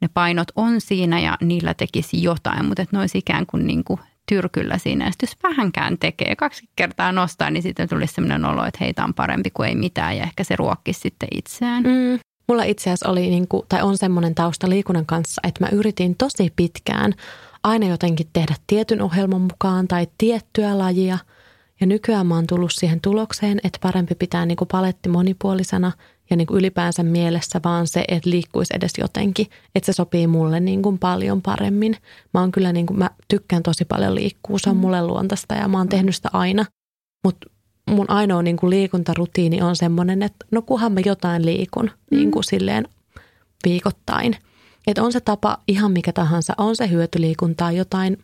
ne 0.00 0.08
painot 0.14 0.48
on 0.56 0.80
siinä 0.80 1.20
ja 1.20 1.36
niillä 1.40 1.74
tekisi 1.74 2.22
jotain, 2.22 2.64
mutta 2.64 2.82
että 2.82 2.96
ne 2.96 3.00
olisi 3.00 3.18
ikään 3.18 3.46
kuin, 3.46 3.66
niin 3.66 3.84
kuin 3.84 4.00
tyrkyllä 4.28 4.78
siinä. 4.78 5.04
Ja 5.04 5.12
jos 5.22 5.36
vähänkään 5.42 5.98
tekee, 5.98 6.36
kaksi 6.36 6.68
kertaa 6.76 7.12
nostaa, 7.12 7.50
niin 7.50 7.62
sitten 7.62 7.88
tulisi 7.88 8.14
sellainen 8.14 8.44
olo, 8.44 8.64
että 8.64 8.78
heitä 8.84 9.04
on 9.04 9.14
parempi 9.14 9.50
kuin 9.50 9.68
ei 9.68 9.74
mitään 9.74 10.16
ja 10.16 10.22
ehkä 10.22 10.44
se 10.44 10.56
ruokkisi 10.56 11.00
sitten 11.00 11.28
itseään. 11.34 11.82
Mm. 11.82 12.18
Mulla 12.48 12.62
itse 12.62 12.90
asiassa 12.90 13.08
oli, 13.08 13.20
niin 13.20 13.48
kuin, 13.48 13.62
tai 13.68 13.82
on 13.82 13.98
semmoinen 13.98 14.34
tausta 14.34 14.68
liikunnan 14.68 15.06
kanssa, 15.06 15.40
että 15.48 15.64
mä 15.64 15.68
yritin 15.72 16.16
tosi 16.16 16.52
pitkään 16.56 17.14
aina 17.62 17.86
jotenkin 17.86 18.26
tehdä 18.32 18.54
tietyn 18.66 19.02
ohjelman 19.02 19.40
mukaan 19.40 19.88
tai 19.88 20.06
tiettyä 20.18 20.78
lajia– 20.78 21.18
ja 21.80 21.86
nykyään 21.86 22.26
mä 22.26 22.34
oon 22.34 22.46
tullut 22.46 22.72
siihen 22.74 23.00
tulokseen, 23.00 23.60
että 23.64 23.78
parempi 23.82 24.14
pitää 24.14 24.46
niin 24.46 24.56
kuin 24.56 24.68
paletti 24.68 25.08
monipuolisena 25.08 25.92
ja 26.30 26.36
niin 26.36 26.46
kuin 26.46 26.58
ylipäänsä 26.58 27.02
mielessä 27.02 27.60
vaan 27.64 27.86
se, 27.86 28.04
että 28.08 28.30
liikkuisi 28.30 28.74
edes 28.76 28.92
jotenkin, 28.98 29.46
että 29.74 29.86
se 29.86 29.92
sopii 29.92 30.26
mulle 30.26 30.60
niin 30.60 30.82
kuin 30.82 30.98
paljon 30.98 31.42
paremmin. 31.42 31.96
Mä 32.34 32.40
oon 32.40 32.52
kyllä, 32.52 32.72
niin 32.72 32.86
kuin, 32.86 32.98
mä 32.98 33.10
tykkään 33.28 33.62
tosi 33.62 33.84
paljon 33.84 34.14
liikkua, 34.14 34.58
se 34.58 34.70
on 34.70 34.76
mm. 34.76 34.80
mulle 34.80 35.06
luontaista 35.06 35.54
ja 35.54 35.68
mä 35.68 35.78
oon 35.78 35.88
tehnyt 35.88 36.14
sitä 36.14 36.28
aina. 36.32 36.64
Mutta 37.24 37.50
mun 37.90 38.10
ainoa 38.10 38.42
niin 38.42 38.56
kuin 38.56 38.70
liikuntarutiini 38.70 39.62
on 39.62 39.76
semmoinen, 39.76 40.22
että 40.22 40.46
no 40.50 40.62
kunhan 40.62 40.92
mä 40.92 41.00
jotain 41.04 41.46
liikun 41.46 41.90
mm. 42.10 42.16
niin 42.16 42.30
kuin 42.30 42.44
silleen 42.44 42.88
viikoittain. 43.64 44.36
Että 44.86 45.02
on 45.02 45.12
se 45.12 45.20
tapa 45.20 45.58
ihan 45.68 45.92
mikä 45.92 46.12
tahansa, 46.12 46.54
on 46.58 46.76
se 46.76 46.90
hyötyliikuntaa, 46.90 47.72
jotain 47.72 48.18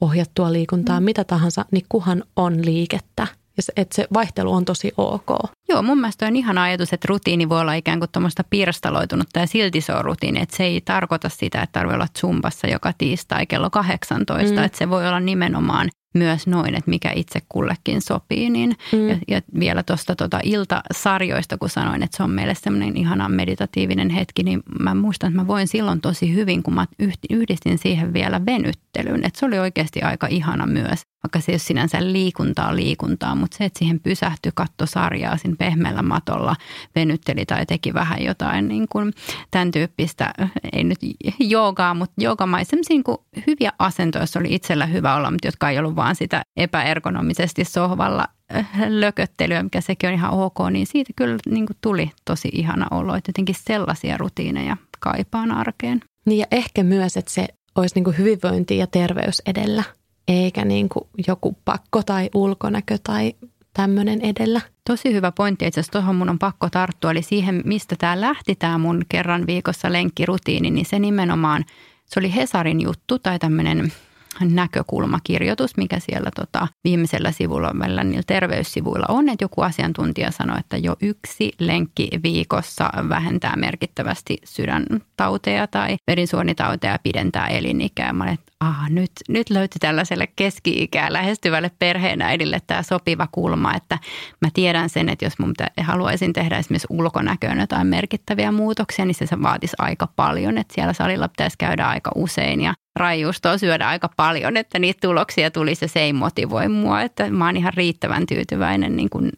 ohjattua 0.00 0.52
liikuntaa, 0.52 1.00
mm. 1.00 1.04
mitä 1.04 1.24
tahansa, 1.24 1.64
niin 1.70 1.86
kuhan 1.88 2.24
on 2.36 2.64
liikettä. 2.64 3.26
Ja 3.56 3.62
se, 3.62 3.72
että 3.76 3.96
se 3.96 4.06
vaihtelu 4.14 4.52
on 4.52 4.64
tosi 4.64 4.92
ok. 4.96 5.28
Joo, 5.68 5.82
mun 5.82 6.00
mielestä 6.00 6.26
on 6.26 6.36
ihan 6.36 6.58
ajatus, 6.58 6.92
että 6.92 7.06
rutiini 7.08 7.48
voi 7.48 7.60
olla 7.60 7.74
ikään 7.74 7.98
kuin 7.98 8.10
tuommoista 8.12 8.44
pirstaloitunutta 8.50 9.38
ja 9.38 9.46
silti 9.46 9.80
se 9.80 9.92
on 9.92 10.04
rutiini. 10.04 10.40
Että 10.40 10.56
se 10.56 10.64
ei 10.64 10.80
tarkoita 10.80 11.28
sitä, 11.28 11.62
että 11.62 11.72
tarvitsee 11.72 11.94
olla 11.94 12.08
zumbassa 12.18 12.66
joka 12.66 12.92
tiistai 12.98 13.46
kello 13.46 13.70
18. 13.70 14.52
Mm. 14.52 14.64
Että 14.64 14.78
se 14.78 14.90
voi 14.90 15.08
olla 15.08 15.20
nimenomaan 15.20 15.90
myös 16.14 16.46
noin, 16.46 16.74
että 16.74 16.90
mikä 16.90 17.12
itse 17.14 17.40
kullekin 17.48 18.02
sopii. 18.02 18.50
Niin, 18.50 18.76
mm. 18.92 19.08
ja, 19.08 19.18
ja 19.28 19.42
vielä 19.58 19.82
tuosta 19.82 20.16
tota 20.16 20.40
iltasarjoista, 20.42 21.58
kun 21.58 21.68
sanoin, 21.68 22.02
että 22.02 22.16
se 22.16 22.22
on 22.22 22.30
meille 22.30 22.54
semmoinen 22.54 22.96
ihana 22.96 23.28
meditatiivinen 23.28 24.10
hetki, 24.10 24.42
niin 24.42 24.62
mä 24.80 24.94
muistan, 24.94 25.30
että 25.30 25.42
mä 25.42 25.46
voin 25.46 25.68
silloin 25.68 26.00
tosi 26.00 26.34
hyvin, 26.34 26.62
kun 26.62 26.74
mä 26.74 26.86
yhdistin 27.30 27.78
siihen 27.78 28.12
vielä 28.12 28.46
venyttelyn. 28.46 29.24
Että 29.24 29.38
se 29.40 29.46
oli 29.46 29.58
oikeasti 29.58 30.02
aika 30.02 30.26
ihana 30.26 30.66
myös 30.66 31.02
vaikka 31.24 31.40
se 31.40 31.52
ei 31.52 31.54
ole 31.54 31.58
sinänsä 31.58 32.12
liikuntaa 32.12 32.76
liikuntaa, 32.76 33.34
mutta 33.34 33.56
se, 33.56 33.64
että 33.64 33.78
siihen 33.78 34.00
pysähtyi, 34.00 34.52
katto 34.54 34.86
sarjaa 34.86 35.36
siinä 35.36 35.56
pehmeällä 35.58 36.02
matolla, 36.02 36.56
venytteli 36.94 37.46
tai 37.46 37.66
teki 37.66 37.94
vähän 37.94 38.22
jotain 38.22 38.68
niin 38.68 38.86
kuin 38.88 39.12
tämän 39.50 39.70
tyyppistä, 39.70 40.32
ei 40.72 40.84
nyt 40.84 40.98
joogaa, 41.38 41.94
mutta 41.94 42.14
joogamaisia 42.18 42.78
niin 42.88 43.04
kuin 43.04 43.18
hyviä 43.46 43.72
asentoja, 43.78 44.22
joissa 44.22 44.40
oli 44.40 44.54
itsellä 44.54 44.86
hyvä 44.86 45.14
olla, 45.14 45.30
mutta 45.30 45.48
jotka 45.48 45.70
ei 45.70 45.78
ollut 45.78 45.96
vaan 45.96 46.14
sitä 46.14 46.42
epäergonomisesti 46.56 47.64
sohvalla 47.64 48.24
äh, 48.56 48.68
lököttelyä, 48.88 49.62
mikä 49.62 49.80
sekin 49.80 50.08
on 50.08 50.14
ihan 50.14 50.30
ok, 50.30 50.58
niin 50.70 50.86
siitä 50.86 51.12
kyllä 51.16 51.36
niin 51.46 51.66
kuin 51.66 51.76
tuli 51.80 52.10
tosi 52.24 52.48
ihana 52.52 52.86
olo, 52.90 53.14
että 53.14 53.28
jotenkin 53.28 53.56
sellaisia 53.58 54.16
rutiineja 54.16 54.76
kaipaan 55.00 55.52
arkeen. 55.52 56.00
Niin 56.26 56.38
ja 56.38 56.46
ehkä 56.50 56.82
myös, 56.82 57.16
että 57.16 57.30
se 57.30 57.46
olisi 57.74 57.94
niin 57.94 58.04
kuin 58.04 58.18
hyvinvointi 58.18 58.78
ja 58.78 58.86
terveys 58.86 59.42
edellä– 59.46 59.82
eikä 60.28 60.64
niin 60.64 60.88
kuin 60.88 61.08
joku 61.26 61.56
pakko 61.64 62.02
tai 62.02 62.30
ulkonäkö 62.34 62.98
tai 63.02 63.34
tämmöinen 63.74 64.20
edellä. 64.20 64.60
Tosi 64.86 65.12
hyvä 65.12 65.32
pointti, 65.32 65.66
itse 65.66 65.80
asiassa 65.80 65.92
tuohon 65.92 66.16
mun 66.16 66.30
on 66.30 66.38
pakko 66.38 66.70
tarttua, 66.70 67.10
eli 67.10 67.22
siihen, 67.22 67.62
mistä 67.64 67.96
tämä 67.98 68.20
lähti, 68.20 68.54
tämä 68.54 68.78
mun 68.78 69.02
kerran 69.08 69.46
viikossa 69.46 69.92
lenkkirutiini, 69.92 70.70
niin 70.70 70.86
se 70.86 70.98
nimenomaan, 70.98 71.64
se 72.06 72.20
oli 72.20 72.34
Hesarin 72.34 72.80
juttu 72.80 73.18
tai 73.18 73.38
tämmöinen 73.38 73.92
näkökulmakirjoitus, 74.40 75.76
mikä 75.76 75.98
siellä 75.98 76.30
tota, 76.36 76.68
viimeisellä 76.84 77.32
sivulla 77.32 77.72
meillä 77.72 78.04
niillä 78.04 78.22
terveyssivuilla 78.26 79.06
on, 79.08 79.28
että 79.28 79.44
joku 79.44 79.62
asiantuntija 79.62 80.30
sanoi, 80.30 80.60
että 80.60 80.76
jo 80.76 80.96
yksi 81.02 81.52
lenkki 81.58 82.08
viikossa 82.22 82.90
vähentää 83.08 83.56
merkittävästi 83.56 84.38
sydäntauteja 84.44 85.66
tai 85.66 85.96
verisuonitauteja 86.06 86.92
ja 86.92 86.98
pidentää 87.02 87.46
elinikää. 87.46 88.12
Mä 88.12 88.24
olin, 88.24 88.34
että 88.34 88.52
ah, 88.60 88.90
nyt, 88.90 89.10
nyt 89.28 89.50
löytyi 89.50 89.78
tällaiselle 89.80 90.28
keski-ikää 90.36 91.12
lähestyvälle 91.12 91.70
perheenäidille 91.78 92.60
tämä 92.66 92.82
sopiva 92.82 93.28
kulma, 93.32 93.74
että 93.74 93.98
mä 94.40 94.48
tiedän 94.54 94.90
sen, 94.90 95.08
että 95.08 95.24
jos 95.24 95.38
mun 95.38 95.54
haluaisin 95.82 96.32
tehdä 96.32 96.58
esimerkiksi 96.58 96.86
ulkonäköön 96.90 97.60
jotain 97.60 97.86
merkittäviä 97.86 98.52
muutoksia, 98.52 99.04
niin 99.04 99.14
se, 99.14 99.26
se 99.26 99.42
vaatisi 99.42 99.76
aika 99.78 100.08
paljon, 100.16 100.58
että 100.58 100.74
siellä 100.74 100.92
salilla 100.92 101.28
pitäisi 101.28 101.58
käydä 101.58 101.88
aika 101.88 102.10
usein 102.14 102.60
ja 102.60 102.74
raijuustoa 102.96 103.58
syödä 103.58 103.88
aika 103.88 104.08
paljon, 104.16 104.56
että 104.56 104.78
niitä 104.78 105.00
tuloksia 105.00 105.50
tulisi 105.50 105.84
ja 105.84 105.88
se 105.88 106.00
ei 106.00 106.12
motivoi 106.12 106.68
mua, 106.68 107.02
että 107.02 107.30
mä 107.30 107.46
oon 107.46 107.56
ihan 107.56 107.72
riittävän 107.76 108.26
tyytyväinen 108.26 108.96
niin 108.96 109.10
kuin 109.10 109.30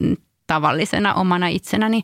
tavallisena 0.47 1.15
omana 1.15 1.49
itsenäni. 1.49 2.01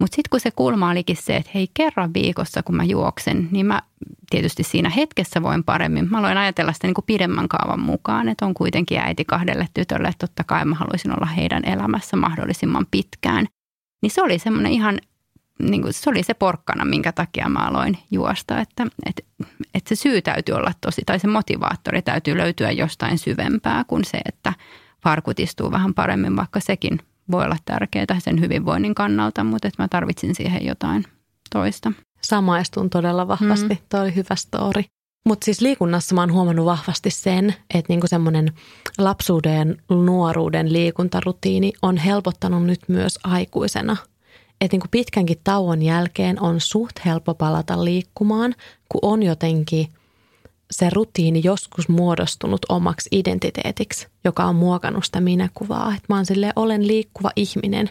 Mutta 0.00 0.16
sitten 0.16 0.30
kun 0.30 0.40
se 0.40 0.50
kulma 0.50 0.90
olikin 0.90 1.16
se, 1.16 1.36
että 1.36 1.50
hei 1.54 1.68
kerran 1.74 2.14
viikossa 2.14 2.62
kun 2.62 2.76
mä 2.76 2.84
juoksen, 2.84 3.48
niin 3.50 3.66
mä 3.66 3.82
tietysti 4.30 4.62
siinä 4.62 4.88
hetkessä 4.88 5.42
voin 5.42 5.64
paremmin. 5.64 6.10
Mä 6.10 6.18
aloin 6.18 6.38
ajatella 6.38 6.72
sitä 6.72 6.86
niin 6.86 6.94
kuin 6.94 7.04
pidemmän 7.04 7.48
kaavan 7.48 7.80
mukaan, 7.80 8.28
että 8.28 8.46
on 8.46 8.54
kuitenkin 8.54 8.98
äiti 8.98 9.24
kahdelle 9.24 9.68
tytölle, 9.74 10.08
että 10.08 10.26
totta 10.26 10.44
kai 10.44 10.64
mä 10.64 10.74
haluaisin 10.74 11.12
olla 11.12 11.26
heidän 11.26 11.64
elämässä 11.64 12.16
mahdollisimman 12.16 12.86
pitkään. 12.90 13.46
Niin 14.02 14.10
se 14.10 14.22
oli 14.22 14.38
semmoinen 14.38 14.72
ihan 14.72 14.98
niin 15.58 15.82
kuin, 15.82 15.92
se 15.92 16.10
oli 16.10 16.22
se 16.22 16.34
porkkana, 16.34 16.84
minkä 16.84 17.12
takia 17.12 17.48
mä 17.48 17.58
aloin 17.58 17.98
juosta, 18.10 18.60
että, 18.60 18.86
että, 19.06 19.22
että 19.74 19.88
se 19.88 19.94
syy 19.94 20.22
täytyy 20.22 20.54
olla 20.54 20.72
tosi, 20.80 21.02
tai 21.06 21.20
se 21.20 21.26
motivaattori 21.26 22.02
täytyy 22.02 22.36
löytyä 22.36 22.70
jostain 22.70 23.18
syvempää 23.18 23.84
kuin 23.84 24.04
se, 24.04 24.20
että 24.24 24.52
farkut 25.02 25.40
istuu 25.40 25.70
vähän 25.70 25.94
paremmin, 25.94 26.36
vaikka 26.36 26.60
sekin 26.60 26.98
voi 27.30 27.44
olla 27.44 27.56
tärkeää 27.64 28.18
sen 28.18 28.40
hyvinvoinnin 28.40 28.94
kannalta, 28.94 29.44
mutta 29.44 29.68
että 29.68 29.82
mä 29.82 29.88
tarvitsin 29.88 30.34
siihen 30.34 30.66
jotain 30.66 31.04
toista. 31.52 31.92
Samaistun 32.22 32.90
todella 32.90 33.28
vahvasti, 33.28 33.74
mm. 33.74 33.78
tuo 33.88 34.00
oli 34.00 34.14
hyvä 34.14 34.34
story. 34.34 34.82
Mutta 35.26 35.44
siis 35.44 35.60
liikunnassa 35.60 36.14
mä 36.14 36.20
oon 36.20 36.32
huomannut 36.32 36.66
vahvasti 36.66 37.10
sen, 37.10 37.54
että 37.74 37.92
niinku 37.92 38.06
semmoinen 38.06 38.52
lapsuuden, 38.98 39.82
nuoruuden 39.90 40.72
liikuntarutiini 40.72 41.72
on 41.82 41.96
helpottanut 41.96 42.64
nyt 42.64 42.80
myös 42.88 43.18
aikuisena– 43.24 43.96
että 44.60 44.74
niin 44.74 44.80
kuin 44.80 44.90
pitkänkin 44.90 45.40
tauon 45.44 45.82
jälkeen 45.82 46.42
on 46.42 46.60
suht 46.60 46.96
helppo 47.04 47.34
palata 47.34 47.84
liikkumaan, 47.84 48.54
kun 48.88 48.98
on 49.02 49.22
jotenkin 49.22 49.88
se 50.70 50.90
rutiini 50.92 51.40
joskus 51.44 51.88
muodostunut 51.88 52.60
omaksi 52.68 53.08
identiteetiksi, 53.12 54.06
joka 54.24 54.44
on 54.44 54.56
muokannut 54.56 55.04
sitä 55.04 55.20
minäkuvaa. 55.20 55.88
Että 55.88 56.06
mä 56.08 56.16
oon 56.16 56.26
silleen, 56.26 56.52
olen 56.56 56.86
liikkuva 56.86 57.30
ihminen. 57.36 57.90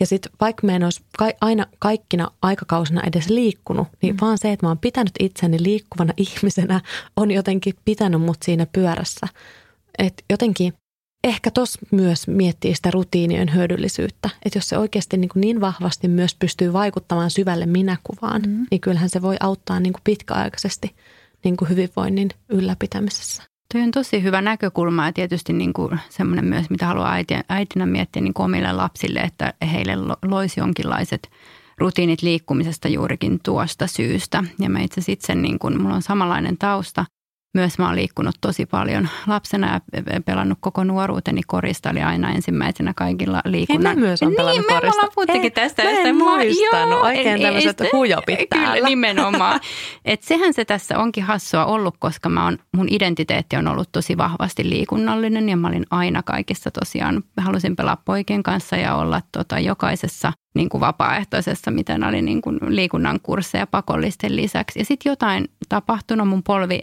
Ja 0.00 0.06
sitten 0.06 0.32
vaikka 0.40 0.66
mä 0.66 0.76
en 0.76 0.84
olisi 0.84 1.04
aina 1.40 1.66
kaikkina 1.78 2.30
aikakausina 2.42 3.02
edes 3.06 3.28
liikkunut, 3.28 3.88
niin 4.02 4.14
mm. 4.14 4.18
vaan 4.20 4.38
se, 4.38 4.52
että 4.52 4.66
mä 4.66 4.70
oon 4.70 4.78
pitänyt 4.78 5.12
itseni 5.20 5.62
liikkuvana 5.62 6.12
ihmisenä, 6.26 6.80
on 7.16 7.30
jotenkin 7.30 7.74
pitänyt 7.84 8.20
mut 8.20 8.42
siinä 8.42 8.66
pyörässä. 8.72 9.26
Että 9.98 10.22
jotenkin 10.30 10.72
ehkä 11.24 11.50
tos 11.50 11.78
myös 11.90 12.28
miettii 12.28 12.74
sitä 12.74 12.90
rutiinien 12.90 13.54
hyödyllisyyttä. 13.54 14.30
Että 14.44 14.58
jos 14.58 14.68
se 14.68 14.78
oikeasti 14.78 15.16
niin, 15.16 15.28
kuin 15.28 15.40
niin 15.40 15.60
vahvasti 15.60 16.08
myös 16.08 16.34
pystyy 16.34 16.72
vaikuttamaan 16.72 17.30
syvälle 17.30 17.66
minäkuvaan, 17.66 18.42
mm. 18.46 18.66
niin 18.70 18.80
kyllähän 18.80 19.08
se 19.08 19.22
voi 19.22 19.36
auttaa 19.40 19.80
niin 19.80 19.92
kuin 19.92 20.02
pitkäaikaisesti 20.04 20.94
niin 21.44 21.56
kuin 21.56 21.68
hyvinvoinnin 21.68 22.28
ylläpitämisessä. 22.48 23.42
Tuo 23.72 23.82
on 23.82 23.90
tosi 23.90 24.22
hyvä 24.22 24.42
näkökulma 24.42 25.06
ja 25.06 25.12
tietysti 25.12 25.52
niin 25.52 25.72
kuin 25.72 25.98
semmoinen 26.10 26.44
myös, 26.44 26.70
mitä 26.70 26.86
haluaa 26.86 27.12
äitinä, 27.12 27.44
äitinä 27.48 27.86
miettiä 27.86 28.22
niin 28.22 28.34
kuin 28.34 28.44
omille 28.44 28.72
lapsille, 28.72 29.20
että 29.20 29.54
heille 29.72 29.92
loisi 30.22 30.60
jonkinlaiset 30.60 31.30
rutiinit 31.78 32.22
liikkumisesta 32.22 32.88
juurikin 32.88 33.40
tuosta 33.42 33.86
syystä. 33.86 34.44
Ja 34.58 34.70
mä 34.70 34.80
itse 34.80 35.02
itse, 35.08 35.34
niin 35.34 35.58
kuin, 35.58 35.82
mulla 35.82 35.94
on 35.94 36.02
samanlainen 36.02 36.58
tausta– 36.58 37.04
myös 37.54 37.78
mä 37.78 37.86
oon 37.86 37.96
liikkunut 37.96 38.34
tosi 38.40 38.66
paljon 38.66 39.08
lapsena 39.26 39.72
ja 39.72 40.02
pelannut 40.24 40.58
koko 40.60 40.84
nuoruuteni 40.84 41.40
korista. 41.46 41.90
Oli 41.90 42.02
aina 42.02 42.30
ensimmäisenä 42.30 42.92
kaikilla 42.96 43.40
liikunnan. 43.44 43.96
Hei, 43.96 44.04
myös 44.04 44.22
on 44.22 44.34
pelannut 44.36 44.66
niin, 44.68 44.80
korista. 44.80 45.02
Niin, 45.02 45.12
puhuttikin 45.14 45.42
Hei, 45.42 45.50
tästä. 45.50 45.84
Mä 45.84 45.90
en 45.90 46.16
muistanut. 46.16 46.90
Joo, 46.90 47.02
Oikein 47.02 47.42
tämmöiset 47.42 47.82
huijopit 47.92 48.38
Kyllä, 48.54 48.88
nimenomaan. 48.88 49.60
Et 50.04 50.22
sehän 50.22 50.54
se 50.54 50.64
tässä 50.64 50.98
onkin 50.98 51.24
hassua 51.24 51.64
ollut, 51.64 51.94
koska 51.98 52.28
mä 52.28 52.46
on, 52.46 52.58
mun 52.76 52.86
identiteetti 52.90 53.56
on 53.56 53.68
ollut 53.68 53.88
tosi 53.92 54.16
vahvasti 54.16 54.70
liikunnallinen 54.70 55.48
ja 55.48 55.56
mä 55.56 55.68
olin 55.68 55.86
aina 55.90 56.22
kaikissa 56.22 56.70
tosiaan, 56.70 57.22
halusin 57.36 57.76
pelaa 57.76 58.02
poikien 58.04 58.42
kanssa 58.42 58.76
ja 58.76 58.94
olla 58.94 59.22
tota, 59.32 59.58
jokaisessa 59.58 60.32
niin 60.54 60.68
kuin 60.68 60.80
vapaaehtoisessa, 60.80 61.70
miten 61.70 62.04
oli 62.04 62.22
niin 62.22 62.42
kuin 62.42 62.58
liikunnan 62.68 63.20
kursseja 63.22 63.66
pakollisten 63.66 64.36
lisäksi. 64.36 64.78
Ja 64.78 64.84
sitten 64.84 65.10
jotain 65.10 65.48
tapahtunut, 65.68 66.28
mun 66.28 66.42
polvi 66.42 66.80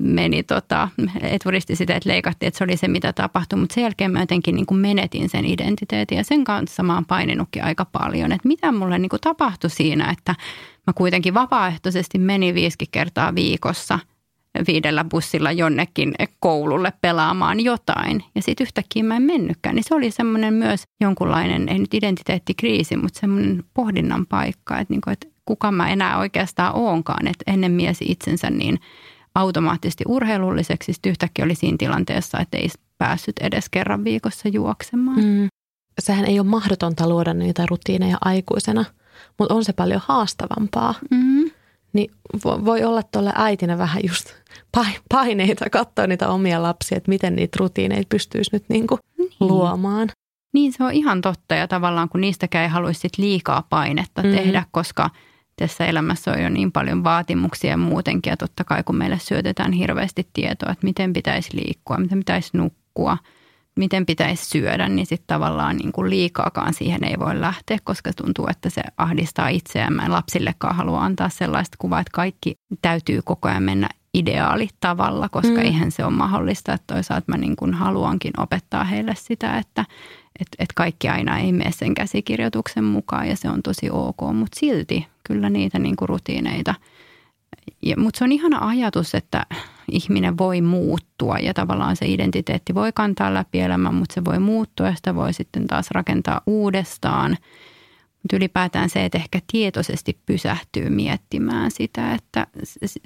meni 0.00 0.42
tota, 0.42 0.88
eturisti 1.20 1.76
sitä, 1.76 1.94
että 1.94 2.08
leikattiin, 2.08 2.48
että 2.48 2.58
se 2.58 2.64
oli 2.64 2.76
se, 2.76 2.88
mitä 2.88 3.12
tapahtui. 3.12 3.58
Mutta 3.58 3.74
sen 3.74 3.82
jälkeen 3.82 4.10
mä 4.10 4.20
jotenkin 4.20 4.54
niin 4.54 4.66
kuin 4.66 4.78
menetin 4.78 5.28
sen 5.28 5.44
identiteetin 5.44 6.18
ja 6.18 6.24
sen 6.24 6.44
kanssa 6.44 6.82
mä 6.82 6.94
oon 6.94 7.04
paininutkin 7.04 7.64
aika 7.64 7.84
paljon. 7.84 8.32
Että 8.32 8.48
mitä 8.48 8.72
mulle 8.72 8.98
niin 8.98 9.08
kuin 9.08 9.20
tapahtui 9.20 9.70
siinä, 9.70 10.10
että 10.10 10.34
mä 10.86 10.92
kuitenkin 10.92 11.34
vapaaehtoisesti 11.34 12.18
menin 12.18 12.54
viisi 12.54 12.76
kertaa 12.90 13.34
viikossa 13.34 13.98
viidellä 14.66 15.04
bussilla 15.04 15.52
jonnekin 15.52 16.14
koululle 16.40 16.92
pelaamaan 17.00 17.60
jotain. 17.60 18.24
Ja 18.34 18.42
sitten 18.42 18.64
yhtäkkiä 18.64 19.04
mä 19.04 19.16
en 19.16 19.22
mennytkään. 19.22 19.74
Niin 19.74 19.84
se 19.84 19.94
oli 19.94 20.10
semmoinen 20.10 20.54
myös 20.54 20.82
jonkunlainen, 21.00 21.68
ei 21.68 21.78
nyt 21.78 21.94
identiteettikriisi, 21.94 22.96
mutta 22.96 23.20
semmoinen 23.20 23.64
pohdinnan 23.74 24.26
paikka, 24.26 24.78
että, 24.78 24.92
niin 24.92 25.00
kuin, 25.00 25.12
että 25.12 25.26
kuka 25.44 25.72
mä 25.72 25.90
enää 25.90 26.18
oikeastaan 26.18 26.76
oonkaan. 26.76 27.26
Että 27.26 27.52
ennen 27.52 27.72
miesi 27.72 28.04
itsensä 28.08 28.50
niin– 28.50 28.80
automaattisesti 29.36 30.04
urheilulliseksi. 30.08 30.92
Sitten 30.92 31.10
yhtäkkiä 31.10 31.44
oli 31.44 31.54
siinä 31.54 31.76
tilanteessa, 31.78 32.40
että 32.40 32.56
ei 32.56 32.68
päässyt 32.98 33.38
edes 33.40 33.68
kerran 33.68 34.04
viikossa 34.04 34.48
juoksemaan. 34.48 35.24
Mm. 35.24 35.48
Sehän 35.98 36.24
ei 36.24 36.38
ole 36.38 36.46
mahdotonta 36.46 37.08
luoda 37.08 37.34
niitä 37.34 37.66
rutiineja 37.70 38.18
aikuisena, 38.20 38.84
mutta 39.38 39.54
on 39.54 39.64
se 39.64 39.72
paljon 39.72 40.02
haastavampaa. 40.04 40.94
Mm. 41.10 41.50
Niin 41.92 42.10
voi 42.42 42.84
olla 42.84 43.02
tuolle 43.02 43.32
äitinä 43.34 43.78
vähän 43.78 44.02
just 44.08 44.34
paineita 45.08 45.70
katsoa 45.70 46.06
niitä 46.06 46.28
omia 46.28 46.62
lapsia, 46.62 46.96
että 46.98 47.08
miten 47.08 47.36
niitä 47.36 47.56
rutiineita 47.60 48.06
pystyisi 48.08 48.50
nyt 48.52 48.64
niinku 48.68 48.98
niin. 49.18 49.30
luomaan. 49.40 50.08
Niin 50.54 50.72
se 50.72 50.84
on 50.84 50.92
ihan 50.92 51.20
totta 51.20 51.54
ja 51.54 51.68
tavallaan 51.68 52.08
kun 52.08 52.20
niistäkään 52.20 52.62
ei 52.62 52.68
haluaisi 52.70 53.08
liikaa 53.18 53.66
painetta 53.70 54.22
mm. 54.22 54.30
tehdä, 54.30 54.64
koska– 54.70 55.10
tässä 55.56 55.86
elämässä 55.86 56.32
on 56.32 56.42
jo 56.42 56.48
niin 56.48 56.72
paljon 56.72 57.04
vaatimuksia 57.04 57.76
muutenkin. 57.76 58.30
Ja 58.30 58.36
totta 58.36 58.64
kai 58.64 58.82
kun 58.82 58.96
meille 58.96 59.18
syötetään 59.18 59.72
hirveästi 59.72 60.28
tietoa, 60.32 60.72
että 60.72 60.86
miten 60.86 61.12
pitäisi 61.12 61.56
liikkua, 61.56 61.96
miten 61.96 62.18
pitäisi 62.18 62.50
nukkua, 62.56 63.18
miten 63.76 64.06
pitäisi 64.06 64.46
syödä, 64.46 64.88
niin 64.88 65.06
sitten 65.06 65.26
tavallaan 65.26 65.76
niin 65.76 65.92
kuin 65.92 66.10
liikaakaan 66.10 66.74
siihen 66.74 67.04
ei 67.04 67.18
voi 67.18 67.40
lähteä, 67.40 67.78
koska 67.84 68.10
tuntuu, 68.12 68.46
että 68.50 68.70
se 68.70 68.82
ahdistaa 68.96 69.48
itseään. 69.48 69.92
Mä 69.92 70.04
en 70.04 70.12
lapsillekaan 70.12 70.76
halua 70.76 71.04
antaa 71.04 71.28
sellaista 71.28 71.76
kuvaa, 71.80 72.00
että 72.00 72.10
kaikki 72.14 72.54
täytyy 72.82 73.20
koko 73.24 73.48
ajan 73.48 73.62
mennä 73.62 73.88
ideaalitavalla, 74.14 75.28
koska 75.28 75.54
mm. 75.54 75.62
eihän 75.62 75.90
se 75.90 76.04
ole 76.04 76.12
mahdollista. 76.12 76.72
Että 76.72 76.94
toisaalta 76.94 77.24
mä 77.32 77.36
niin 77.36 77.56
kuin 77.56 77.74
haluankin 77.74 78.32
opettaa 78.40 78.84
heille 78.84 79.14
sitä, 79.16 79.58
että, 79.58 79.84
että, 80.40 80.56
että 80.58 80.72
kaikki 80.74 81.08
aina 81.08 81.38
ei 81.38 81.52
mene 81.52 81.72
sen 81.72 81.94
käsikirjoituksen 81.94 82.84
mukaan 82.84 83.28
ja 83.28 83.36
se 83.36 83.50
on 83.50 83.62
tosi 83.62 83.90
ok, 83.90 84.20
mutta 84.32 84.60
silti 84.60 85.06
kyllä 85.24 85.50
niitä 85.50 85.78
niin 85.78 85.96
kuin 85.96 86.08
rutiineita. 86.08 86.74
Mutta 87.96 88.18
se 88.18 88.24
on 88.24 88.32
ihana 88.32 88.68
ajatus, 88.68 89.14
että 89.14 89.46
ihminen 89.90 90.38
voi 90.38 90.60
muuttua 90.60 91.38
ja 91.38 91.54
tavallaan 91.54 91.96
se 91.96 92.06
identiteetti 92.06 92.74
voi 92.74 92.92
kantaa 92.92 93.34
läpi 93.34 93.60
elämän, 93.60 93.94
mutta 93.94 94.14
se 94.14 94.24
voi 94.24 94.38
muuttua 94.38 94.86
ja 94.86 94.94
sitä 94.96 95.14
voi 95.14 95.32
sitten 95.32 95.66
taas 95.66 95.90
rakentaa 95.90 96.40
uudestaan– 96.46 97.36
mutta 98.26 98.36
ylipäätään 98.36 98.90
se, 98.90 99.04
että 99.04 99.18
ehkä 99.18 99.40
tietoisesti 99.52 100.18
pysähtyy 100.26 100.90
miettimään 100.90 101.70
sitä, 101.70 102.14
että 102.14 102.46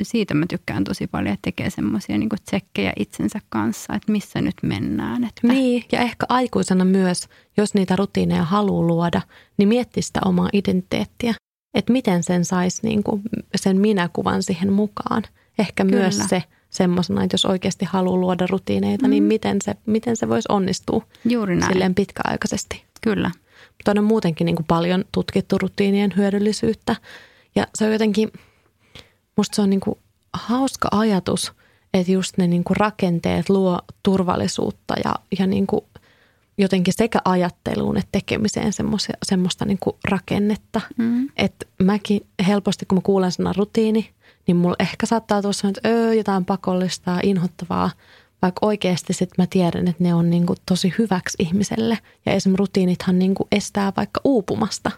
siitä 0.02 0.34
mä 0.34 0.46
tykkään 0.46 0.84
tosi 0.84 1.06
paljon, 1.06 1.34
että 1.34 1.42
tekee 1.42 1.70
semmoisia 1.70 2.18
niin 2.18 2.28
tsekkejä 2.44 2.92
itsensä 2.96 3.38
kanssa, 3.48 3.94
että 3.94 4.12
missä 4.12 4.40
nyt 4.40 4.54
mennään. 4.62 5.24
Että. 5.24 5.46
Niin, 5.46 5.84
ja 5.92 6.00
ehkä 6.00 6.26
aikuisena 6.28 6.84
myös, 6.84 7.28
jos 7.56 7.74
niitä 7.74 7.96
rutiineja 7.96 8.44
haluaa 8.44 8.86
luoda, 8.86 9.20
niin 9.56 9.68
miettii 9.68 10.02
sitä 10.02 10.20
omaa 10.24 10.48
identiteettiä. 10.52 11.34
Että 11.74 11.92
miten 11.92 12.22
sen 12.22 12.44
saisi 12.44 12.80
niin 12.82 13.02
kuin 13.02 13.22
sen 13.56 13.80
minäkuvan 13.80 14.42
siihen 14.42 14.72
mukaan. 14.72 15.22
Ehkä 15.58 15.84
Kyllä. 15.84 15.96
myös 15.96 16.18
se 16.28 16.42
semmoisena, 16.70 17.24
että 17.24 17.34
jos 17.34 17.44
oikeasti 17.44 17.84
haluaa 17.84 18.16
luoda 18.16 18.46
rutiineita, 18.50 19.08
niin 19.08 19.22
mm. 19.22 19.28
niin 19.28 19.34
miten 19.34 19.56
se, 19.64 19.74
miten 19.86 20.16
se 20.16 20.28
voisi 20.28 20.46
onnistua 20.48 21.02
Juuri 21.24 21.56
näin. 21.56 21.72
silleen 21.72 21.94
pitkäaikaisesti. 21.94 22.84
Kyllä. 23.00 23.30
Mutta 23.80 24.00
on 24.00 24.04
muutenkin 24.04 24.44
niin 24.44 24.56
kuin 24.56 24.66
paljon 24.66 25.04
tutkittu 25.12 25.58
rutiinien 25.58 26.12
hyödyllisyyttä. 26.16 26.96
Ja 27.54 27.66
se 27.74 27.84
on 27.84 27.92
jotenkin, 27.92 28.32
musta 29.36 29.56
se 29.56 29.62
on 29.62 29.70
niin 29.70 29.80
kuin 29.80 29.98
hauska 30.32 30.88
ajatus, 30.90 31.52
että 31.94 32.12
just 32.12 32.38
ne 32.38 32.46
niin 32.46 32.64
kuin 32.64 32.76
rakenteet 32.76 33.48
luo 33.48 33.78
turvallisuutta 34.02 34.94
ja, 35.04 35.14
ja 35.38 35.46
niin 35.46 35.66
kuin 35.66 35.84
jotenkin 36.58 36.94
sekä 36.96 37.18
ajatteluun 37.24 37.96
että 37.96 38.08
tekemiseen 38.12 38.72
semmoista, 38.72 39.12
semmoista 39.22 39.64
niin 39.64 39.78
kuin 39.80 39.96
rakennetta. 40.04 40.80
Mm. 40.96 41.28
Että 41.36 41.66
mäkin 41.82 42.26
helposti, 42.46 42.86
kun 42.86 42.98
mä 42.98 43.02
kuulen 43.04 43.32
sanan 43.32 43.54
rutiini, 43.56 44.10
niin 44.46 44.56
mulla 44.56 44.76
ehkä 44.78 45.06
saattaa 45.06 45.42
tuossa 45.42 45.68
että 45.68 45.88
öö, 45.88 46.14
jotain 46.14 46.44
pakollista 46.44 47.10
ja 47.10 47.20
inhottavaa, 47.22 47.90
vaikka 48.42 48.66
oikeasti 48.66 49.12
sitten 49.12 49.42
mä 49.42 49.46
tiedän, 49.50 49.88
että 49.88 50.04
ne 50.04 50.14
on 50.14 50.30
niin 50.30 50.46
kuin 50.46 50.58
tosi 50.66 50.94
hyväksi 50.98 51.36
ihmiselle. 51.38 51.98
Ja 52.26 52.32
esimerkiksi 52.32 52.60
rutiinithan 52.60 53.18
niin 53.18 53.34
kuin 53.34 53.46
estää 53.52 53.92
vaikka 53.96 54.20
uupumasta 54.24 54.90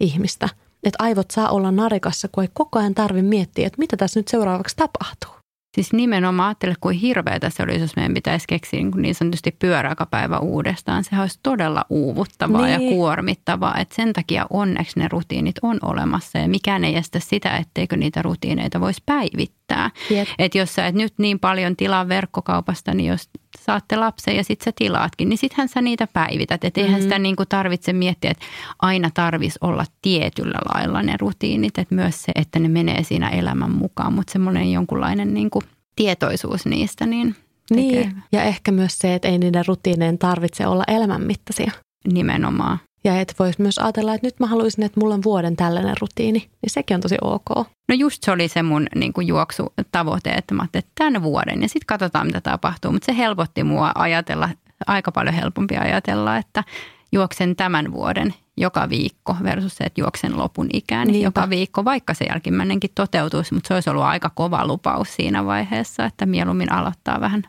ihmistä. 0.00 0.48
Että 0.84 1.04
aivot 1.04 1.30
saa 1.30 1.48
olla 1.48 1.70
narikassa, 1.70 2.28
kun 2.28 2.44
ei 2.44 2.48
koko 2.54 2.78
ajan 2.78 2.94
tarvi 2.94 3.22
miettiä, 3.22 3.66
että 3.66 3.78
mitä 3.78 3.96
tässä 3.96 4.20
nyt 4.20 4.28
seuraavaksi 4.28 4.76
tapahtuu. 4.76 5.37
Siis 5.78 5.92
nimenomaan 5.92 6.48
ajattele, 6.48 6.74
kuin 6.80 6.96
hirveätä 6.96 7.50
se 7.50 7.62
olisi, 7.62 7.80
jos 7.80 7.96
meidän 7.96 8.14
pitäisi 8.14 8.44
keksiä 8.48 8.80
niin, 8.80 8.90
niin 8.96 9.14
sanotusti 9.14 9.56
pyöräkapäivä 9.58 10.38
uudestaan. 10.38 11.04
Sehän 11.04 11.22
olisi 11.22 11.40
todella 11.42 11.84
uuvuttavaa 11.90 12.66
niin. 12.66 12.72
ja 12.72 12.90
kuormittavaa. 12.94 13.78
Et 13.78 13.92
sen 13.92 14.12
takia 14.12 14.46
onneksi 14.50 15.00
ne 15.00 15.08
rutiinit 15.08 15.56
on 15.62 15.78
olemassa 15.82 16.38
ja 16.38 16.48
mikään 16.48 16.84
ei 16.84 16.96
estä 16.96 17.20
sitä, 17.20 17.56
etteikö 17.56 17.96
niitä 17.96 18.22
rutiineita 18.22 18.80
voisi 18.80 19.02
päivittää. 19.06 19.90
Että 20.38 20.58
jos 20.58 20.74
sä 20.74 20.86
et 20.86 20.94
nyt 20.94 21.14
niin 21.18 21.38
paljon 21.38 21.76
tilaa 21.76 22.08
verkkokaupasta, 22.08 22.94
niin 22.94 23.06
jos 23.06 23.30
saatte 23.66 23.96
lapsen 23.96 24.36
ja 24.36 24.44
sitten 24.44 24.64
sä 24.64 24.72
tilaatkin, 24.76 25.28
niin 25.28 25.38
sittenhän 25.38 25.68
sä 25.68 25.80
niitä 25.80 26.08
päivität. 26.12 26.64
Että 26.64 26.80
eihän 26.80 26.94
mm-hmm. 26.94 27.02
sitä 27.02 27.18
niin 27.18 27.36
kuin 27.36 27.48
tarvitse 27.48 27.92
miettiä, 27.92 28.30
että 28.30 28.44
aina 28.82 29.10
tarvisi 29.14 29.58
olla 29.60 29.84
tietyllä 30.02 30.58
lailla 30.74 31.02
ne 31.02 31.16
rutiinit. 31.20 31.78
Että 31.78 31.94
myös 31.94 32.22
se, 32.22 32.32
että 32.34 32.58
ne 32.58 32.68
menee 32.68 33.04
siinä 33.04 33.28
elämän 33.28 33.70
mukaan, 33.70 34.12
mutta 34.12 34.32
semmoinen 34.32 34.72
jonkunlainen 34.72 35.34
niin 35.34 35.50
kuin 35.50 35.64
tietoisuus 35.96 36.66
niistä, 36.66 37.06
niin 37.06 37.36
tekee. 37.68 38.04
Niin, 38.04 38.22
ja 38.32 38.42
ehkä 38.42 38.72
myös 38.72 38.98
se, 38.98 39.14
että 39.14 39.28
ei 39.28 39.38
niiden 39.38 39.66
rutiineen 39.66 40.18
tarvitse 40.18 40.66
olla 40.66 40.84
elämänmittaisia. 40.88 41.72
Nimenomaan. 42.12 42.78
Ja 43.04 43.20
että 43.20 43.34
voisi 43.38 43.62
myös 43.62 43.78
ajatella, 43.78 44.14
että 44.14 44.26
nyt 44.26 44.40
mä 44.40 44.46
haluaisin, 44.46 44.84
että 44.84 45.00
mulla 45.00 45.14
on 45.14 45.22
vuoden 45.22 45.56
tällainen 45.56 45.96
rutiini, 46.00 46.38
niin 46.38 46.70
sekin 46.70 46.94
on 46.94 47.00
tosi 47.00 47.16
ok. 47.20 47.50
No 47.88 47.94
just 47.94 48.22
se 48.22 48.30
oli 48.30 48.48
se 48.48 48.62
mun 48.62 48.86
niin 48.94 49.12
kuin 49.12 49.26
juoksutavoite, 49.26 50.30
että 50.30 50.54
mä 50.54 50.62
ajattelin, 50.62 50.84
että 50.84 51.04
tämän 51.04 51.22
vuoden 51.22 51.62
ja 51.62 51.68
sitten 51.68 51.86
katsotaan, 51.86 52.26
mitä 52.26 52.40
tapahtuu. 52.40 52.92
Mutta 52.92 53.06
se 53.06 53.16
helpotti 53.16 53.64
mua 53.64 53.92
ajatella, 53.94 54.48
aika 54.86 55.12
paljon 55.12 55.34
helpompi 55.34 55.76
ajatella, 55.76 56.36
että 56.36 56.64
juoksen 57.12 57.56
tämän 57.56 57.92
vuoden 57.92 58.34
joka 58.56 58.88
viikko 58.88 59.36
versus 59.42 59.76
se, 59.76 59.84
että 59.84 60.00
juoksen 60.00 60.36
lopun 60.36 60.66
ikään 60.72 61.08
Niinpä. 61.08 61.26
joka 61.26 61.50
viikko, 61.50 61.84
vaikka 61.84 62.14
se 62.14 62.24
jälkimmäinenkin 62.24 62.90
toteutuisi. 62.94 63.54
Mutta 63.54 63.68
se 63.68 63.74
olisi 63.74 63.90
ollut 63.90 64.04
aika 64.04 64.30
kova 64.30 64.66
lupaus 64.66 65.14
siinä 65.14 65.44
vaiheessa, 65.44 66.04
että 66.04 66.26
mieluummin 66.26 66.72
aloittaa 66.72 67.20
vähän 67.20 67.42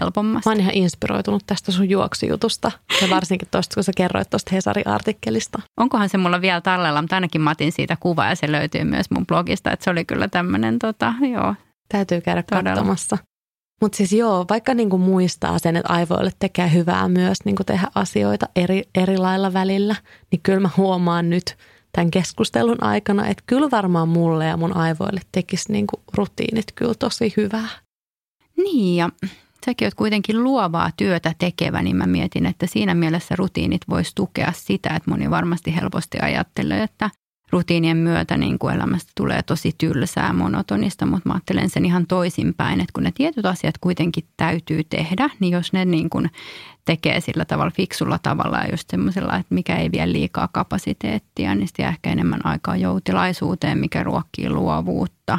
helpommasti. 0.00 0.48
Mä 0.48 0.52
oon 0.52 0.60
ihan 0.60 0.74
inspiroitunut 0.74 1.42
tästä 1.46 1.72
sun 1.72 1.90
juoksujutusta 1.90 2.72
ja 3.02 3.10
varsinkin 3.10 3.48
tuosta, 3.50 3.74
kun 3.74 3.84
sä 3.84 3.92
kerroit 3.96 4.30
tuosta 4.30 4.50
Hesari-artikkelista. 4.54 5.62
Onkohan 5.80 6.08
se 6.08 6.18
mulla 6.18 6.40
vielä 6.40 6.60
tallella, 6.60 7.02
mutta 7.02 7.16
ainakin 7.16 7.40
mä 7.40 7.50
otin 7.50 7.72
siitä 7.72 7.96
kuva 8.00 8.26
ja 8.26 8.34
se 8.34 8.52
löytyy 8.52 8.84
myös 8.84 9.10
mun 9.10 9.26
blogista, 9.26 9.72
että 9.72 9.84
se 9.84 9.90
oli 9.90 10.04
kyllä 10.04 10.28
tämmöinen, 10.28 10.78
tota, 10.78 11.14
joo. 11.32 11.54
Täytyy 11.88 12.20
käydä 12.20 12.42
todella. 12.42 12.70
katsomassa. 12.70 13.18
Mutta 13.80 13.96
siis 13.96 14.12
joo, 14.12 14.44
vaikka 14.50 14.74
niinku 14.74 14.98
muistaa 14.98 15.58
sen, 15.58 15.76
että 15.76 15.92
aivoille 15.92 16.30
tekee 16.38 16.72
hyvää 16.72 17.08
myös 17.08 17.38
niinku 17.44 17.64
tehdä 17.64 17.88
asioita 17.94 18.46
eri, 18.56 18.82
eri 18.94 19.18
lailla 19.18 19.52
välillä, 19.52 19.96
niin 20.30 20.40
kyllä 20.42 20.60
mä 20.60 20.70
huomaan 20.76 21.30
nyt 21.30 21.56
tämän 21.92 22.10
keskustelun 22.10 22.82
aikana, 22.82 23.26
että 23.26 23.42
kyllä 23.46 23.70
varmaan 23.70 24.08
mulle 24.08 24.46
ja 24.46 24.56
mun 24.56 24.76
aivoille 24.76 25.20
tekisi 25.32 25.72
niinku 25.72 26.02
rutiinit 26.14 26.72
kyllä 26.74 26.94
tosi 26.98 27.34
hyvää. 27.36 27.68
Niin 28.56 28.96
ja 28.96 29.10
säkin 29.66 29.86
oot 29.86 29.94
kuitenkin 29.94 30.44
luovaa 30.44 30.90
työtä 30.96 31.32
tekevä, 31.38 31.82
niin 31.82 31.96
mä 31.96 32.06
mietin, 32.06 32.46
että 32.46 32.66
siinä 32.66 32.94
mielessä 32.94 33.36
rutiinit 33.36 33.80
voisi 33.88 34.12
tukea 34.14 34.52
sitä, 34.52 34.88
että 34.88 35.10
moni 35.10 35.30
varmasti 35.30 35.76
helposti 35.76 36.18
ajattelee, 36.22 36.82
että 36.82 37.10
rutiinien 37.52 37.96
myötä 37.96 38.36
niin 38.36 38.58
kuin 38.58 38.74
elämästä 38.74 39.12
tulee 39.16 39.42
tosi 39.42 39.74
tylsää, 39.78 40.32
monotonista, 40.32 41.06
mutta 41.06 41.28
mä 41.28 41.34
ajattelen 41.34 41.70
sen 41.70 41.84
ihan 41.84 42.06
toisinpäin, 42.06 42.80
että 42.80 42.92
kun 42.92 43.02
ne 43.02 43.12
tietyt 43.14 43.46
asiat 43.46 43.78
kuitenkin 43.78 44.24
täytyy 44.36 44.84
tehdä, 44.84 45.30
niin 45.40 45.52
jos 45.52 45.72
ne 45.72 45.84
niin 45.84 46.10
kuin 46.10 46.30
tekee 46.84 47.20
sillä 47.20 47.44
tavalla 47.44 47.72
fiksulla 47.76 48.18
tavalla 48.22 48.58
ja 48.58 48.70
just 48.70 48.90
semmoisella, 48.90 49.36
että 49.36 49.54
mikä 49.54 49.76
ei 49.76 49.92
vie 49.92 50.12
liikaa 50.12 50.48
kapasiteettia, 50.52 51.54
niin 51.54 51.68
sitten 51.68 51.88
ehkä 51.88 52.10
enemmän 52.10 52.46
aikaa 52.46 52.76
joutilaisuuteen, 52.76 53.78
mikä 53.78 54.02
ruokkii 54.02 54.50
luovuutta 54.50 55.38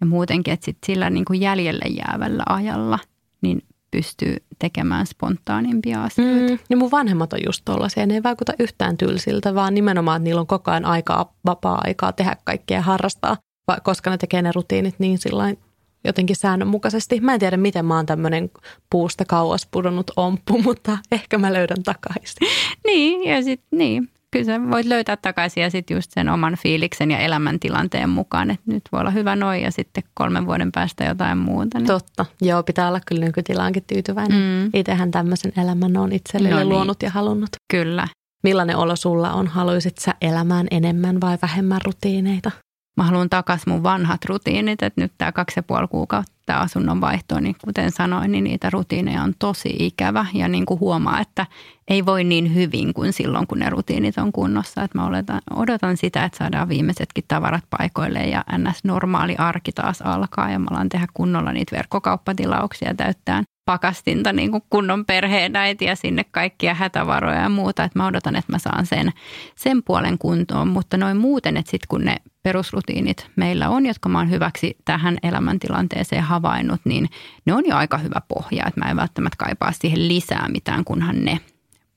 ja 0.00 0.06
muutenkin, 0.06 0.54
että 0.54 0.64
sit 0.64 0.78
sillä 0.86 1.10
niin 1.10 1.24
kuin 1.24 1.40
jäljelle 1.40 1.86
jäävällä 1.88 2.42
ajalla– 2.46 2.98
niin 3.44 3.62
pystyy 3.90 4.36
tekemään 4.58 5.06
spontaanimpia 5.06 6.02
asioita. 6.02 6.52
Mm, 6.52 6.58
ja 6.70 6.76
mun 6.76 6.90
vanhemmat 6.90 7.32
on 7.32 7.38
just 7.46 7.62
tollaisia. 7.64 8.06
Ne 8.06 8.14
ei 8.14 8.22
vaikuta 8.22 8.52
yhtään 8.58 8.96
tylsiltä, 8.96 9.54
vaan 9.54 9.74
nimenomaan, 9.74 10.16
että 10.16 10.24
niillä 10.24 10.40
on 10.40 10.46
koko 10.46 10.70
ajan 10.70 10.84
aikaa, 10.84 11.34
vapaa-aikaa 11.46 12.12
tehdä 12.12 12.36
kaikkea 12.44 12.78
ja 12.78 12.82
harrastaa, 12.82 13.36
koska 13.82 14.10
ne 14.10 14.18
tekee 14.18 14.42
ne 14.42 14.52
rutiinit 14.54 14.94
niin 14.98 15.18
sillain 15.18 15.58
jotenkin 16.04 16.36
säännönmukaisesti. 16.36 17.20
Mä 17.20 17.34
en 17.34 17.40
tiedä, 17.40 17.56
miten 17.56 17.86
mä 17.86 17.96
oon 17.96 18.06
tämmöinen 18.06 18.50
puusta 18.90 19.24
kauas 19.24 19.68
pudonnut 19.70 20.10
omppu, 20.16 20.62
mutta 20.62 20.98
ehkä 21.12 21.38
mä 21.38 21.52
löydän 21.52 21.82
takaisin. 21.82 22.48
niin, 22.86 23.24
ja 23.30 23.42
sitten 23.42 23.78
niin 23.78 24.10
kyllä 24.34 24.46
sä 24.46 24.70
voit 24.70 24.86
löytää 24.86 25.16
takaisin 25.16 25.62
ja 25.62 25.70
sitten 25.70 25.94
just 25.94 26.10
sen 26.10 26.28
oman 26.28 26.56
fiiliksen 26.62 27.10
ja 27.10 27.18
elämäntilanteen 27.18 28.08
mukaan, 28.08 28.50
että 28.50 28.64
nyt 28.66 28.82
voi 28.92 29.00
olla 29.00 29.10
hyvä 29.10 29.36
noin 29.36 29.62
ja 29.62 29.72
sitten 29.72 30.02
kolmen 30.14 30.46
vuoden 30.46 30.72
päästä 30.72 31.04
jotain 31.04 31.38
muuta. 31.38 31.78
Niin. 31.78 31.86
Totta. 31.86 32.26
Joo, 32.40 32.62
pitää 32.62 32.88
olla 32.88 33.00
kyllä 33.06 33.26
nykytilaankin 33.26 33.84
tyytyväinen. 33.86 34.38
Mm. 34.38 34.70
Itsehän 34.74 35.10
tämmöisen 35.10 35.52
elämän 35.56 35.96
on 35.96 36.12
itselleni 36.12 36.52
no 36.54 36.58
niin. 36.58 36.68
luonut 36.68 37.02
ja 37.02 37.10
halunnut. 37.10 37.50
Kyllä. 37.72 38.08
Millainen 38.42 38.76
olo 38.76 38.96
sulla 38.96 39.32
on? 39.32 39.46
Haluaisit 39.46 39.98
sä 39.98 40.14
elämään 40.20 40.66
enemmän 40.70 41.20
vai 41.20 41.38
vähemmän 41.42 41.80
rutiineita? 41.84 42.50
Mä 42.96 43.04
haluan 43.04 43.30
takaisin 43.30 43.72
mun 43.72 43.82
vanhat 43.82 44.24
rutiinit, 44.24 44.82
että 44.82 45.00
nyt 45.00 45.12
tämä 45.18 45.32
kaksi 45.32 45.58
ja 45.58 45.62
puoli 45.62 45.88
kuukautta 45.88 46.33
tämä 46.46 46.58
asunnon 46.58 47.00
vaihto, 47.00 47.40
niin 47.40 47.56
kuten 47.64 47.90
sanoin, 47.90 48.32
niin 48.32 48.44
niitä 48.44 48.70
rutiineja 48.70 49.22
on 49.22 49.34
tosi 49.38 49.76
ikävä 49.78 50.26
ja 50.34 50.48
niin 50.48 50.66
kuin 50.66 50.80
huomaa, 50.80 51.20
että 51.20 51.46
ei 51.88 52.06
voi 52.06 52.24
niin 52.24 52.54
hyvin 52.54 52.94
kuin 52.94 53.12
silloin, 53.12 53.46
kun 53.46 53.58
ne 53.58 53.70
rutiinit 53.70 54.18
on 54.18 54.32
kunnossa. 54.32 54.82
Että 54.82 54.98
mä 54.98 55.06
odotan, 55.06 55.40
odotan 55.50 55.96
sitä, 55.96 56.24
että 56.24 56.38
saadaan 56.38 56.68
viimeisetkin 56.68 57.24
tavarat 57.28 57.64
paikoille 57.70 58.20
ja 58.20 58.44
ns. 58.58 58.84
normaali 58.84 59.36
arki 59.36 59.72
taas 59.72 60.02
alkaa 60.02 60.50
ja 60.50 60.58
mä 60.58 60.66
alan 60.70 60.88
tehdä 60.88 61.06
kunnolla 61.14 61.52
niitä 61.52 61.76
verkkokauppatilauksia 61.76 62.94
täyttään 62.94 63.44
pakastinta 63.64 64.32
niin 64.32 64.50
kuin 64.50 64.62
kunnon 64.70 65.04
perheenäitiä 65.04 65.94
sinne 65.94 66.24
kaikkia 66.24 66.74
hätävaroja 66.74 67.40
ja 67.40 67.48
muuta. 67.48 67.84
Että 67.84 67.98
mä 67.98 68.06
odotan, 68.06 68.36
että 68.36 68.52
mä 68.52 68.58
saan 68.58 68.86
sen, 68.86 69.12
sen 69.56 69.82
puolen 69.82 70.18
kuntoon, 70.18 70.68
mutta 70.68 70.96
noin 70.96 71.16
muuten, 71.16 71.56
että 71.56 71.70
sitten 71.70 71.88
kun 71.88 72.04
ne 72.04 72.16
perusrutiinit 72.42 73.30
meillä 73.36 73.68
on, 73.68 73.86
jotka 73.86 74.08
mä 74.08 74.18
oon 74.18 74.30
hyväksi 74.30 74.76
tähän 74.84 75.18
elämäntilanteeseen 75.22 76.22
havainnut, 76.22 76.80
niin 76.84 77.08
ne 77.46 77.54
on 77.54 77.62
jo 77.66 77.76
aika 77.76 77.98
hyvä 77.98 78.20
pohja. 78.28 78.64
Että 78.66 78.80
mä 78.80 78.90
en 78.90 78.96
välttämättä 78.96 79.44
kaipaa 79.44 79.72
siihen 79.72 80.08
lisää 80.08 80.48
mitään, 80.48 80.84
kunhan 80.84 81.24
ne 81.24 81.40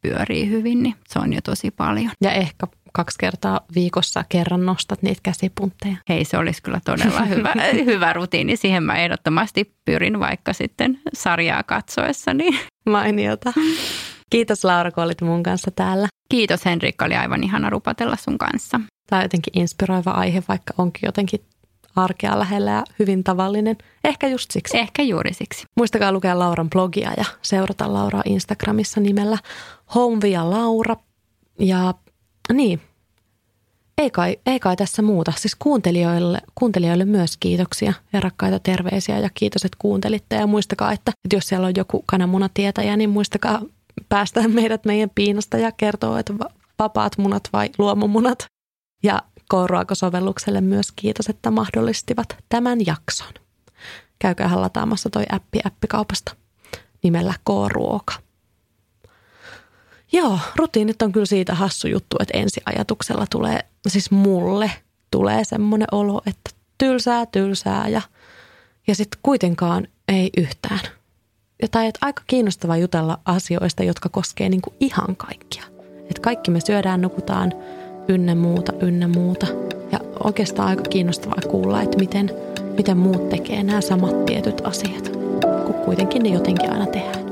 pyörii 0.01 0.49
hyvin, 0.49 0.83
niin 0.83 0.95
se 1.07 1.19
on 1.19 1.33
jo 1.33 1.41
tosi 1.43 1.71
paljon. 1.71 2.11
Ja 2.21 2.31
ehkä 2.31 2.67
kaksi 2.97 3.17
kertaa 3.19 3.61
viikossa 3.75 4.23
kerran 4.29 4.65
nostat 4.65 5.01
niitä 5.01 5.21
käsipuntteja. 5.23 5.97
Hei, 6.09 6.25
se 6.25 6.37
olisi 6.37 6.63
kyllä 6.63 6.79
todella 6.85 7.21
hyvä, 7.21 7.53
hyvä 7.93 8.13
rutiini. 8.13 8.57
Siihen 8.57 8.83
mä 8.83 8.95
ehdottomasti 8.95 9.73
pyrin 9.85 10.19
vaikka 10.19 10.53
sitten 10.53 10.99
sarjaa 11.13 11.63
katsoessa. 11.63 12.33
Niin. 12.33 12.59
Mainiota. 12.89 13.53
Kiitos 14.29 14.63
Laura, 14.63 14.91
kun 14.91 15.03
olit 15.03 15.21
mun 15.21 15.43
kanssa 15.43 15.71
täällä. 15.71 16.07
Kiitos 16.29 16.65
Henrikka, 16.65 17.05
oli 17.05 17.15
aivan 17.15 17.43
ihana 17.43 17.69
rupatella 17.69 18.15
sun 18.15 18.37
kanssa. 18.37 18.79
Tämä 19.09 19.19
on 19.19 19.25
jotenkin 19.25 19.59
inspiroiva 19.59 20.11
aihe, 20.11 20.43
vaikka 20.47 20.73
onkin 20.77 21.01
jotenkin 21.05 21.39
arkea 21.95 22.39
lähellä 22.39 22.71
ja 22.71 22.83
hyvin 22.99 23.23
tavallinen. 23.23 23.77
Ehkä 24.03 24.27
just 24.27 24.51
siksi. 24.51 24.77
Ehkä 24.77 25.03
juuri 25.03 25.33
siksi. 25.33 25.65
Muistakaa 25.77 26.11
lukea 26.11 26.39
Lauran 26.39 26.69
blogia 26.69 27.11
ja 27.17 27.25
seurata 27.41 27.93
Lauraa 27.93 28.23
Instagramissa 28.25 28.99
nimellä 28.99 29.37
Home 29.95 30.21
via 30.21 30.49
Laura. 30.49 30.95
Ja 31.59 31.93
niin, 32.53 32.81
ei 33.97 34.11
kai, 34.11 34.37
ei 34.45 34.59
kai 34.59 34.75
tässä 34.75 35.01
muuta. 35.01 35.33
Siis 35.37 35.55
kuuntelijoille, 35.55 36.39
kuuntelijoille 36.55 37.05
myös 37.05 37.37
kiitoksia 37.37 37.93
ja 38.13 38.19
rakkaita 38.19 38.59
terveisiä 38.59 39.19
ja 39.19 39.29
kiitos, 39.33 39.65
että 39.65 39.77
kuuntelitte. 39.79 40.35
Ja 40.35 40.47
muistakaa, 40.47 40.91
että, 40.91 41.11
että 41.25 41.35
jos 41.35 41.47
siellä 41.47 41.67
on 41.67 41.73
joku 41.75 42.03
kananmunatietäjä, 42.05 42.97
niin 42.97 43.09
muistakaa 43.09 43.61
päästä 44.09 44.47
meidät 44.47 44.85
meidän 44.85 45.09
piinasta 45.15 45.57
ja 45.57 45.71
kertoa, 45.71 46.19
että 46.19 46.33
vapaat 46.79 47.17
munat 47.17 47.43
vai 47.53 47.69
luomumunat. 47.77 48.45
Ja 49.03 49.21
K-ruokasovellukselle 49.51 50.61
myös 50.61 50.91
kiitos, 50.91 51.29
että 51.29 51.51
mahdollistivat 51.51 52.37
tämän 52.49 52.85
jakson. 52.85 53.33
Käykää 54.19 54.61
lataamassa 54.61 55.09
toi 55.09 55.23
appi 55.31 55.59
appikaupasta 55.63 56.35
nimellä 57.03 57.33
K-ruoka. 57.45 58.13
Joo, 60.11 60.39
rutiinit 60.55 61.01
on 61.01 61.11
kyllä 61.11 61.25
siitä 61.25 61.55
hassu 61.55 61.87
juttu, 61.87 62.17
että 62.19 62.37
ensiajatuksella 62.37 63.25
tulee, 63.29 63.65
siis 63.89 64.11
mulle 64.11 64.71
tulee 65.11 65.43
semmoinen 65.43 65.87
olo, 65.91 66.21
että 66.27 66.49
tylsää, 66.77 67.25
tylsää 67.25 67.87
ja, 67.87 68.01
ja 68.87 68.95
sitten 68.95 69.19
kuitenkaan 69.23 69.87
Ei 70.07 70.29
yhtään. 70.37 70.79
Ja 71.61 71.67
tai 71.67 71.87
että 71.87 71.99
aika 72.01 72.23
kiinnostava 72.27 72.77
jutella 72.77 73.19
asioista, 73.25 73.83
jotka 73.83 74.09
koskee 74.09 74.49
niin 74.49 74.61
kuin 74.61 74.75
ihan 74.79 75.15
kaikkia. 75.15 75.63
Että 76.01 76.21
kaikki 76.21 76.51
me 76.51 76.59
syödään, 76.59 77.01
nukutaan, 77.01 77.53
ynnä 78.07 78.35
muuta, 78.35 78.73
ynnä 78.81 79.07
muuta. 79.07 79.47
Ja 79.91 79.99
oikeastaan 80.23 80.67
aika 80.67 80.83
kiinnostavaa 80.83 81.41
kuulla, 81.51 81.81
että 81.81 81.97
miten, 81.97 82.31
miten 82.77 82.97
muut 82.97 83.29
tekee 83.29 83.63
nämä 83.63 83.81
samat 83.81 84.25
tietyt 84.25 84.61
asiat, 84.65 85.09
kun 85.65 85.75
kuitenkin 85.85 86.23
ne 86.23 86.29
jotenkin 86.29 86.71
aina 86.71 86.85
tehdään. 86.85 87.25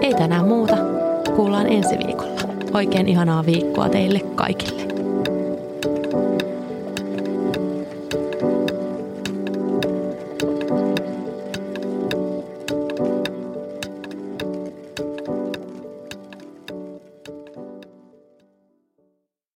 Ei 0.00 0.14
tänään 0.14 0.48
muuta. 0.48 0.76
Kuullaan 1.36 1.66
ensi 1.66 1.98
viikolla. 2.06 2.35
Oikein 2.74 3.08
ihanaa 3.08 3.46
viikkoa 3.46 3.88
teille 3.88 4.20
kaikille. 4.34 4.82